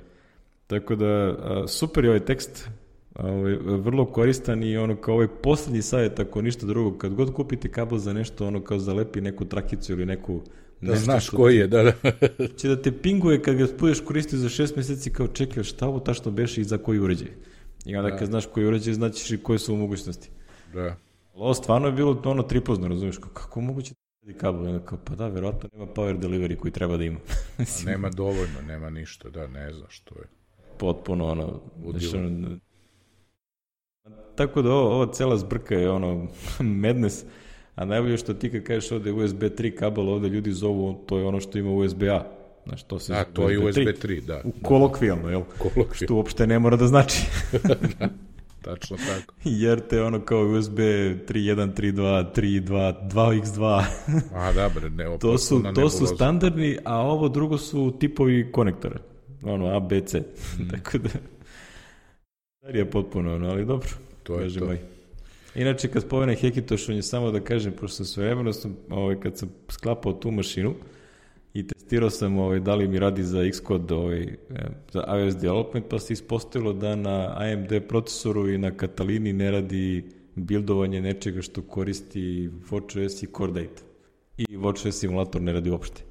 [0.67, 1.37] Tako da,
[1.69, 2.69] super je ovaj tekst,
[3.15, 7.69] ovaj, vrlo koristan i ono kao ovaj poslednji savjet, ako ništa drugo, kad god kupite
[7.69, 10.41] kabel za nešto, ono kao zalepi neku trakicu ili neku
[10.81, 11.93] Da nešto znaš što koji je, da, da.
[12.59, 16.01] će da te pinguje kad ga budeš koristiti za šest meseci kao čekaj šta ovo
[16.01, 17.29] tačno beše i za koji uređaj.
[17.85, 20.31] I onda kad znaš koji uređaj, znaćeš i koje su mogućnosti.
[20.75, 20.97] da.
[21.35, 24.67] Ovo stvarno je bilo ono tripozno, razumiješ, kako, kako moguće da radi kabel?
[24.67, 27.19] Onda kao, pa da, verovatno nema power delivery koji treba da ima.
[27.59, 30.25] A nema dovoljno, nema ništa, da, ne znaš što je.
[30.79, 32.59] Potpuno ono, Ludilo.
[34.35, 36.27] Tako da ovo, ova cela zbrka je ono
[36.83, 37.25] madness,
[37.75, 41.25] a najbolje što ti kad kažeš ovde USB 3 kabel, ovde ljudi zovu, to je
[41.25, 42.25] ono što ima USB-A.
[42.67, 44.43] Znaš, to se A, zove to je USB 3, da.
[44.45, 45.43] U kolokvijalno, jel?
[45.59, 45.95] Kolokvijalno.
[45.95, 47.27] Što uopšte ne mora da znači.
[48.65, 49.35] Tačno tako.
[49.45, 53.85] Jer te ono kao USB 3.1, 3.2, 3.2, 2x2.
[54.35, 58.99] A, da, bre, ne, to su, to su standardni, a ovo drugo su tipovi konektora.
[59.43, 60.23] Ono, A, B, C.
[60.59, 60.69] Mhm.
[60.69, 61.09] Tako da...
[62.73, 63.89] Je potpuno, ono, ali dobro.
[64.23, 64.75] To je to.
[65.55, 69.21] Inače, kad spomene Hekitoš, on je samo da kažem, pošto sam sve vremeno sam, ovaj,
[69.21, 70.75] kad sam sklapao tu mašinu,
[71.55, 74.37] i testirao sam ovaj, da li mi radi za Xcode ovaj,
[74.93, 80.05] za iOS development, pa se ispostavilo da na AMD procesoru i na Katalini ne radi
[80.35, 83.83] bildovanje nečega što koristi WatchOS i Core Data.
[84.37, 86.03] I WatchOS simulator ne radi uopšte.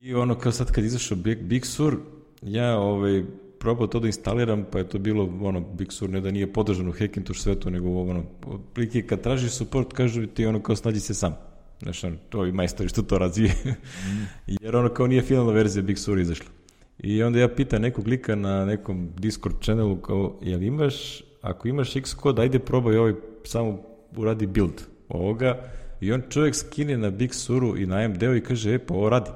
[0.00, 1.96] I ono kao sad kad izašao Big, Big Sur,
[2.42, 3.24] ja ovaj,
[3.64, 6.88] probao to da instaliram, pa je to bilo, ono, Big Sur ne da nije podržan
[6.88, 11.14] u Hackintosh svetu, nego ono, otprilike kad tražiš support, kažu ti ono kao snađi se
[11.14, 11.36] sam.
[11.82, 13.54] Znaš, on, to i majstori što to razvije.
[13.64, 14.26] Mm.
[14.62, 16.50] Jer ono kao nije finalna verzija Big Sur izašla.
[16.98, 21.94] I onda ja pitam nekog lika na nekom Discord channelu kao, jel imaš, ako imaš
[22.02, 23.14] Xcode, ajde probaj ovaj,
[23.44, 23.80] samo
[24.16, 25.62] uradi build ovoga.
[26.00, 29.08] I on čovjek skine na Big Suru i na AMD-u i kaže, e, pa ovo
[29.08, 29.30] radi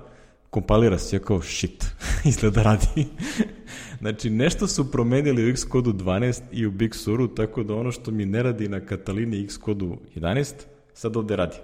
[0.51, 1.87] kompalira se, ja kao shit,
[2.31, 3.07] izgleda radi.
[4.01, 8.11] Znači, nešto su promenili u Xcode 12 i u Big Suru, tako da ono što
[8.11, 10.55] mi ne radi na Katalini Xcode 11,
[10.95, 11.57] sad ovde radi.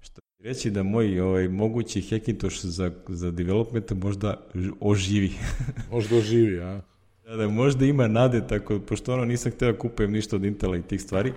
[0.00, 4.40] Što reći da moj ovaj, mogući Hackintosh za, za development možda
[4.80, 5.32] oživi.
[5.92, 6.80] možda oživi, a?
[7.26, 10.76] Da, da, možda ima nade, tako, pošto ono nisam hteo da kupujem ništa od Intela
[10.76, 11.32] i tih stvari,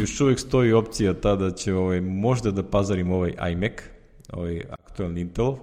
[0.00, 3.72] još uvek stoji opcija ta da će ovaj, možda da pazarim ovaj iMac,
[4.32, 5.58] ovaj aktualni Intelov,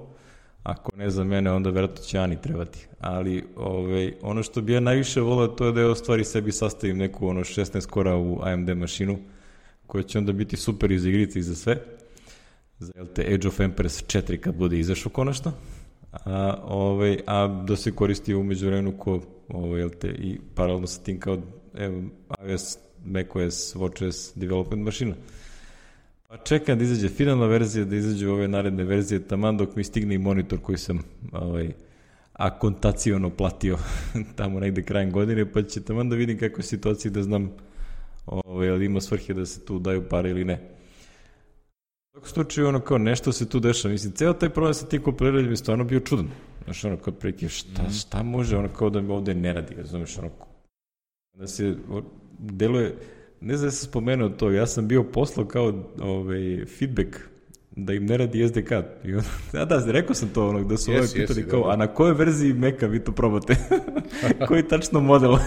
[0.66, 2.88] Ako ne za mene, onda verovatno će Ani trebati.
[3.00, 6.52] Ali ovaj, ono što bi ja najviše volao to je da je o stvari sebi
[6.52, 9.18] sastavim neku ono 16 kora u AMD mašinu
[9.88, 11.82] koja će onda biti super iz igrice i za sve.
[12.80, 15.52] Za LT Age of Empires 4 kad bude izašao konačno.
[16.12, 21.20] A, ovaj, a da se koristi umeđu vremenu ko ovaj, LT i paralelno sa tim
[21.20, 21.38] kao
[21.78, 22.02] evo,
[22.50, 25.16] iOS, macOS, WatchOS development mašina.
[26.28, 30.16] Pa čekam da izađe finalna verzija, da izađu ove naredne verzije, taman dok mi stigne
[30.16, 31.00] i monitor koji sam
[31.32, 31.74] ovaj,
[32.34, 33.78] akontacijono platio
[34.38, 37.52] tamo negde krajem godine, pa će taman da vidim kako je situacija da znam
[38.26, 40.54] ovaj, ali ima svrhe da se tu daju pare ili ne.
[40.54, 43.92] U svakom slučaju, ono kao nešto se tu dešava.
[43.92, 46.28] Mislim, ceo taj problem sa tim kompleranjem je stvarno bio čudan.
[46.64, 47.92] Znaš, ono, kao preke, šta, mhm.
[47.92, 50.30] šta može, ono, kao da mi ovde ne radi, razumeš, ono,
[51.34, 51.76] da se,
[52.40, 52.96] deluje,
[53.42, 57.18] ne znam da sam spomenuo to, ja sam bio poslao kao ovaj, feedback
[57.76, 58.72] da im ne radi SDK.
[59.04, 61.64] I on, da, da, rekao sam to, ono, da su yes, ovaj pitali yes, kao,
[61.64, 61.70] da.
[61.70, 63.56] a na kojoj verziji Meka vi to probate?
[64.48, 65.36] Koji tačno model?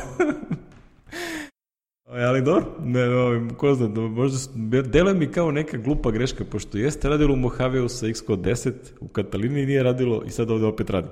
[2.10, 4.39] Ali dobro, ne, no, ko zna, da možda,
[4.82, 9.09] deluje mi kao neka glupa greška, pošto jeste radilo u Mojave sa Xcode 10, u
[9.09, 11.09] Katalini nije radilo i sad ovde opet radi.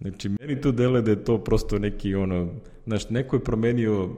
[0.00, 2.48] Znači, meni tu deluje da je to prosto neki, ono,
[2.86, 4.08] znaš, neko je promenio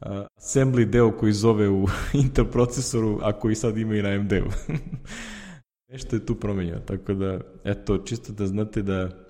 [0.00, 1.86] assembly deo koji zove u
[2.22, 4.50] Intel procesoru, a koji sad ima i na AMD-u.
[5.92, 9.28] Nešto je tu promenio, tako da, eto, čisto da znate da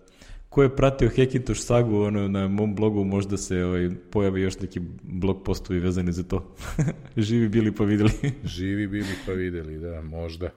[0.49, 4.81] ko je pratio Hackintosh sagu ono, na mom blogu, možda se ovaj, pojavi još neki
[5.03, 6.55] blog postovi vezani za to.
[7.17, 8.13] Živi bili pa videli.
[8.45, 10.51] Živi bili pa videli, da, možda.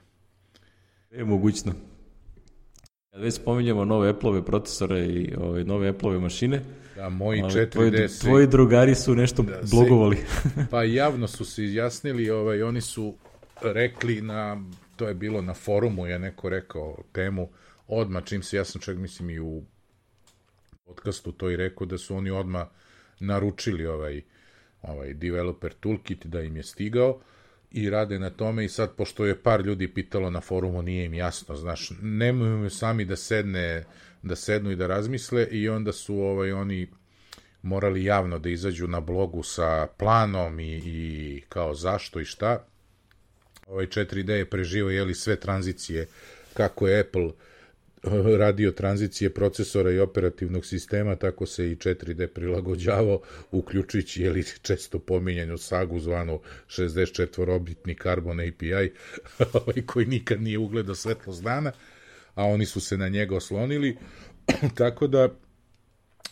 [1.10, 1.72] Je mogućno.
[3.12, 6.62] Kad već spominjamo nove Apple-ove procesore i ove, ovaj, nove Apple-ove mašine,
[6.96, 7.70] Da, moji 4D...
[7.70, 10.16] Tvoji, tvoji drugari su nešto da, blogovali.
[10.70, 13.14] pa javno su se izjasnili, ovaj, oni su
[13.62, 14.62] rekli na,
[14.96, 17.48] to je bilo na forumu, je neko rekao temu,
[17.88, 19.62] odma čim se, ja sam čak mislim i u
[20.84, 22.68] podcastu to i rekao, da su oni odma
[23.20, 24.22] naručili ovaj,
[24.82, 27.20] ovaj developer toolkit da im je stigao
[27.74, 31.14] i rade na tome i sad pošto je par ljudi pitalo na forumu nije im
[31.14, 33.84] jasno, znaš, nemaju sami da sedne
[34.22, 36.88] da sednu i da razmisle i onda su ovaj oni
[37.62, 42.64] morali javno da izađu na blogu sa planom i, i kao zašto i šta.
[43.66, 46.06] Ovaj 4D je preživao jeli sve tranzicije
[46.54, 47.51] kako je Apple eh,
[48.44, 53.20] radio tranzicije procesora i operativnog sistema, tako se i 4D prilagođavao,
[53.50, 58.72] uključujući jeli, često pominjanju sagu zvanu 64-obitni Carbon API,
[59.52, 61.72] ovaj, koji nikad nije ugledao svetlost dana
[62.34, 63.96] a oni su se na njega oslonili,
[64.74, 65.28] tako da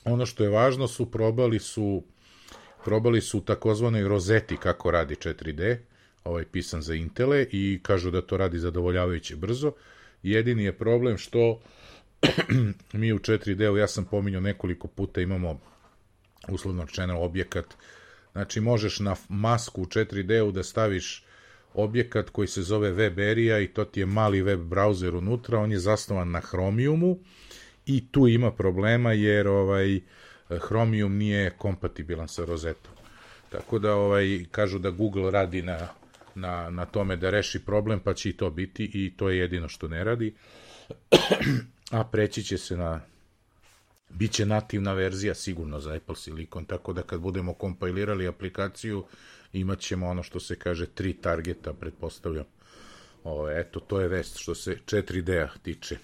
[0.05, 2.03] ono što je važno su probali su
[2.85, 5.77] probali su takozvanoj rozeti kako radi 4D,
[6.25, 9.73] ovaj pisan za Intele i kažu da to radi zadovoljavajuće brzo.
[10.23, 11.61] Jedini je problem što
[12.93, 15.61] mi u 4D-u, ja sam pominjao nekoliko puta, imamo
[16.49, 17.67] uslovno rečeno objekat,
[18.33, 21.25] znači možeš na masku u 4D-u da staviš
[21.75, 25.73] objekat koji se zove web area i to ti je mali web browser unutra, on
[25.73, 27.19] je zasnovan na Chromiumu
[27.87, 30.01] i tu ima problema jer ovaj
[30.67, 32.93] Chromium nije kompatibilan sa Rosetom.
[33.51, 35.89] Tako da ovaj kažu da Google radi na,
[36.35, 39.69] na, na tome da reši problem, pa će i to biti i to je jedino
[39.69, 40.35] što ne radi.
[41.91, 43.01] A preći će se na
[44.11, 49.05] biće nativna verzija sigurno za Apple Silicon, tako da kad budemo kompilirali aplikaciju,
[49.53, 52.45] imat ćemo ono što se kaže tri targeta, pretpostavljam.
[53.25, 55.99] O, eto, to je vest što se 4D-a tiče.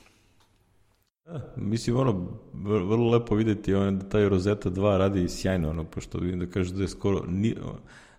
[1.27, 6.19] Da, mislim, ono, vrlo lepo videti on, da taj Rosetta 2 radi sjajno, ono, pošto
[6.19, 7.57] vidim da kaže da je skoro, ni,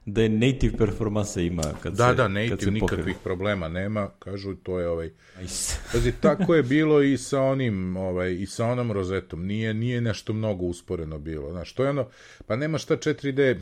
[0.08, 4.10] da je native performansa ima kad da, se Da, native kad se nikakvih problema nema,
[4.20, 5.12] kažu to je ovaj...
[5.42, 5.76] Nice.
[5.92, 10.34] Pazi, tako je bilo i sa onim, ovaj, i sa onom rozetom, nije, nije nešto
[10.34, 12.08] mnogo usporeno bilo, znaš, to je ono,
[12.46, 13.60] pa nema šta 4D,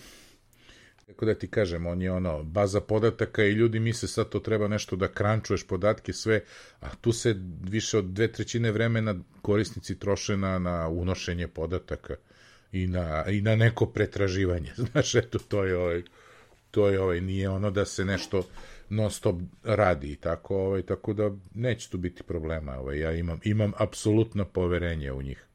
[1.08, 4.68] kako da ti kažem, on je ono, baza podataka i ljudi misle sad to treba
[4.68, 6.42] nešto da krančuješ podatke, sve,
[6.80, 12.16] a tu se više od dve trećine vremena korisnici troše na, na unošenje podataka
[12.72, 14.72] i na, i na neko pretraživanje.
[14.92, 16.04] Znaš, eto, to je ovaj,
[16.76, 18.44] to je ovaj, nije ono da se nešto
[18.90, 22.80] non stop radi i tako, ovaj, tako da neće tu biti problema.
[22.80, 25.46] Ovaj, ja imam, imam apsolutno poverenje u njih.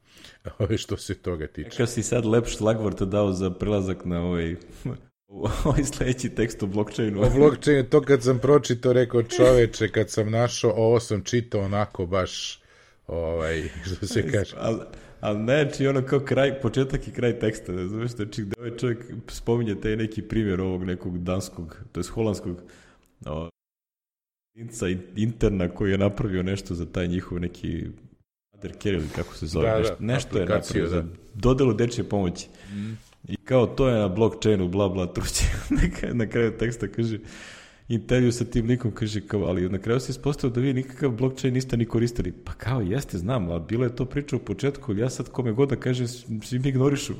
[0.59, 1.69] Ovaj, što se toga tiče.
[1.69, 4.55] Kako si sad lep šlagvort dao za prelazak na ovaj
[5.65, 7.21] ovaj sledeći tekst o blockchainu.
[7.21, 12.05] O blockchainu, to kad sam pročito, rekao čoveče, kad sam našao, ovo sam čitao onako
[12.05, 12.61] baš,
[13.07, 13.63] ovaj,
[13.95, 14.55] što se kaže.
[14.59, 14.79] Ali,
[15.21, 18.77] ali ne, či ono kao kraj, početak i kraj teksta, ne znaš, znači gde ovaj
[18.77, 22.61] čovjek spominje taj neki primjer ovog nekog danskog, to je holandskog
[23.25, 23.49] o,
[24.55, 24.85] inca
[25.15, 27.85] interna koji je napravio nešto za taj njihov neki
[28.53, 30.89] Mother Care ili kako se zove, Da, da, nešto, nešto je napravio da.
[30.89, 31.03] za
[31.33, 32.47] dodelu dečje pomoći.
[33.27, 35.43] I kao to je na blockchainu, bla bla truće.
[36.13, 37.19] na kraju teksta kaže
[37.93, 41.53] intervju sa tim likom kaže kao, ali na kraju se ispostavio da vi nikakav blockchain
[41.53, 42.31] niste ni koristili.
[42.31, 45.51] Pa kao, jeste, znam, ali bilo je to priča u početku, ali ja sad kome
[45.51, 46.07] god da kažem,
[46.43, 47.13] svi mi ignorišu.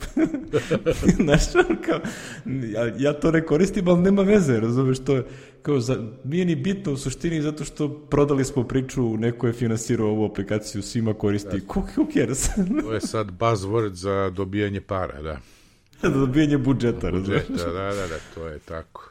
[1.23, 1.41] Znaš,
[1.85, 1.99] kao,
[2.45, 5.25] ja, ja to ne koristim, ali nema veze, razumeš, to je,
[5.61, 10.07] kao, za, nije ni bitno u suštini zato što prodali smo priču, neko je finansirao
[10.07, 12.49] ovu aplikaciju, svima koristi, who, who cares?
[12.83, 15.39] to je sad buzzword za dobijanje para, da.
[16.01, 17.47] za dobijanje budžeta, razumeš?
[17.47, 19.10] Budžeta, da, da, da, to je tako.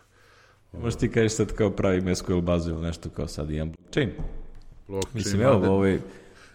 [0.73, 4.11] Možeš ti kažeš sad kao pravim SQL bazu ili nešto kao sad imam blockchain.
[4.89, 5.99] Blockchain, Mislim, evo, ovaj,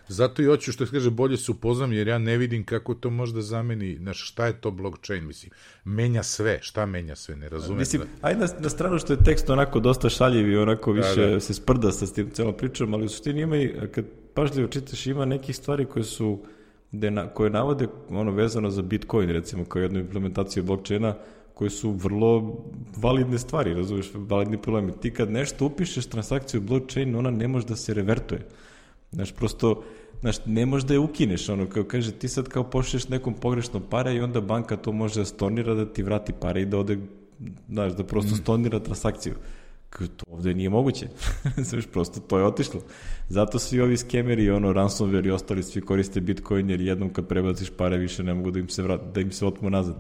[0.07, 3.09] Zato i hoću što se kaže bolje se upoznam jer ja ne vidim kako to
[3.09, 5.51] možda zameni, znaš, šta je to blockchain, mislim,
[5.85, 7.79] menja sve, šta menja sve, ne razumem.
[7.79, 8.27] Mislim, da.
[8.27, 11.39] ajde na, na stranu što je tekst onako dosta šaljiv i onako više da.
[11.39, 15.25] se sprda sa tim celom pričom, ali u suštini ima i, kad pažljivo čitaš, ima
[15.25, 16.39] nekih stvari koje su,
[16.91, 21.15] gde na, koje navode ono vezano za Bitcoin, recimo, kao jednu implementaciju blockchaina,
[21.55, 22.55] koje su vrlo
[22.97, 24.91] validne stvari, razumiješ, validni problemi.
[25.01, 28.47] Ti kad nešto upišeš transakciju u blockchain, ona ne može da se revertuje.
[29.11, 29.83] Znaš, prosto,
[30.21, 33.79] znaš, ne možeš da je ukineš, ono, kao kaže, ti sad kao pošlješ nekom pogrešno
[33.89, 36.97] pare i onda banka to može da stornira, da ti vrati pare i da ode,
[37.69, 39.35] znaš, da prosto stornira transakciju.
[39.89, 41.07] Kao, to ovde nije moguće.
[41.69, 42.81] Znaš, prosto to je otišlo.
[43.29, 47.69] Zato svi ovi skemeri, ono, ransomware i ostali svi koriste Bitcoin, jer jednom kad prebaciš
[47.77, 49.95] pare više ne mogu da im se, vrat, da im se otmu nazad.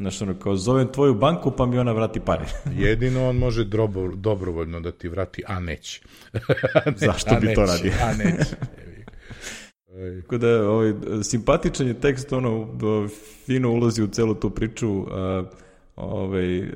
[0.00, 2.44] Znaš, ono, kao zovem tvoju banku pa mi ona vrati pare.
[2.84, 6.02] Jedino on može drobo, dobrovoljno da ti vrati, a neće.
[7.06, 7.92] Zašto A bi to neće, radio?
[8.02, 8.56] A neće.
[10.22, 12.78] Tako da, ovaj, simpatičan je tekst, ono,
[13.46, 15.44] fino ulazi u celu tu priču, a,
[15.96, 16.68] ovaj,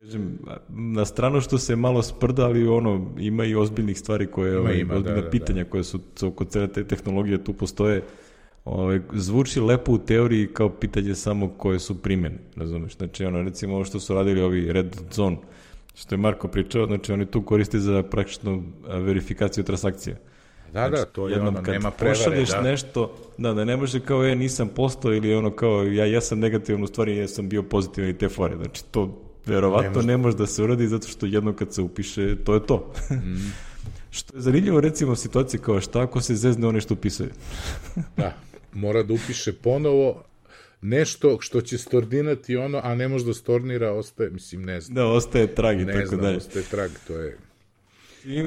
[0.00, 4.60] kažem, na stranu što se malo sprda, ali ono, ima i ozbiljnih stvari koje, Ima,
[4.60, 5.30] ovaj, ima, da, ozbiljna da, da.
[5.30, 8.02] pitanja koje su su oko cele te tehnologije tu postoje,
[8.64, 12.96] ovaj, zvuči lepo u teoriji kao pitanje samo koje su primjene, razumeš?
[12.96, 15.36] Znači, ono, recimo ovo što su radili ovi Red Zone,
[15.94, 20.16] što je Marko pričao, znači oni tu koriste za praktično verifikaciju transakcija.
[20.72, 22.60] Da, da, to je Znači, Jednom ono, kad nema prevare, pošalješ da.
[22.60, 26.82] nešto, da, da ne može kao, e, nisam postao ili ono kao, ja jesam negativan,
[26.82, 28.56] u stvari jesam bio pozitivan i te fore.
[28.56, 30.06] Znači, to verovatno Ne može.
[30.06, 32.92] ne može da se uradi zato što jednom kad se upiše, to je to.
[33.12, 33.36] Mhm.
[34.16, 37.28] što je zanimljivo, recimo, situacije kao šta ako se zezne ono što upisuje.
[38.16, 38.34] Da,
[38.72, 40.24] mora da upiše ponovo
[40.82, 44.94] nešto što će stornirati ono, a ne može da stornira, ostaje, mislim, ne znam.
[44.94, 46.36] Da, ostaje trag i Ne tako znam, dalje.
[46.36, 47.38] ostaje trag, to je...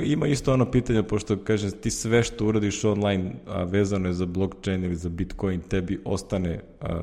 [0.05, 4.25] Ima- isto ono pitanje, pošto kaže ti sve što uradiš online a, vezano je za
[4.25, 7.01] blockchain ili za bitcoin, tebi ostane a,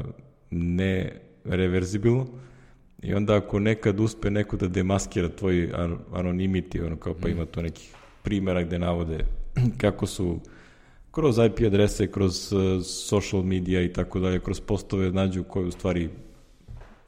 [0.51, 2.26] nereverzibilno
[3.02, 7.47] i onda ako nekad uspe neko da demaskira tvoj an- anonimity, ono kao pa ima
[7.47, 7.92] tu nekih
[8.22, 9.18] primjera gde navode
[9.80, 10.40] kako su
[11.11, 15.70] kroz IP adrese, kroz uh, social media i tako dalje, kroz postove nađu koji u
[15.70, 16.09] stvari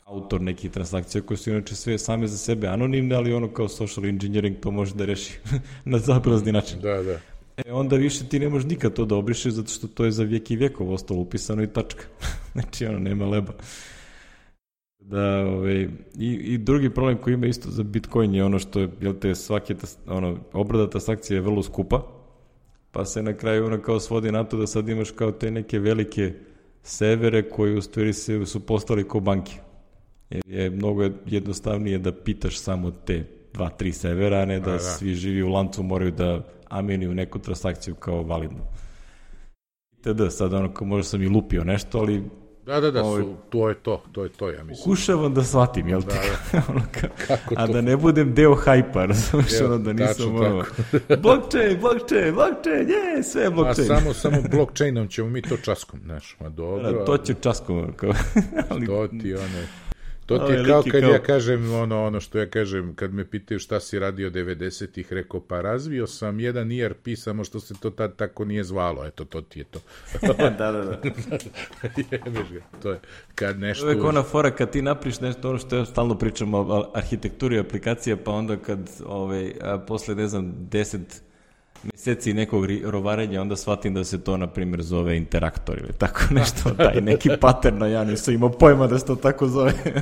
[0.05, 4.07] autor nekih transakcija koje su inače sve same za sebe anonimne, ali ono kao social
[4.07, 5.39] engineering to može da reši
[5.85, 6.81] na zabilazni način.
[6.81, 7.19] Da, da.
[7.57, 10.25] E onda više ti ne možeš nikad to da obrišeš zato što to je za
[10.25, 12.05] vijek i vjekov ostalo upisano i tačka.
[12.53, 13.53] znači ono nema leba.
[15.01, 15.89] Da, ovaj,
[16.19, 19.35] i, i drugi problem koji ima isto za Bitcoin je ono što je, jel te,
[19.35, 19.75] svake,
[20.07, 22.22] ono, obrada transakcije je vrlo skupa,
[22.93, 25.79] pa se na kraju ono kao svodi na to da sad imaš kao te neke
[25.79, 26.35] velike
[26.83, 29.53] severe koji u stvari se, su postali kao banke.
[30.31, 34.73] Jer je mnogo jednostavnije da pitaš samo te dva, tri severa, a ne da, A,
[34.73, 34.79] da.
[34.79, 38.61] svi živi u lancu moraju da amenuju neku transakciju kao validnu.
[39.99, 40.21] itd.
[40.31, 42.23] Sad ono, kao možda sam i lupio nešto, ali
[42.67, 44.85] Da, da, da, Ovaj- su, to je to, to je to, ja mislim.
[44.85, 46.17] Pokušavam da shvatim, jel ti?
[46.69, 47.73] ono kao, Kako a to?
[47.73, 50.65] da ne budem deo hajpa, razumiješ, ono da nisam ono,
[51.23, 53.89] blockchain, blockchain, blockchain, je, sve je A blockchain.
[53.89, 58.13] samo, samo blockchainom ćemo mi to časkom, znaš, ma dobro, Da, to će časkom, kao,
[58.69, 59.47] ali to ti ono,
[60.39, 61.11] To ti je ovaj kao kad kao...
[61.11, 65.41] ja kažem ono, ono što ja kažem, kad me pitaju šta si radio 90-ih, rekao
[65.41, 69.41] pa razvio sam jedan ERP, samo što se to tad tako nije zvalo, eto to
[69.41, 69.81] ti je to.
[70.59, 70.99] da, da, da.
[72.13, 73.01] Jebeš ga, to je
[73.35, 73.87] kad nešto...
[73.87, 78.17] Uvijek ona fora kad ti napriš nešto, ono što ja stalno pričam o arhitekturi aplikacija,
[78.17, 80.99] pa onda kad ove, a posle, ne znam, 10
[81.85, 86.71] meseci nekog rovarenja, onda shvatim da se to, na primjer, zove interaktor ili tako nešto,
[86.71, 89.73] taj neki paterno, ja nisam imao pojma da se to tako zove.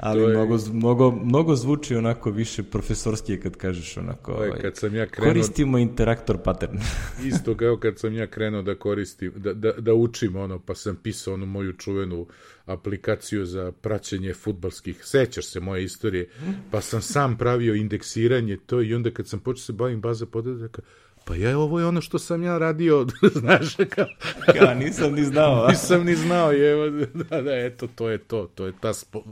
[0.00, 0.28] ali je...
[0.28, 5.06] mnogo, mnogo, mnogo zvuči onako više profesorskije kad kažeš onako, je, ovaj, kad sam ja
[5.06, 6.78] krenuo, koristimo interaktor pattern.
[7.28, 10.96] isto kao kad sam ja krenuo da koristim, da, da, da učim ono, pa sam
[10.96, 12.28] pisao onu moju čuvenu uh,
[12.72, 16.28] aplikaciju za praćenje futbalskih, sećaš se moje istorije,
[16.70, 20.82] pa sam sam pravio indeksiranje to i onda kad sam počeo se bavim baza podataka,
[21.24, 23.06] pa ja ovo je ono što sam ja radio,
[23.40, 24.06] znaš, kao,
[24.54, 25.64] ja nisam ni znao.
[25.64, 25.68] a?
[25.68, 29.24] nisam ni znao, je, da, da, eto, to je to, to je ta, spo,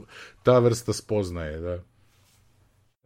[0.43, 1.83] ta vrsta spoznaje, da.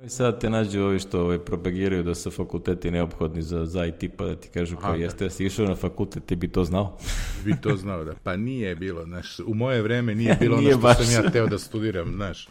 [0.05, 4.03] I sad te nađu ovi što ovaj, propagiraju da su fakulteti neophodni za, za IT,
[4.17, 4.99] pa da ti kažu kao Aha.
[4.99, 6.97] jeste, jesi išao na fakultet, ti bi to znao.
[7.45, 10.79] bi to znao da pa nije bilo znaš u moje vreme nije bilo Nije ono
[10.79, 11.07] što baš.
[11.07, 12.47] sam ja teo da studiram znaš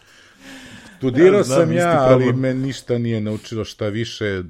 [0.97, 2.39] studirao Ja znam, sam ja ali problem.
[2.39, 4.43] me ništa nije naučilo šta više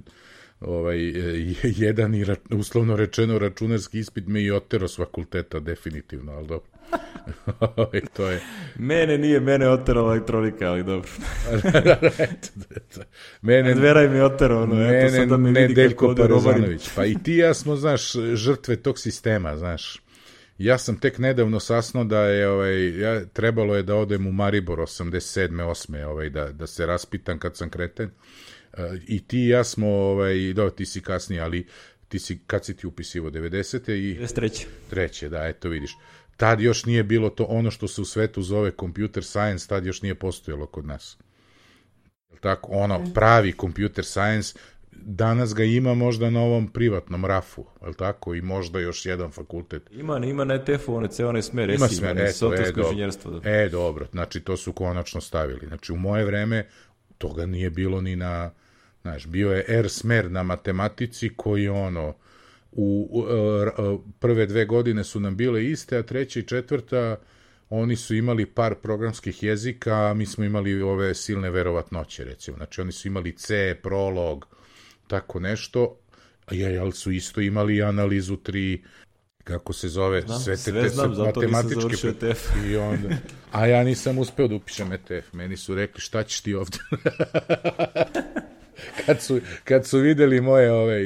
[0.64, 1.56] ovaj e,
[1.88, 6.74] jedan i ra- uslovno rečeno računarski ispit me i otero s fakulteta definitivno ali dobro
[7.76, 8.42] Ovaj, to je
[8.76, 11.10] Mene nije, mene oterala elektronika, ali dobro.
[13.42, 16.62] mene Dveraj mi oterao, ono, eto, sad da me vidi Nedeljko ovde rovarim.
[16.62, 16.90] Parezanović.
[16.96, 20.02] Pa i ti ja smo, znaš, žrtve tog sistema, znaš.
[20.58, 24.80] Ja sam tek nedavno sasno da je, ovaj, ja, trebalo je da odem u Maribor
[24.80, 25.50] 87.
[25.50, 26.04] 8.
[26.06, 28.06] Ovaj, da, da se raspitam kad sam kreten.
[28.06, 28.12] E,
[29.08, 31.68] I ti i ja smo, ovaj, da, ti si kasnije, ali
[32.08, 33.92] ti si, kad si ti upisivo, 90.
[33.92, 34.66] i 93.
[34.90, 35.98] treće, da, eto vidiš.
[36.38, 40.02] Tad još nije bilo to ono što se u svetu zove computer science, tad još
[40.02, 41.18] nije postojalo kod nas.
[42.40, 42.72] Tako?
[42.72, 44.60] Ono, pravi computer science,
[44.92, 48.36] danas ga ima možda na ovom privatnom rafu, jel tako?
[48.36, 49.90] I možda još jedan fakultet.
[49.92, 53.40] Ima, ima na ETF-u, one ceo onaj smer, Ima esi, smer, eto, e, dobro.
[53.40, 53.50] Da.
[53.50, 55.68] E, dobro, znači to su konačno stavili.
[55.68, 56.68] Znači u moje vreme
[57.18, 58.52] toga nije bilo ni na,
[59.04, 62.16] znaš, bio je R smer na matematici koji ono,
[62.72, 66.44] u, u e, r- e, prve dve godine su nam bile iste, a treća i
[66.44, 67.16] četvrta
[67.70, 72.58] oni su imali par programskih jezika, a mi smo imali ove silne verovatnoće, recimo.
[72.58, 74.48] Znači, oni su imali C, prolog,
[75.08, 75.98] tako nešto,
[76.46, 78.80] a ja, ali su isto imali analizu 3,
[79.44, 82.08] kako se zove, Znam, sve te, sve te znam, zato matematičke...
[82.08, 82.50] ETF.
[82.70, 83.10] I onda,
[83.52, 85.34] a ja nisam uspeo da upišem ETF.
[85.34, 86.78] Meni su rekli šta ćeš ti ovde?
[89.06, 91.02] kad, su, kad su videli moje, ove,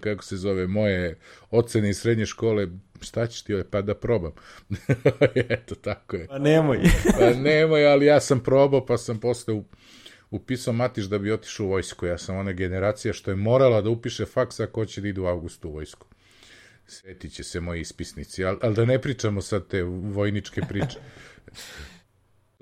[0.00, 1.18] kako se zove, moje
[1.50, 2.68] ocene iz srednje škole,
[3.00, 3.62] šta ćeš ti?
[3.70, 4.32] Pa da probam.
[5.48, 6.26] Eto, tako je.
[6.26, 6.78] Pa nemoj.
[7.18, 9.64] Pa nemoj, ali ja sam probao, pa sam posle u-
[10.30, 12.06] upisao matiš da bi otišao u vojsku.
[12.06, 15.26] Ja sam ona generacija što je morala da upiše faks ako hoće da ide u
[15.26, 16.06] avgustu u vojsku.
[16.86, 20.98] Svetit će se moji ispisnici, ali, ali da ne pričamo sad te vojničke priče.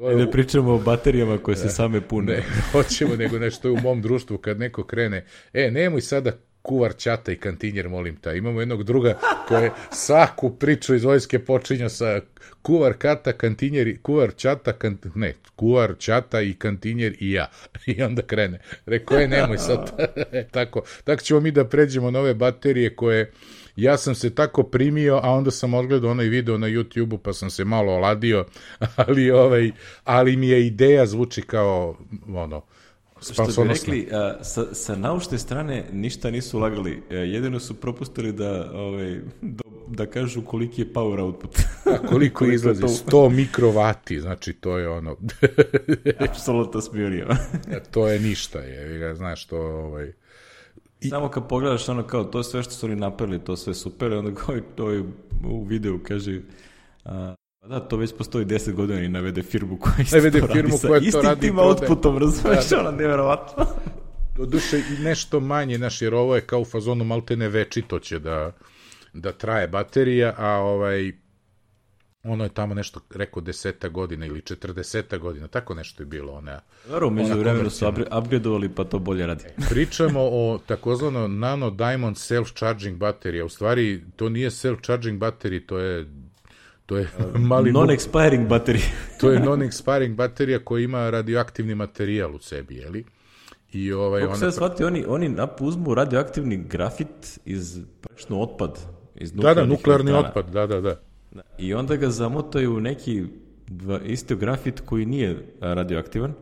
[0.00, 2.32] To je Ne pričamo o baterijama koje se same pune.
[2.32, 6.32] ne, hoćemo nego nešto je u mom društvu kad neko krene, e, nemoj sada
[6.62, 8.32] kuvar čata i kantinjer, molim ta.
[8.32, 9.18] Imamo jednog druga
[9.48, 12.20] koje svaku priču iz vojske počinja sa
[12.62, 17.50] kuvar kata, kantinjer, i- kuvar čata, kant, ne, kuvar čata i kantinjer i ja.
[17.86, 18.60] I onda krene.
[18.86, 19.92] Rekao je, nemoj sad.
[20.32, 23.32] E, tako, tako ćemo mi da pređemo na ove baterije koje
[23.76, 27.50] ja sam se tako primio, a onda sam odgledao onaj video na YouTube-u pa sam
[27.50, 28.44] se malo oladio,
[28.96, 29.70] ali, ovaj,
[30.04, 31.96] ali mi je ideja zvuči kao
[32.28, 32.62] ono,
[33.22, 37.02] Što bi rekli, a, sa, sa naučne strane ništa nisu ulagali.
[37.10, 41.50] E, jedino su propustili da, ovaj, da, da kažu koliki je power output.
[41.60, 42.80] A koliko Koliko izlazi?
[42.80, 45.16] to- 100 mikrovati, znači to je ono,
[46.30, 47.26] Apsolutno smirio.
[47.90, 50.12] to je ništa, je, znaš, to ovaj,
[51.08, 54.34] Samo kad pogledaš ono kao to sve što su oni napravili, to sve super, onda
[54.34, 55.02] kao i to
[55.44, 56.40] u videu kaže
[57.04, 60.46] a, pa da, to već postoji 10 godina i navede firmu koja isto Navede to
[60.46, 63.66] radi firmu sa koja to istim radi i tim outputom, razumeš, ono nevjerovatno.
[64.36, 68.52] Doduše i nešto manje, znaš, jer ovo je kao u fazonu maltene večito će da,
[69.12, 71.12] da traje baterija, a ovaj
[72.24, 76.32] ono je tamo nešto rekao deseta godina ili četrdeseta godina, tako nešto je bilo.
[76.32, 77.88] Ona, Dobro, među vremenu su
[78.18, 79.44] upgradeovali pa to bolje radi.
[79.70, 83.44] Pričamo o takozvano nano diamond self-charging baterija.
[83.44, 86.06] U stvari, to nije self-charging baterija, to je
[86.86, 88.84] to je mali non-expiring baterija.
[89.20, 93.04] to je non-expiring baterija koja ima radioaktivni materijal u sebi, je li?
[93.72, 98.78] I ovaj Kako ona se shvati, oni oni uzmu radioaktivni grafit iz praktično otpad,
[99.14, 101.09] iz Da, da, nuklearni otpad, da, da, da.
[101.58, 103.24] I onda ga zamotaju u neki
[104.04, 106.32] isti grafit koji nije radioaktivan,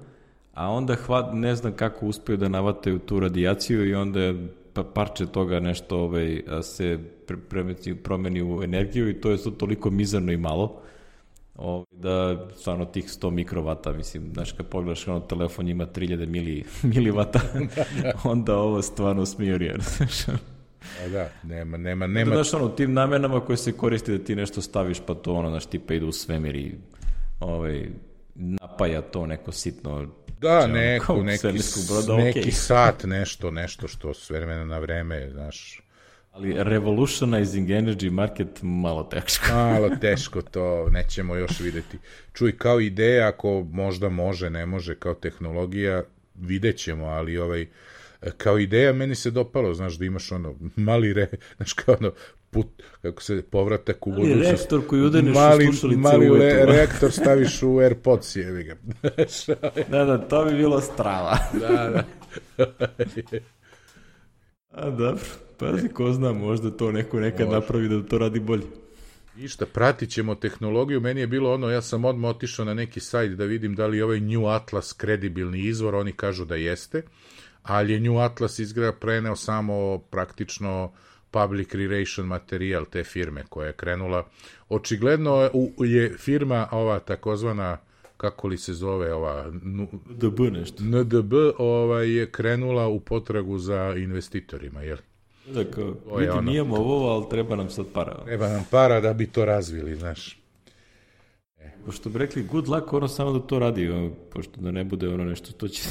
[0.55, 4.35] a onda hvat, ne znam kako uspeju da navataju tu radijaciju i onda
[4.73, 7.36] pa parče toga nešto ovaj, se pre,
[8.02, 10.81] promeni u energiju i to je to toliko mizerno i malo
[11.59, 16.65] ovaj, da stvarno tih 100 mikrovata, mislim, znaš, kad pogledaš ono telefon ima 3000 mili,
[16.94, 17.40] milivata,
[18.24, 20.39] onda ovo stvarno smijurije, znaš.
[21.05, 22.34] A da, nema, nema, nema.
[22.34, 25.66] Znaš, ono, tim namenama koje se koristi da ti nešto staviš, pa to, ono, znaš,
[25.66, 26.74] tipa ide u svemir i
[27.40, 27.88] ovaj,
[28.34, 30.06] napaja to neko sitno
[30.40, 31.48] Da, neko, neki,
[31.88, 32.50] broda, neki okay.
[32.50, 35.82] sat, nešto, nešto što s vremena na vreme, znaš,
[36.32, 39.55] Ali revolutionizing energy market malo teško.
[39.72, 41.98] malo teško to, nećemo još videti.
[42.32, 46.02] Čuj, kao ideja, ako možda može, ne može, kao tehnologija,
[46.34, 47.66] vidjet ćemo, ali ovaj,
[48.36, 51.27] kao ideja meni se dopalo, znaš, da imaš ono mali re,
[51.57, 52.12] znaš, kao ono,
[52.51, 52.66] put,
[53.03, 54.39] kako se povratak u budućnost.
[54.39, 58.77] Mali reaktor koji udeneš mali, u Mali le, reaktor staviš u Airpods, jevi ga.
[59.90, 61.39] da, da, to bi bilo strava.
[61.61, 62.05] da, da.
[64.70, 65.24] A, dobro.
[65.59, 67.61] Pazi, ko zna, možda to neko nekad Može.
[67.61, 68.66] napravi da to radi bolje.
[69.36, 71.01] Ništa, pratit ćemo tehnologiju.
[71.01, 73.97] Meni je bilo ono, ja sam odmah otišao na neki sajt da vidim da li
[73.97, 77.03] je ovaj New Atlas kredibilni izvor, oni kažu da jeste,
[77.69, 80.93] ali je New Atlas izgleda preneo samo praktično
[81.31, 84.27] public relation materijal te firme koja je krenula.
[84.69, 87.78] Očigledno je firma ova takozvana
[88.16, 90.82] kako li se zove ova NDB nešto.
[90.82, 94.97] NDB ovaj, je krenula u potragu za investitorima, jel?
[95.55, 98.24] Da, kao, vidi, ono, nijemo ovo, ali treba nam sad para.
[98.24, 100.40] Treba nam para da bi to razvili, znaš.
[101.59, 101.70] E.
[101.86, 105.24] Pošto bi rekli, good luck, ono samo da to radi, pošto da ne bude ono
[105.24, 105.82] nešto, to će,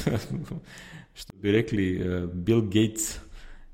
[1.18, 3.20] što bi rekli uh, Bill Gates,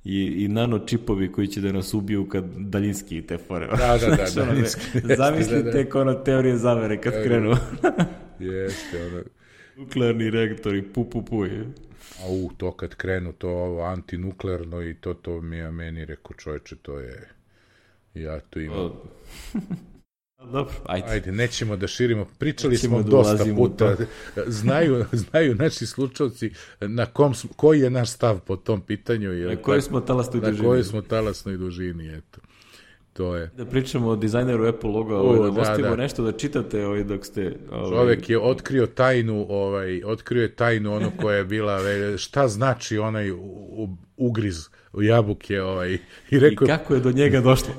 [0.05, 3.67] i, i nano čipovi koji će da nas ubiju kad daljinski te fore.
[3.67, 4.81] Da, da, da, daljinski.
[5.19, 5.71] Zamisli da, da.
[5.71, 7.51] tek ono teorije zavere kad krenu.
[8.41, 9.23] Jeste, ono.
[9.77, 11.45] Nuklearni reaktori, pu, pu, pu.
[11.45, 11.67] Je.
[12.23, 16.37] A u, to kad krenu, to ovo antinuklearno i to, to mi je meni rekao
[16.37, 17.29] čoveče, to je...
[18.15, 18.93] Ja to imam.
[20.53, 21.07] Dobro, ajde.
[21.09, 22.27] Ajde, nećemo da širimo.
[22.39, 23.97] Pričali nećemo smo da dosta puta.
[24.61, 26.51] Znaju, znaju naši slučavci
[26.81, 29.33] na kom, koji je naš stav po tom pitanju.
[29.33, 30.59] Je, na kojoj smo talasnoj dužini.
[30.59, 32.41] Na kojoj smo talasnoj dužini, eto.
[33.13, 33.51] To je.
[33.57, 35.97] Da pričamo o dizajneru Apple loga, ovaj, da, da, da.
[35.97, 37.57] nešto da čitate ovaj, dok ste...
[37.73, 37.91] Ovaj...
[37.91, 41.79] Čovek je otkrio tajnu, ovaj, otkrio je tajnu ono koja je bila,
[42.17, 43.31] šta znači onaj
[44.17, 44.69] ugriz
[45.03, 45.99] jabuke ovaj,
[46.31, 46.65] i rekao...
[46.65, 47.75] I kako je do njega došlo?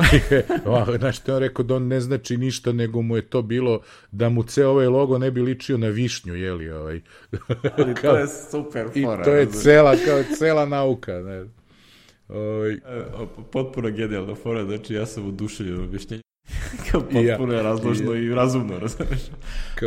[1.00, 3.82] Znaš, te on rekao da on ne znači ništa, nego mu je to bilo
[4.12, 7.02] da mu ceo ovaj logo ne bi ličio na višnju, jeli, ovaj.
[7.78, 9.22] Ali to je super fora.
[9.22, 11.46] I to je cela, kao cela nauka, ne.
[12.28, 12.74] Oj.
[12.74, 12.80] E,
[13.52, 16.26] potpuno genijalna fora, znači ja sam oduševljen objašnjenjem.
[16.92, 17.58] Kao potpuno ja.
[17.58, 19.20] je razložno i, i razumno, razumeš?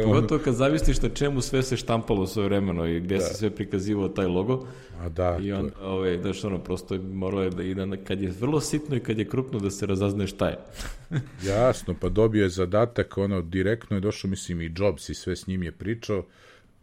[0.05, 3.21] Pogotovo kad zavisliš na čemu sve se štampalo svoje vremeno i gde da.
[3.21, 4.67] se sve prikazivao taj logo.
[5.01, 5.39] A da.
[5.43, 9.01] I onda, ovaj, znaš, ono, prosto moralo je da ide, kad je vrlo sitno i
[9.01, 10.59] kad je krupno da se razazne šta je.
[11.49, 15.47] Jasno, pa dobio je zadatak, ono, direktno je došao, mislim, i Jobs i sve s
[15.47, 16.25] njim je pričao,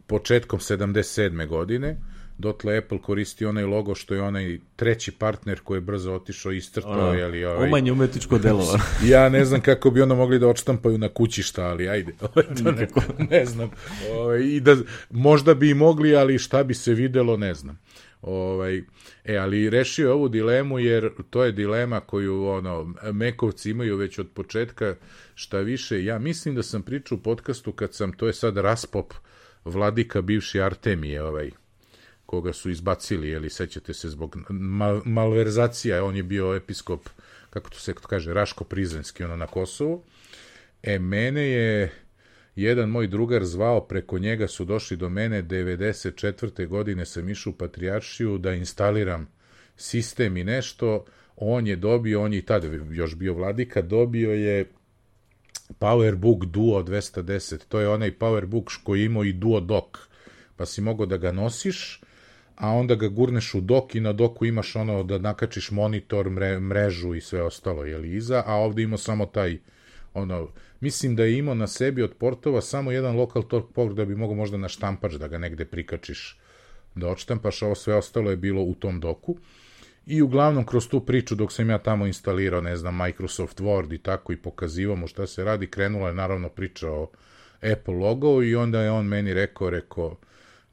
[0.06, 1.46] početkom 77.
[1.46, 1.96] godine,
[2.38, 6.56] dotle Apple koristi onaj logo što je onaj treći partner koji je brzo otišao i
[6.56, 6.92] istrtao.
[6.92, 7.66] Ono, ovaj...
[7.68, 8.78] Umanje umetničko delo.
[9.12, 12.12] ja ne znam kako bi ono mogli da odštampaju na kući šta, ali ajde.
[12.62, 12.88] to ne,
[13.30, 13.70] ne znam.
[14.12, 14.76] Ovaj, I da,
[15.10, 17.78] možda bi i mogli, ali šta bi se videlo, ne znam.
[18.22, 18.82] Ovaj,
[19.24, 24.28] e, ali rešio ovu dilemu jer to je dilema koju ono, Mekovci imaju već od
[24.34, 24.94] početka
[25.34, 26.04] šta više.
[26.04, 29.14] Ja mislim da sam pričao u podcastu kad sam, to je sad Raspop,
[29.64, 31.50] vladika bivši Artemije, ovaj,
[32.26, 37.08] koga su izbacili, jeli, sećate se, zbog mal, malverzacija, on je bio episkop,
[37.50, 40.02] kako to se kaže, Raško Prizrenski, ono na Kosovu.
[40.82, 41.92] E, mene je
[42.56, 46.66] jedan moj drugar zvao, preko njega su došli do mene 94.
[46.66, 49.28] godine sam išao u Patrijaršiju da instaliram
[49.76, 51.04] sistem i nešto,
[51.36, 54.66] on je dobio, on je i tada još bio vladika, dobio je
[55.80, 59.98] PowerBook Duo 210, to je onaj PowerBook koji imao i Duo Dock,
[60.56, 62.00] pa si mogao da ga nosiš,
[62.56, 66.60] a onda ga gurneš u dok i na doku imaš ono da nakačiš monitor, mre,
[66.60, 69.58] mrežu i sve ostalo, je li iza, a ovde ima samo taj
[70.14, 70.48] ono,
[70.80, 74.16] mislim da je imao na sebi od portova samo jedan lokal talk port da bi
[74.16, 76.38] mogao možda na štampač da ga negde prikačiš
[76.94, 79.36] da odštampaš, ovo sve ostalo je bilo u tom doku.
[80.06, 83.98] I uglavnom kroz tu priču dok sam ja tamo instalirao, ne znam, Microsoft Word i
[83.98, 87.10] tako i pokazivao mu šta se radi, krenula je naravno priča o
[87.72, 90.16] Apple logo i onda je on meni rekao, rekao,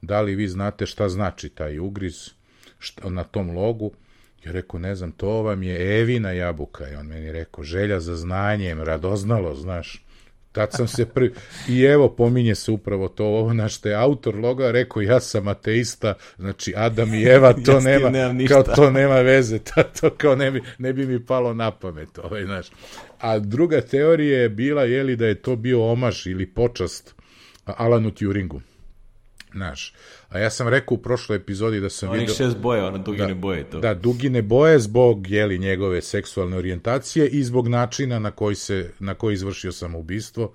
[0.06, 2.30] da li vi znate šta znači taj ugriz
[2.78, 3.92] šta, na tom logu?
[4.44, 6.88] Ja rekao, ne znam, to vam je Evina jabuka.
[6.88, 10.04] I on meni rekao, želja za znanjem, radoznalo, znaš.
[10.54, 11.32] Tad sam se prvi...
[11.68, 16.14] I evo, pominje se upravo to, ovo naš te autor loga rekao, ja sam ateista,
[16.38, 20.50] znači Adam i Eva, to Ja nema, kao to nema veze, ta, to kao ne
[20.50, 22.66] bi, ne bi mi palo na pamet, ovaj, znaš.
[23.20, 27.14] A druga teorija je bila, jeli, da je to bio omaž ili počast
[27.64, 28.60] Alanu Turingu.
[29.54, 29.94] Znaš,
[30.28, 32.34] a ja sam rekao u prošloj epizodi da sam Onih vidio...
[32.34, 33.80] šest boja, ono dugine boje to.
[33.80, 39.14] Da, dugine boje zbog jeli njegove seksualne orijentacije i zbog načina na koji se na
[39.14, 40.52] koji izvršio samoubistvo.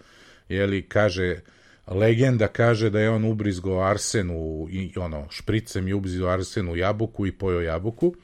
[0.49, 1.39] Jeli kaže
[1.87, 6.75] legenda kaže da je on ubrizgo arsen u i ono špricem i ubrizgo arsen u
[6.75, 8.15] jabuku i pojeo jabuku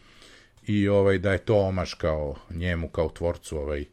[0.68, 3.85] i ovaj da je to omaš kao njemu kao tvorcu ovaj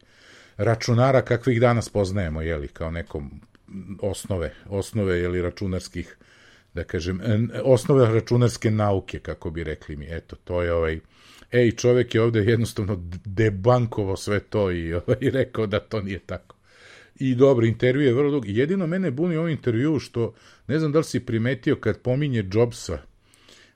[0.57, 3.41] računara kakvih danas poznajemo jeli kao nekom
[4.01, 6.17] osnove osnove jeli računarskih
[6.73, 7.21] da kažem,
[7.63, 10.07] osnove računarske nauke, kako bi rekli mi.
[10.09, 10.99] Eto, to je ovaj...
[11.51, 16.55] Ej, čovek je ovde jednostavno debankovo sve to i ovaj, rekao da to nije tako.
[17.15, 18.47] I dobro, intervju je vrlo dug.
[18.47, 20.33] Jedino mene buni u ovom intervju što,
[20.67, 22.97] ne znam da li si primetio kad pominje Jobsa,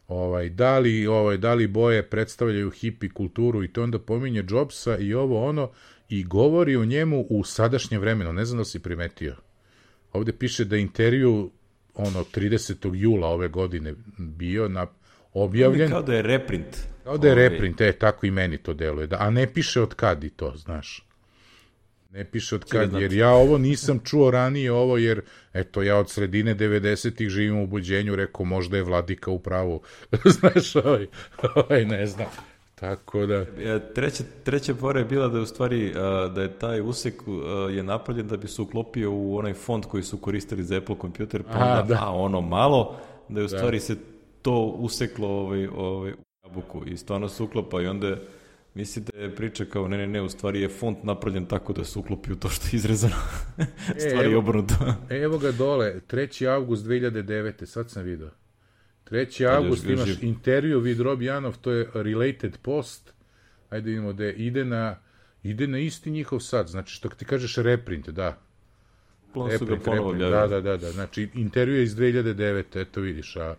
[0.07, 4.98] ovaj, da li, ovaj, da li boje predstavljaju hipi kulturu i to onda pominje Jobsa
[4.98, 5.72] i ovo ono
[6.10, 8.34] i govori o njemu u sadašnjem vremenu.
[8.34, 9.36] Ne znam da li si primetio.
[10.14, 11.52] Ovde piše da intervju
[11.98, 12.91] ono 30.
[12.94, 14.88] jula ove godine bio na
[15.34, 16.78] objavljen Kao da je reprint.
[17.03, 19.82] kao da je Ovaj, reprint, e, tako i meni to deluje, da, a ne piše
[19.82, 21.03] od kad i to, znaš.
[22.11, 25.22] Ne piše od kad, jer ja ovo nisam čuo ranije ovo, jer,
[25.53, 29.82] eto, ja od sredine 90-ih živim u buđenju, rekao, možda je vladika u pravu,
[30.40, 31.07] znaš, ovaj,
[31.56, 32.28] ovaj, ne znam.
[32.78, 36.52] Tako da, E, Treća, treća fora je bila da je u stvari a, da je
[36.52, 37.32] taj usek a,
[37.72, 41.44] je napravljen da bi se uklopio u onaj font koji su koristili za Apple kompjuter,
[41.44, 41.99] pa Aha, onda, da.
[42.02, 42.95] a ono malo,
[43.30, 43.95] da je u stvari se
[44.41, 48.16] to useklo ovaj, ovaj, u jabuku i stvarno se uklopa i onda
[48.74, 51.84] misli da je priča kao ne, ne, ne, u stvari je font napravljen tako da
[51.84, 53.16] se uklopi u to što je izrezano.
[53.99, 54.76] stvari je evo- obrnuto.
[55.10, 56.48] evo ga dole, 3.
[56.48, 57.66] avgust 2009.
[57.66, 58.30] Sad sam video.
[59.12, 59.42] 3.
[59.42, 60.18] još avgust ga imaš živ.
[60.22, 63.14] intervju vid Robijanov, to je related post.
[63.70, 64.98] Ajde vidimo da ide na,
[65.44, 68.38] ide na isti njihov sad, znači što ti kažeš reprint, da.
[69.34, 72.82] Plon su ga ponovo da, da, da, da, znači intervju je iz 2009.
[72.82, 73.56] Eto vidiš, a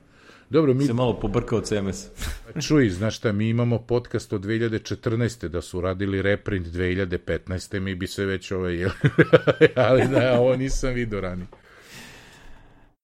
[0.50, 2.06] Dobro, mi Se malo pobrkao CMS.
[2.68, 5.48] čuj, znaš šta, mi imamo podcast od 2014.
[5.48, 7.80] da su radili reprint 2015.
[7.80, 8.84] mi bi se već ovaj,
[9.88, 11.46] ali da, ovo nisam vidio ranije.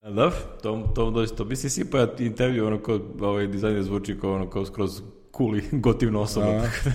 [0.05, 0.31] Da,
[0.62, 4.66] to, to doista, mislim si pa intervju, ono kao, ovaj dizajner zvuči kao ono kao
[4.66, 5.01] skroz
[5.36, 6.47] cool i gotivna osoba.
[6.47, 6.62] A.
[6.62, 6.93] tako da.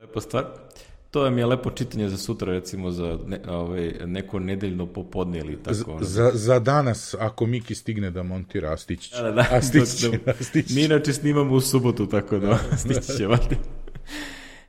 [0.00, 0.44] Lepa stvar.
[1.10, 5.56] To mi je lepo čitanje za sutra, recimo za ne, ovaj, neko nedeljno popodne ili
[5.56, 5.74] tako.
[5.74, 5.98] Z- ono.
[6.02, 9.16] za, za danas, ako Miki stigne da montira, a stići će.
[9.16, 9.46] Da, da, da.
[9.50, 10.74] A stići će, Dok- dok- a stići će.
[10.74, 13.56] Mi inače snimamo u subotu, tako da stići će valjda.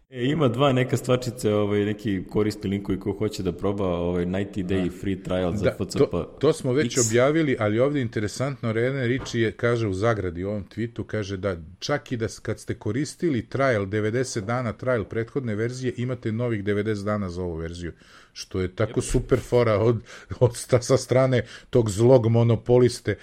[0.10, 4.66] E, ima dva neka stvarčice, ovaj, neki korisni linkovi ko hoće da proba ovaj 90
[4.66, 5.98] day free trial za Da, FCP.
[5.98, 7.08] to, to smo već X.
[7.08, 11.38] objavili, ali ovdje je interesantno, Rene Riči je, kaže u zagradi u ovom tweetu, kaže
[11.38, 16.64] da čak i da kad ste koristili trial, 90 dana trial prethodne verzije, imate novih
[16.64, 17.92] 90 dana za ovu verziju,
[18.36, 20.02] što je tako super fora od,
[20.40, 23.18] od sta, sa strane tog zlog monopoliste.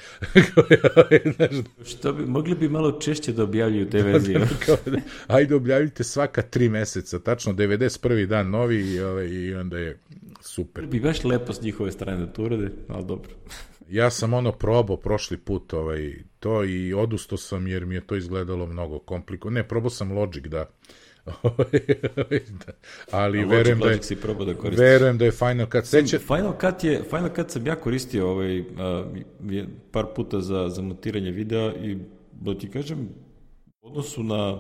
[1.90, 4.40] Što bi, mogli bi malo češće da objavljuju te verzije.
[4.66, 8.26] kao da, ajde objavljite svaka tri meseca, tačno 91.
[8.26, 9.98] dan novi i, ovaj, i onda je
[10.40, 10.86] super.
[10.86, 13.30] bi baš lepo s njihove strane da to urade, ali dobro.
[13.89, 18.16] Ja sam ono probao prošli put ovaj, to i odustao sam jer mi je to
[18.16, 19.55] izgledalo mnogo komplikovano.
[19.55, 20.70] Ne, probao sam Logic, da.
[23.11, 24.85] Ali verujem da je, Logic si probao da koristiš.
[24.85, 25.86] verujem da je Final Cut.
[25.86, 28.66] Seća, Final Cut je, Final Cut sam ja koristio ovaj, uh,
[29.90, 31.99] par puta za, za montiranje videa i
[32.32, 33.09] da ti kažem,
[33.82, 34.59] u odnosu na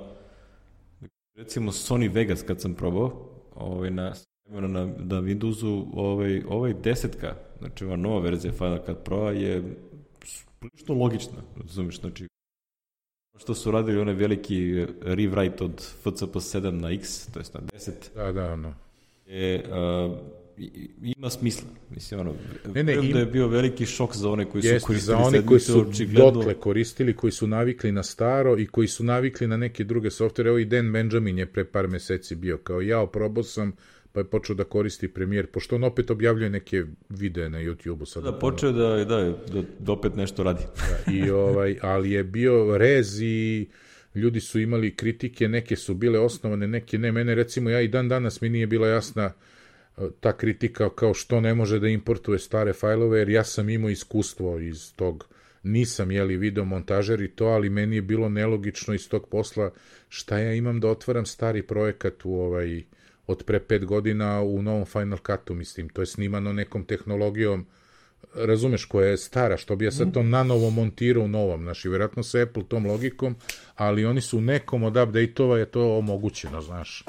[1.34, 4.12] recimo Sony Vegas kad sam probao, ovaj, na,
[4.50, 9.62] na, na Windowsu, ovaj, ovaj desetka, znači ova nova verzija Final Cut Pro je
[10.58, 12.26] prilično logična, razumiješ, znači
[13.38, 14.56] što su radili onaj veliki
[15.00, 18.74] rewrite od FCP 7 na X, to jest na 10, da, da, ono.
[19.26, 19.64] je,
[20.06, 20.16] uh,
[20.58, 21.68] i- ima smisla.
[21.90, 22.34] Mislim, ono,
[22.74, 25.18] Ne, ne, im- da je bio veliki šok za one koji su Jeste, koristili za
[25.18, 29.46] one koji su očigledno- dotle koristili, koji su navikli na staro i koji su navikli
[29.46, 30.48] na neke druge softvere.
[30.48, 33.72] Evo i Dan Benjamin je pre par meseci bio kao ja, probao sam,
[34.12, 38.06] pa je počeo da koristi Premiere, pošto on opet objavljuje neke videe na YouTube-u.
[38.06, 40.62] Sad Da, počeo da, da, da, da opet nešto radi.
[40.76, 43.66] Da, i ovaj, ali je bio rez i
[44.14, 47.12] ljudi su imali kritike, neke su bile osnovane, neke ne.
[47.12, 49.32] Mene recimo, ja i dan danas mi nije bila jasna
[49.96, 53.90] e, ta kritika kao što ne može da importuje stare fajlove, jer ja sam imao
[53.90, 55.26] iskustvo iz tog,
[55.62, 59.70] nisam jeli video montažer i to, ali meni je bilo nelogično iz tog posla
[60.08, 62.82] šta ja imam da otvaram stari projekat u ovaj,
[63.26, 67.66] od pre pet godina u novom Final Cutu, mislim, to je snimano nekom tehnologijom
[68.34, 71.88] razumeš, koja je stara, što bi ja sad to na novo montirao u novom, znači,
[71.88, 73.36] vjerojatno sa Apple tom logikom,
[73.74, 77.04] ali oni su u nekom od update-ova je to omogućeno, znaš,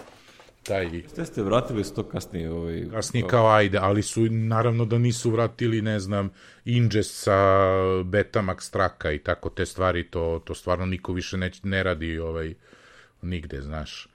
[0.63, 1.03] taj...
[1.07, 2.51] Ste ste vratili to kasnije?
[2.51, 6.29] Ovaj, Kasnije kao ajde, ali su naravno da nisu vratili, ne znam,
[6.65, 7.37] ingest sa
[8.03, 12.53] Betamax traka i tako te stvari, to, to stvarno niko više ne, ne radi ovaj,
[13.21, 14.07] nigde, znaš.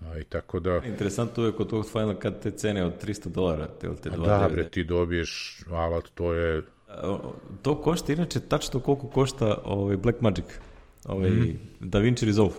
[0.00, 0.80] Aj, tako da...
[0.84, 4.68] Interesantno je kod tog Final Cut te cene od 300 dolara, te, te Da, bre,
[4.68, 6.62] ti dobiješ alat, to je...
[7.62, 10.44] To košta, inače, tačno koliko košta ovaj Black Magic,
[11.04, 11.58] ovaj mm.
[11.80, 12.54] DaVinci Resolve.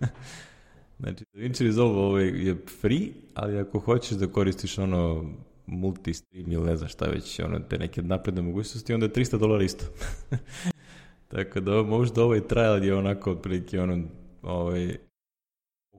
[1.00, 5.24] znači, DaVinci Resolve ovaj, je free, ali ako hoćeš da koristiš ono
[5.66, 9.64] multi-stream ili ne znam šta već, ono, te neke napredne mogućnosti, onda je 300 dolara
[9.64, 9.84] isto.
[11.28, 14.04] Tako da možda ovaj trial je onako otprilike ono,
[14.42, 14.96] ovaj,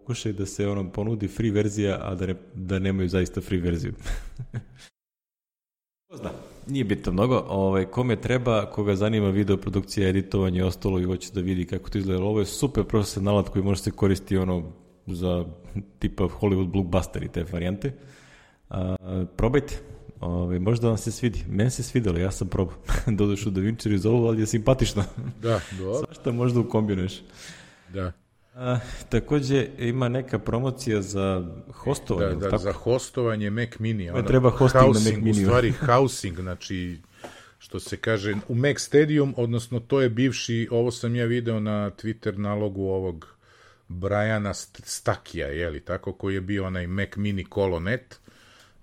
[0.04, 3.94] pokušaj da se ono ponudi free verzija, a da, ne, da nemaju zaista free verziju.
[6.20, 6.32] Zna,
[6.68, 7.46] nije bitno mnogo.
[7.48, 11.90] Ovaj, kome treba, koga zanima video produkcija, editovanje i ostalo i hoće da vidi kako
[11.90, 12.24] to izgleda.
[12.24, 14.72] Ovo je super profesional alat koji može se koristiti ono
[15.08, 15.46] za
[16.00, 17.94] tipa Hollywood blockbuster i te varijante.
[18.70, 18.96] A,
[19.38, 19.80] probajte.
[20.20, 21.44] Ove, možda vam se svidi.
[21.50, 22.76] Meni se svidelo, ja sam probao.
[23.18, 25.04] Dodaš u DaVinci Resolve, ali je simpatično.
[25.42, 26.06] Da, dobro.
[26.06, 27.22] Svašta možda ukombinuješ.
[27.94, 28.12] Da.
[28.56, 32.30] A, takođe ima neka promocija za hostovanje.
[32.30, 32.64] Da, da, tako?
[32.64, 34.10] za hostovanje Mac Mini.
[34.10, 35.44] Ono, treba hosting housing, na Mac Mini.
[35.44, 36.98] U stvari housing, znači
[37.58, 41.92] što se kaže u Mac Stadium, odnosno to je bivši, ovo sam ja video na
[41.92, 43.36] Twitter nalogu ovog
[43.88, 48.20] Briana Stakija, je li tako, koji je bio onaj Mac Mini Colonet.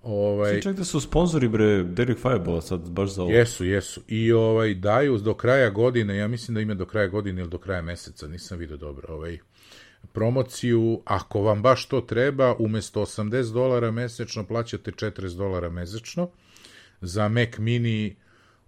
[0.03, 3.31] Ovaj, Svi čak da su sponzori, bre, Derek Fireball sad baš za ovo.
[3.31, 4.01] Jesu, jesu.
[4.07, 7.57] I ovaj, daju do kraja godine, ja mislim da ima do kraja godine ili do
[7.57, 9.37] kraja meseca, nisam vidio dobro, ovaj,
[10.13, 16.29] promociju, ako vam baš to treba, umesto 80 dolara mesečno plaćate 40 dolara mesečno.
[17.01, 18.15] Za Mac Mini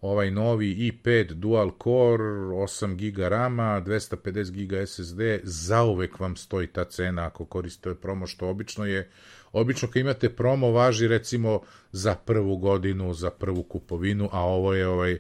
[0.02, 6.86] ovaj novi i5 dual core, 8 GB rama, 250 GB SSD, zauvek vam stoji ta
[6.86, 9.10] cena ako koristite promo, što obično je
[9.54, 11.62] Obično kad imate promo važi recimo
[11.92, 15.18] za prvu godinu, za prvu kupovinu, a ovo je ovaj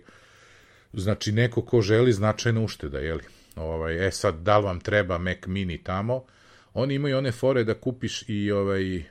[0.93, 3.23] znači neko ko želi značajna ušteda, je li?
[3.55, 6.23] Ovaj, e sad, da li vam treba Mac Mini tamo?
[6.73, 9.03] Oni imaju one fore da kupiš i ovaj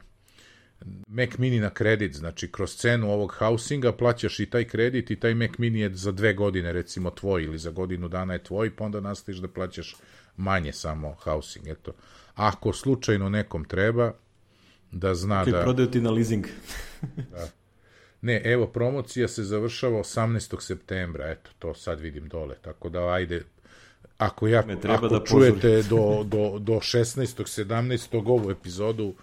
[1.07, 5.35] Mac Mini na kredit, znači kroz cenu ovog housinga plaćaš i taj kredit i taj
[5.35, 8.85] Mac Mini je za dve godine recimo tvoj ili za godinu dana je tvoj, pa
[8.85, 9.97] onda nastaviš da plaćaš
[10.37, 11.93] manje samo housing, eto.
[12.35, 14.13] Ako slučajno nekom treba,
[14.93, 15.63] da zna Kaj da...
[15.63, 16.47] prodaju ti na leasing.
[17.31, 17.49] da.
[18.21, 20.61] Ne, evo, promocija se završava 18.
[20.61, 23.43] septembra, eto, to sad vidim dole, tako da ajde,
[24.27, 27.65] ako ja, ako da čujete do, do, do 16.
[27.65, 28.23] 17.
[28.27, 29.15] ovu epizodu,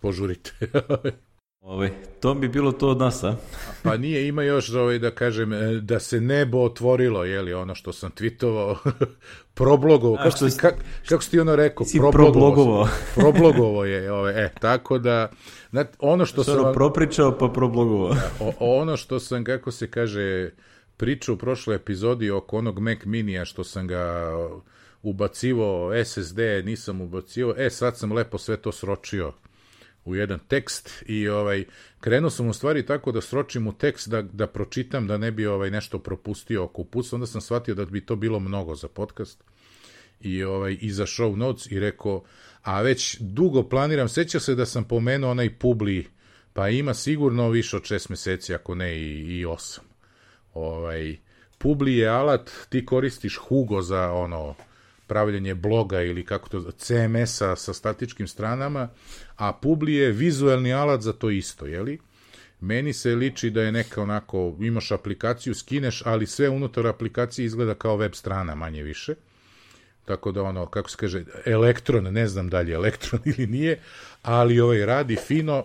[0.00, 0.52] požurite.
[1.60, 1.90] Ove,
[2.20, 3.36] to bi bilo to od nas, a?
[3.82, 7.74] pa nije, ima još, ovaj, da kažem, e, da se nebo otvorilo, je li, ono
[7.74, 8.76] što sam twitovao,
[9.54, 10.74] problogovo, kako, što si, kak,
[11.08, 11.86] kako si ti ono rekao?
[11.86, 15.30] Si Problogovo problogovo je, ovaj, e, tako da,
[15.70, 16.72] znate, ono što Što sam...
[16.74, 18.16] propričao pa problogovao.
[18.40, 20.50] O, ono što sam, kako se kaže,
[20.98, 24.32] pričao u prošloj epizodi oko onog Mac Minija što sam ga
[25.02, 29.32] ubacivo SSD, nisam ubacivo, e sad sam lepo sve to sročio
[30.04, 31.64] u jedan tekst i ovaj
[32.00, 35.46] krenuo sam u stvari tako da sročim u tekst da, da pročitam da ne bi
[35.46, 39.44] ovaj nešto propustio oko uputstva, onda sam shvatio da bi to bilo mnogo za podcast
[40.20, 42.24] i ovaj i za show notes i rekao
[42.62, 44.08] a već dugo planiram.
[44.08, 46.04] Seća se da sam pomenuo onaj publi
[46.52, 49.87] pa ima sigurno više od šest meseci ako ne i, i osam
[50.54, 51.16] ovaj
[51.58, 54.54] publi je alat ti koristiš Hugo za ono
[55.08, 58.88] pravljenje bloga ili kako to CMS-a sa statičkim stranama,
[59.36, 61.98] a Publi je vizuelni alat za to isto, je li?
[62.60, 67.74] Meni se liči da je neka onako, imaš aplikaciju, skineš, ali sve unutar aplikacije izgleda
[67.74, 69.14] kao web strana, manje više.
[70.04, 73.80] Tako da ono, kako se kaže, elektron, ne znam da li je elektron ili nije,
[74.22, 75.64] ali ovaj radi fino,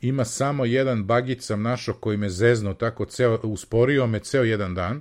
[0.00, 4.74] ima samo jedan bagić sam našao koji me zezno tako ceo, usporio me ceo jedan
[4.74, 5.00] dan,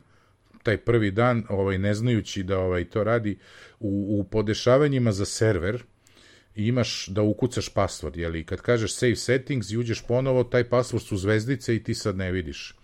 [0.63, 3.38] taj prvi dan, ovaj, ne znajući da ovaj, to radi,
[3.80, 5.84] u, u podešavanjima za server,
[6.55, 11.17] imaš da ukucaš password, jeli, kad kažeš save settings i uđeš ponovo, taj password su
[11.17, 12.76] zvezdice i ti sad ne vidiš.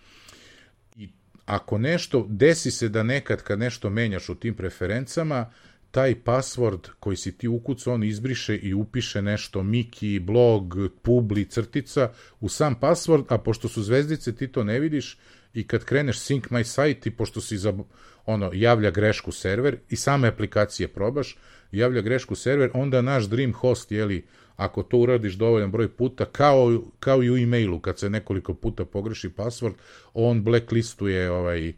[0.95, 1.09] I
[1.45, 5.51] ako nešto, desi se da nekad kad nešto menjaš u tim preferencama,
[5.91, 12.09] taj password koji si ti ukucao, on izbriše i upiše nešto Miki, blog, publi, crtica
[12.39, 15.17] u sam password, a pošto su zvezdice ti to ne vidiš
[15.53, 17.73] i kad kreneš sync my site i pošto si za,
[18.25, 21.37] ono, javlja grešku server i same aplikacije probaš,
[21.71, 26.83] javlja grešku server, onda naš dream host, jeli, ako to uradiš dovoljan broj puta, kao,
[26.99, 29.73] kao i u e-mailu, kad se nekoliko puta pogreši password,
[30.13, 31.73] on blacklistuje ovaj,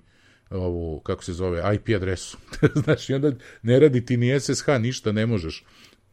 [0.54, 2.38] ovu, kako se zove, IP adresu.
[2.84, 3.32] znači, onda
[3.62, 5.64] ne radi ti ni SSH, ništa ne možeš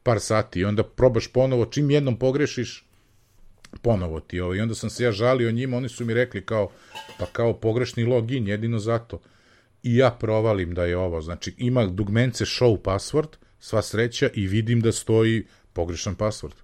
[0.02, 2.84] par sati i onda probaš ponovo, čim jednom pogrešiš,
[3.82, 4.54] ponovo ti ovo.
[4.54, 6.70] I onda sam se ja žalio njima, oni su mi rekli kao,
[7.18, 9.20] pa kao pogrešni login, jedino zato.
[9.82, 14.80] I ja provalim da je ovo, znači ima dugmence show password, sva sreća i vidim
[14.80, 16.54] da stoji pogrešan password.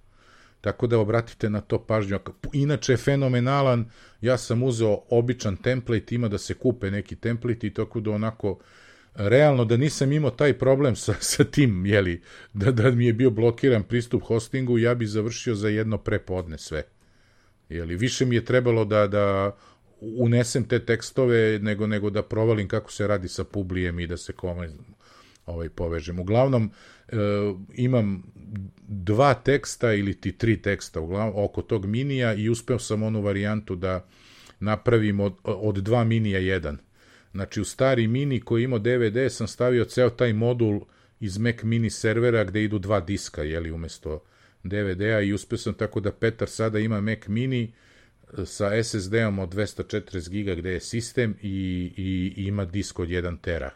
[0.67, 2.19] Tako da obratite na to pažnju.
[2.53, 3.85] Inače je fenomenalan,
[4.21, 8.59] ja sam uzeo običan template, ima da se kupe neki template i tako da onako
[9.15, 12.21] realno da nisam imao taj problem sa, sa tim, jeli,
[12.53, 16.83] da, da mi je bio blokiran pristup hostingu, ja bi završio za jedno prepodne sve.
[17.69, 19.55] Jeli, više mi je trebalo da, da
[20.01, 24.33] unesem te tekstove nego, nego da provalim kako se radi sa publijem i da se
[24.33, 24.69] kome
[25.45, 26.19] ovaj, povežem.
[26.19, 26.71] Uglavnom,
[27.07, 27.15] e,
[27.73, 28.23] imam
[28.87, 33.75] dva teksta ili ti tri teksta uglavnom, oko tog minija i uspeo sam onu varijantu
[33.75, 34.07] da
[34.59, 36.77] napravim od, od dva minija jedan.
[37.31, 40.81] Znači, u stari mini koji imao DVD sam stavio ceo taj modul
[41.19, 44.23] iz Mac mini servera gde idu dva diska, jeli, umesto
[44.63, 47.73] DVD-a i uspeo sam tako da Petar sada ima Mac mini
[48.37, 51.47] e, sa SSD-om od 240 giga gde je sistem i,
[51.97, 53.71] i, i ima disk od 1 tera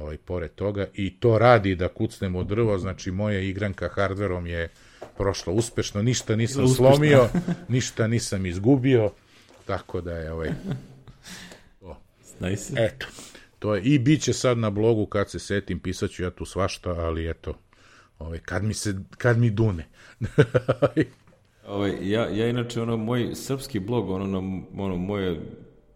[0.00, 4.68] ovaj, pored toga i to radi da kucnemo drvo, znači moja igranka hardverom je
[5.16, 6.86] prošla uspešno, ništa nisam uspešno.
[6.86, 7.28] slomio,
[7.68, 9.10] ništa nisam izgubio,
[9.66, 10.50] tako da je ovaj...
[11.80, 12.00] To.
[12.40, 12.72] Nice.
[12.76, 13.06] Eto,
[13.58, 16.44] to je, i bit će sad na blogu kad se setim, pisat ću ja tu
[16.44, 17.54] svašta, ali eto,
[18.18, 19.86] ovaj, kad mi se, kad mi dune.
[21.66, 25.40] ovaj, ja, ja inače, ono, moj srpski blog, ono, na, ono, moje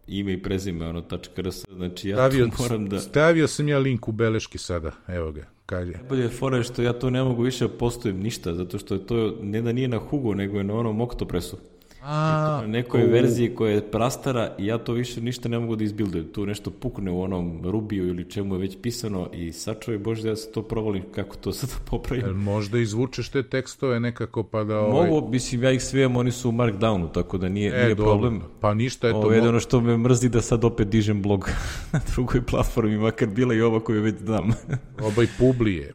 [0.06, 1.02] ime i prezime, ono,
[1.36, 3.00] .rs, znači ja stavio, moram da...
[3.00, 5.92] Stavio sam ja link u beleški sada, evo ga, kaže.
[5.92, 9.06] Najbolje je fora što ja to ne mogu više da postojem ništa, zato što je
[9.06, 11.56] to ne da nije na Hugo, nego je na onom Octopressu.
[12.04, 13.10] A, na nekoj u...
[13.10, 16.26] verziji koja je prastara i ja to više ništa ne mogu da izbildujem.
[16.32, 20.28] Tu nešto pukne u onom Rubiju ili čemu je već pisano i sačuvaj Bože da
[20.28, 22.26] ja se to provalim kako to sad popravim.
[22.26, 24.78] Jel možda izvučeš te tekstove nekako pa da...
[24.78, 25.10] Ovaj...
[25.10, 27.94] Mogu, mislim, ja ih sve imam, oni su u Markdownu, tako da nije, e, nije
[27.94, 28.12] dobro.
[28.12, 28.42] problem.
[28.60, 29.18] Pa ništa je to...
[29.18, 31.50] Ovo je jedno što me mrzi da sad opet dižem blog
[31.92, 34.50] na drugoj platformi, makar bila i ova koju već dam.
[35.12, 35.92] Obaj publije.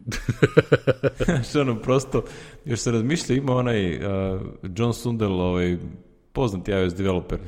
[1.50, 2.24] što ono, prosto,
[2.66, 4.42] još se razmišlja, ima onaj uh,
[4.76, 5.78] John Sundell, ovaj,
[6.38, 7.40] poznati iOS developer.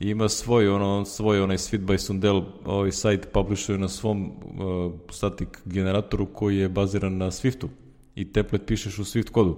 [0.00, 4.92] I ima svoj, ono, svoj onaj Sweet by Sundell ovaj sajt publishuje na svom uh,
[5.10, 7.68] static generatoru koji je baziran na Swiftu.
[8.14, 9.56] I template pišeš u Swift kodu.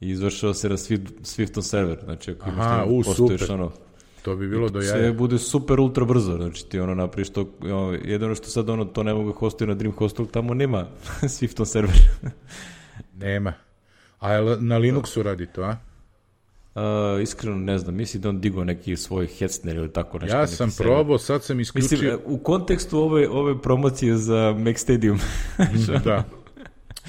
[0.00, 1.98] I izvršava se na Swift, Swiftom server.
[2.04, 3.52] Znači, ako imaš Aha, u, super.
[3.52, 3.72] Ono,
[4.22, 4.92] to bi bilo do jaja.
[4.92, 8.84] Sve bude super ultra brzo, znači ti ono napraviš to, ono, jedino što sad ono
[8.84, 10.86] to ne mogu hostiti na Dreamhostu, tamo nema
[11.34, 11.96] Swifton server.
[13.14, 13.52] nema.
[14.20, 14.28] A
[14.60, 15.76] na Linuxu radi to, a?
[16.74, 20.36] Uh, iskreno ne znam, misli da on digao neki svoj Hetzner ili tako nešto.
[20.36, 21.98] Ja sam probao, sad sam isključio...
[21.98, 25.18] Mislim, u kontekstu ove, ove promocije za Mac Stadium.
[26.04, 26.24] da.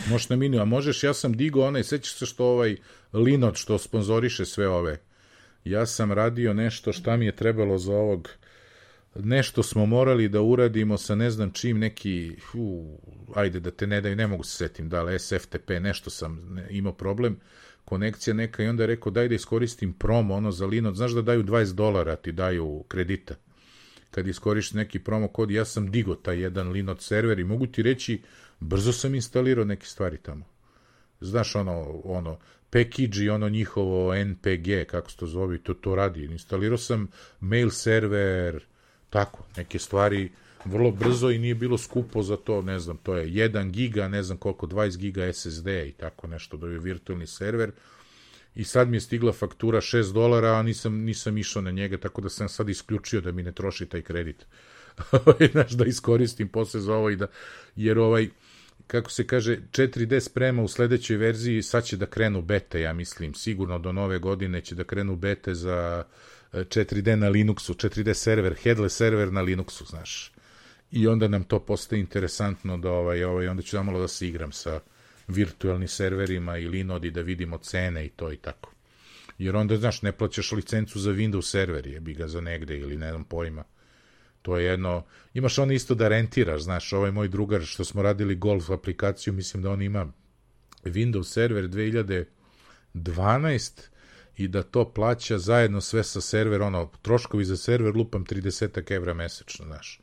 [0.10, 2.76] Možeš na minu, a možeš, ja sam digao onaj, sećaš se što ovaj
[3.14, 4.98] Linot što sponzoriše sve ove.
[5.66, 8.30] Ja sam radio nešto šta mi je trebalo za ovog
[9.16, 12.98] nešto smo morali da uradimo sa ne znam čim neki fu,
[13.36, 16.94] ajde da te ne daju, ne mogu se setim da li SFTP, nešto sam imao
[16.94, 17.40] problem
[17.86, 21.22] konekcija neka i onda je rekao daj da iskoristim promo ono za Linot, znaš da
[21.22, 23.36] daju 20 dolara ti daju kredita
[24.14, 27.84] kad iskoristiš neki promo kod, ja sam digo taj jedan Linot server i mogu ti
[27.84, 28.22] reći
[28.60, 30.46] brzo sam instalirao neke stvari tamo.
[31.22, 32.40] Znaš ono, ono
[32.70, 36.24] package i ono njihovo NPG, kako se to zove, to, to radi.
[36.26, 37.08] Instalirao sam
[37.40, 38.64] mail server,
[39.10, 40.32] tako, neke stvari
[40.66, 44.24] vrlo brzo i nije bilo skupo za to, ne znam, to je 1 giga, ne
[44.24, 47.72] znam koliko, 20 giga SSD i tako nešto, da je virtualni server.
[48.56, 52.22] I sad mi je stigla faktura 6 dolara, a nisam, nisam išao na njega, tako
[52.22, 54.46] da sam sad isključio da mi ne troši taj kredit.
[55.52, 57.28] Znaš, da iskoristim posle za ovo i da,
[57.76, 58.30] jer ovaj,
[58.88, 63.34] kako se kaže, 4D sprema u sledećoj verziji, sad će da krenu bete, ja mislim,
[63.34, 66.04] sigurno do nove godine će da krenu bete za
[66.54, 70.34] 4D e, na Linuxu, 4D server, headless server na Linuxu, znaš
[70.94, 74.52] i onda nam to postaje interesantno da ovaj, ovaj, onda ću malo da se igram
[74.52, 74.80] sa
[75.28, 78.74] virtualni serverima i Linodi da vidimo cene i to i tako.
[79.38, 83.10] Jer onda, znaš, ne plaćaš licencu za Windows server, jebi ga za negde ili ne
[83.10, 83.64] znam pojma.
[84.42, 88.36] To je jedno, imaš on isto da rentiraš, znaš, ovaj moj drugar što smo radili
[88.36, 90.12] golf aplikaciju, mislim da on ima
[90.84, 91.64] Windows server
[92.96, 93.82] 2012
[94.38, 99.14] i da to plaća zajedno sve sa server, ono, troškovi za server lupam 30 evra
[99.14, 100.03] mesečno, znaš.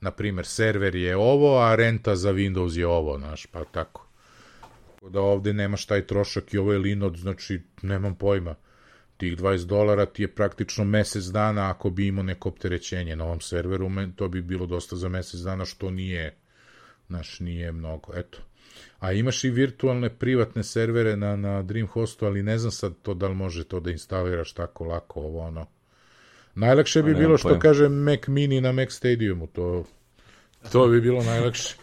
[0.00, 4.06] Naprimer, server je ovo, a renta za Windows je ovo, znaš, pa tako.
[5.10, 8.54] Da ovde nemaš taj trošak i ovo je Linod, znači, nemam pojma.
[9.16, 13.40] Tih 20 dolara ti je praktično mesec dana ako bi imao neko opterećenje na ovom
[13.40, 16.36] serveru, to bi bilo dosta za mesec dana, što nije,
[17.08, 18.38] znaš, nije mnogo, eto.
[18.98, 23.28] A imaš i virtualne privatne servere na, na Dreamhostu, ali ne znam sad to da
[23.28, 25.66] li može to da instaliraš tako lako, ovo ono.
[26.60, 27.60] Najlakše bi bilo što pojem.
[27.60, 29.84] kaže Mac Mini na Mac Stadiumu, to,
[30.72, 31.74] to bi bilo najlakše.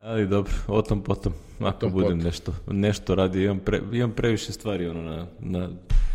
[0.00, 2.24] Ali dobro, o tom potom, ako tom budem potom.
[2.24, 5.68] nešto, nešto radi, imam, pre, imam previše stvari ono na, na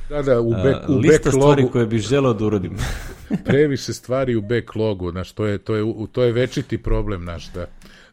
[0.09, 2.77] da, da, u, back, u lista backlogu, stvari koje bih želeo da uradim.
[3.45, 7.65] previše stvari u backlogu, znaš, to je, to je, to je večiti problem naš, da.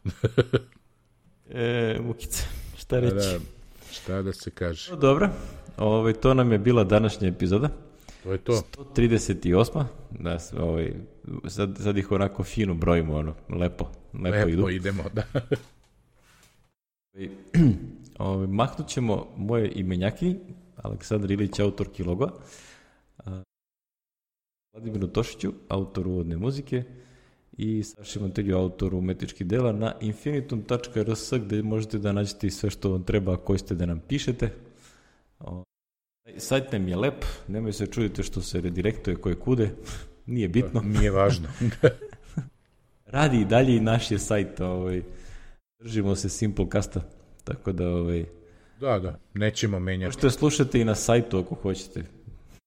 [1.60, 2.44] e, mukice,
[2.76, 3.14] šta reći?
[3.14, 3.38] Da, da,
[3.92, 4.90] šta da se kaže.
[4.90, 5.28] No, dobro,
[5.76, 7.85] ovaj, to nam je bila današnja epizoda.
[8.26, 8.52] To je to.
[8.52, 9.84] 138.
[10.10, 10.92] Da, ovaj,
[11.48, 14.68] sad, sad ih onako fino brojimo, ono, lepo, lepo, lepo idu.
[14.68, 15.22] idemo, da.
[18.18, 20.36] ovaj, mahnut ćemo moje imenjaki,
[20.76, 22.28] Aleksandar Ilić, autor Kiloga,
[24.72, 26.84] Vladimiru Tošiću, autor uvodne muzike,
[27.52, 33.04] i Saši Montelju, autor umetničkih dela na infinitum.rs gde možete da nađete sve što vam
[33.04, 34.50] treba ako ste da nam pišete.
[36.36, 39.70] Sajt nam je lep, nemoj se čudite što se redirektuje koje kude,
[40.26, 40.80] nije bitno.
[40.98, 41.48] Nije važno.
[43.06, 45.02] Radi i dalje i naš je sajt, ovaj,
[45.78, 47.00] držimo se Simplecasta,
[47.44, 48.24] tako da ovaj,
[48.80, 50.16] Da, da, nećemo menjati.
[50.16, 52.02] Možete slušati i na sajtu ako hoćete.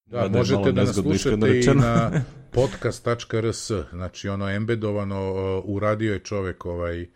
[0.06, 2.12] Da, Mada možete da nas slušate i na
[2.52, 5.34] podcast.rs, znači ono embedovano,
[5.66, 7.08] uradio je čovek ovaj,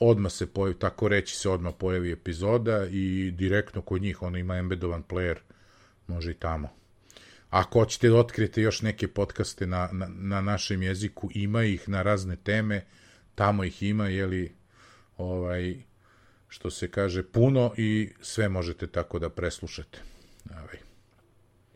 [0.00, 4.56] odma se pojavi, tako reći se odma pojavi epizoda i direktno kod njih ono ima
[4.56, 5.36] embedovan player,
[6.10, 6.68] može i tamo.
[7.50, 12.02] Ako hoćete da otkrijete još neke podcaste na, na, na našem jeziku, ima ih na
[12.02, 12.84] razne teme,
[13.34, 14.54] tamo ih ima, jeli,
[15.16, 15.76] ovaj,
[16.48, 19.98] što se kaže, puno i sve možete tako da preslušate.
[20.50, 20.78] Ovaj.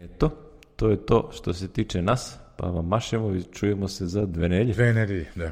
[0.00, 0.30] Eto,
[0.76, 4.48] to je to što se tiče nas, pa vam mašemo i čujemo se za dve
[4.48, 4.74] nedelje.
[4.74, 5.50] Dve nedelje, da.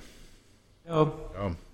[0.87, 1.31] Ćao.
[1.35, 1.72] Ćao.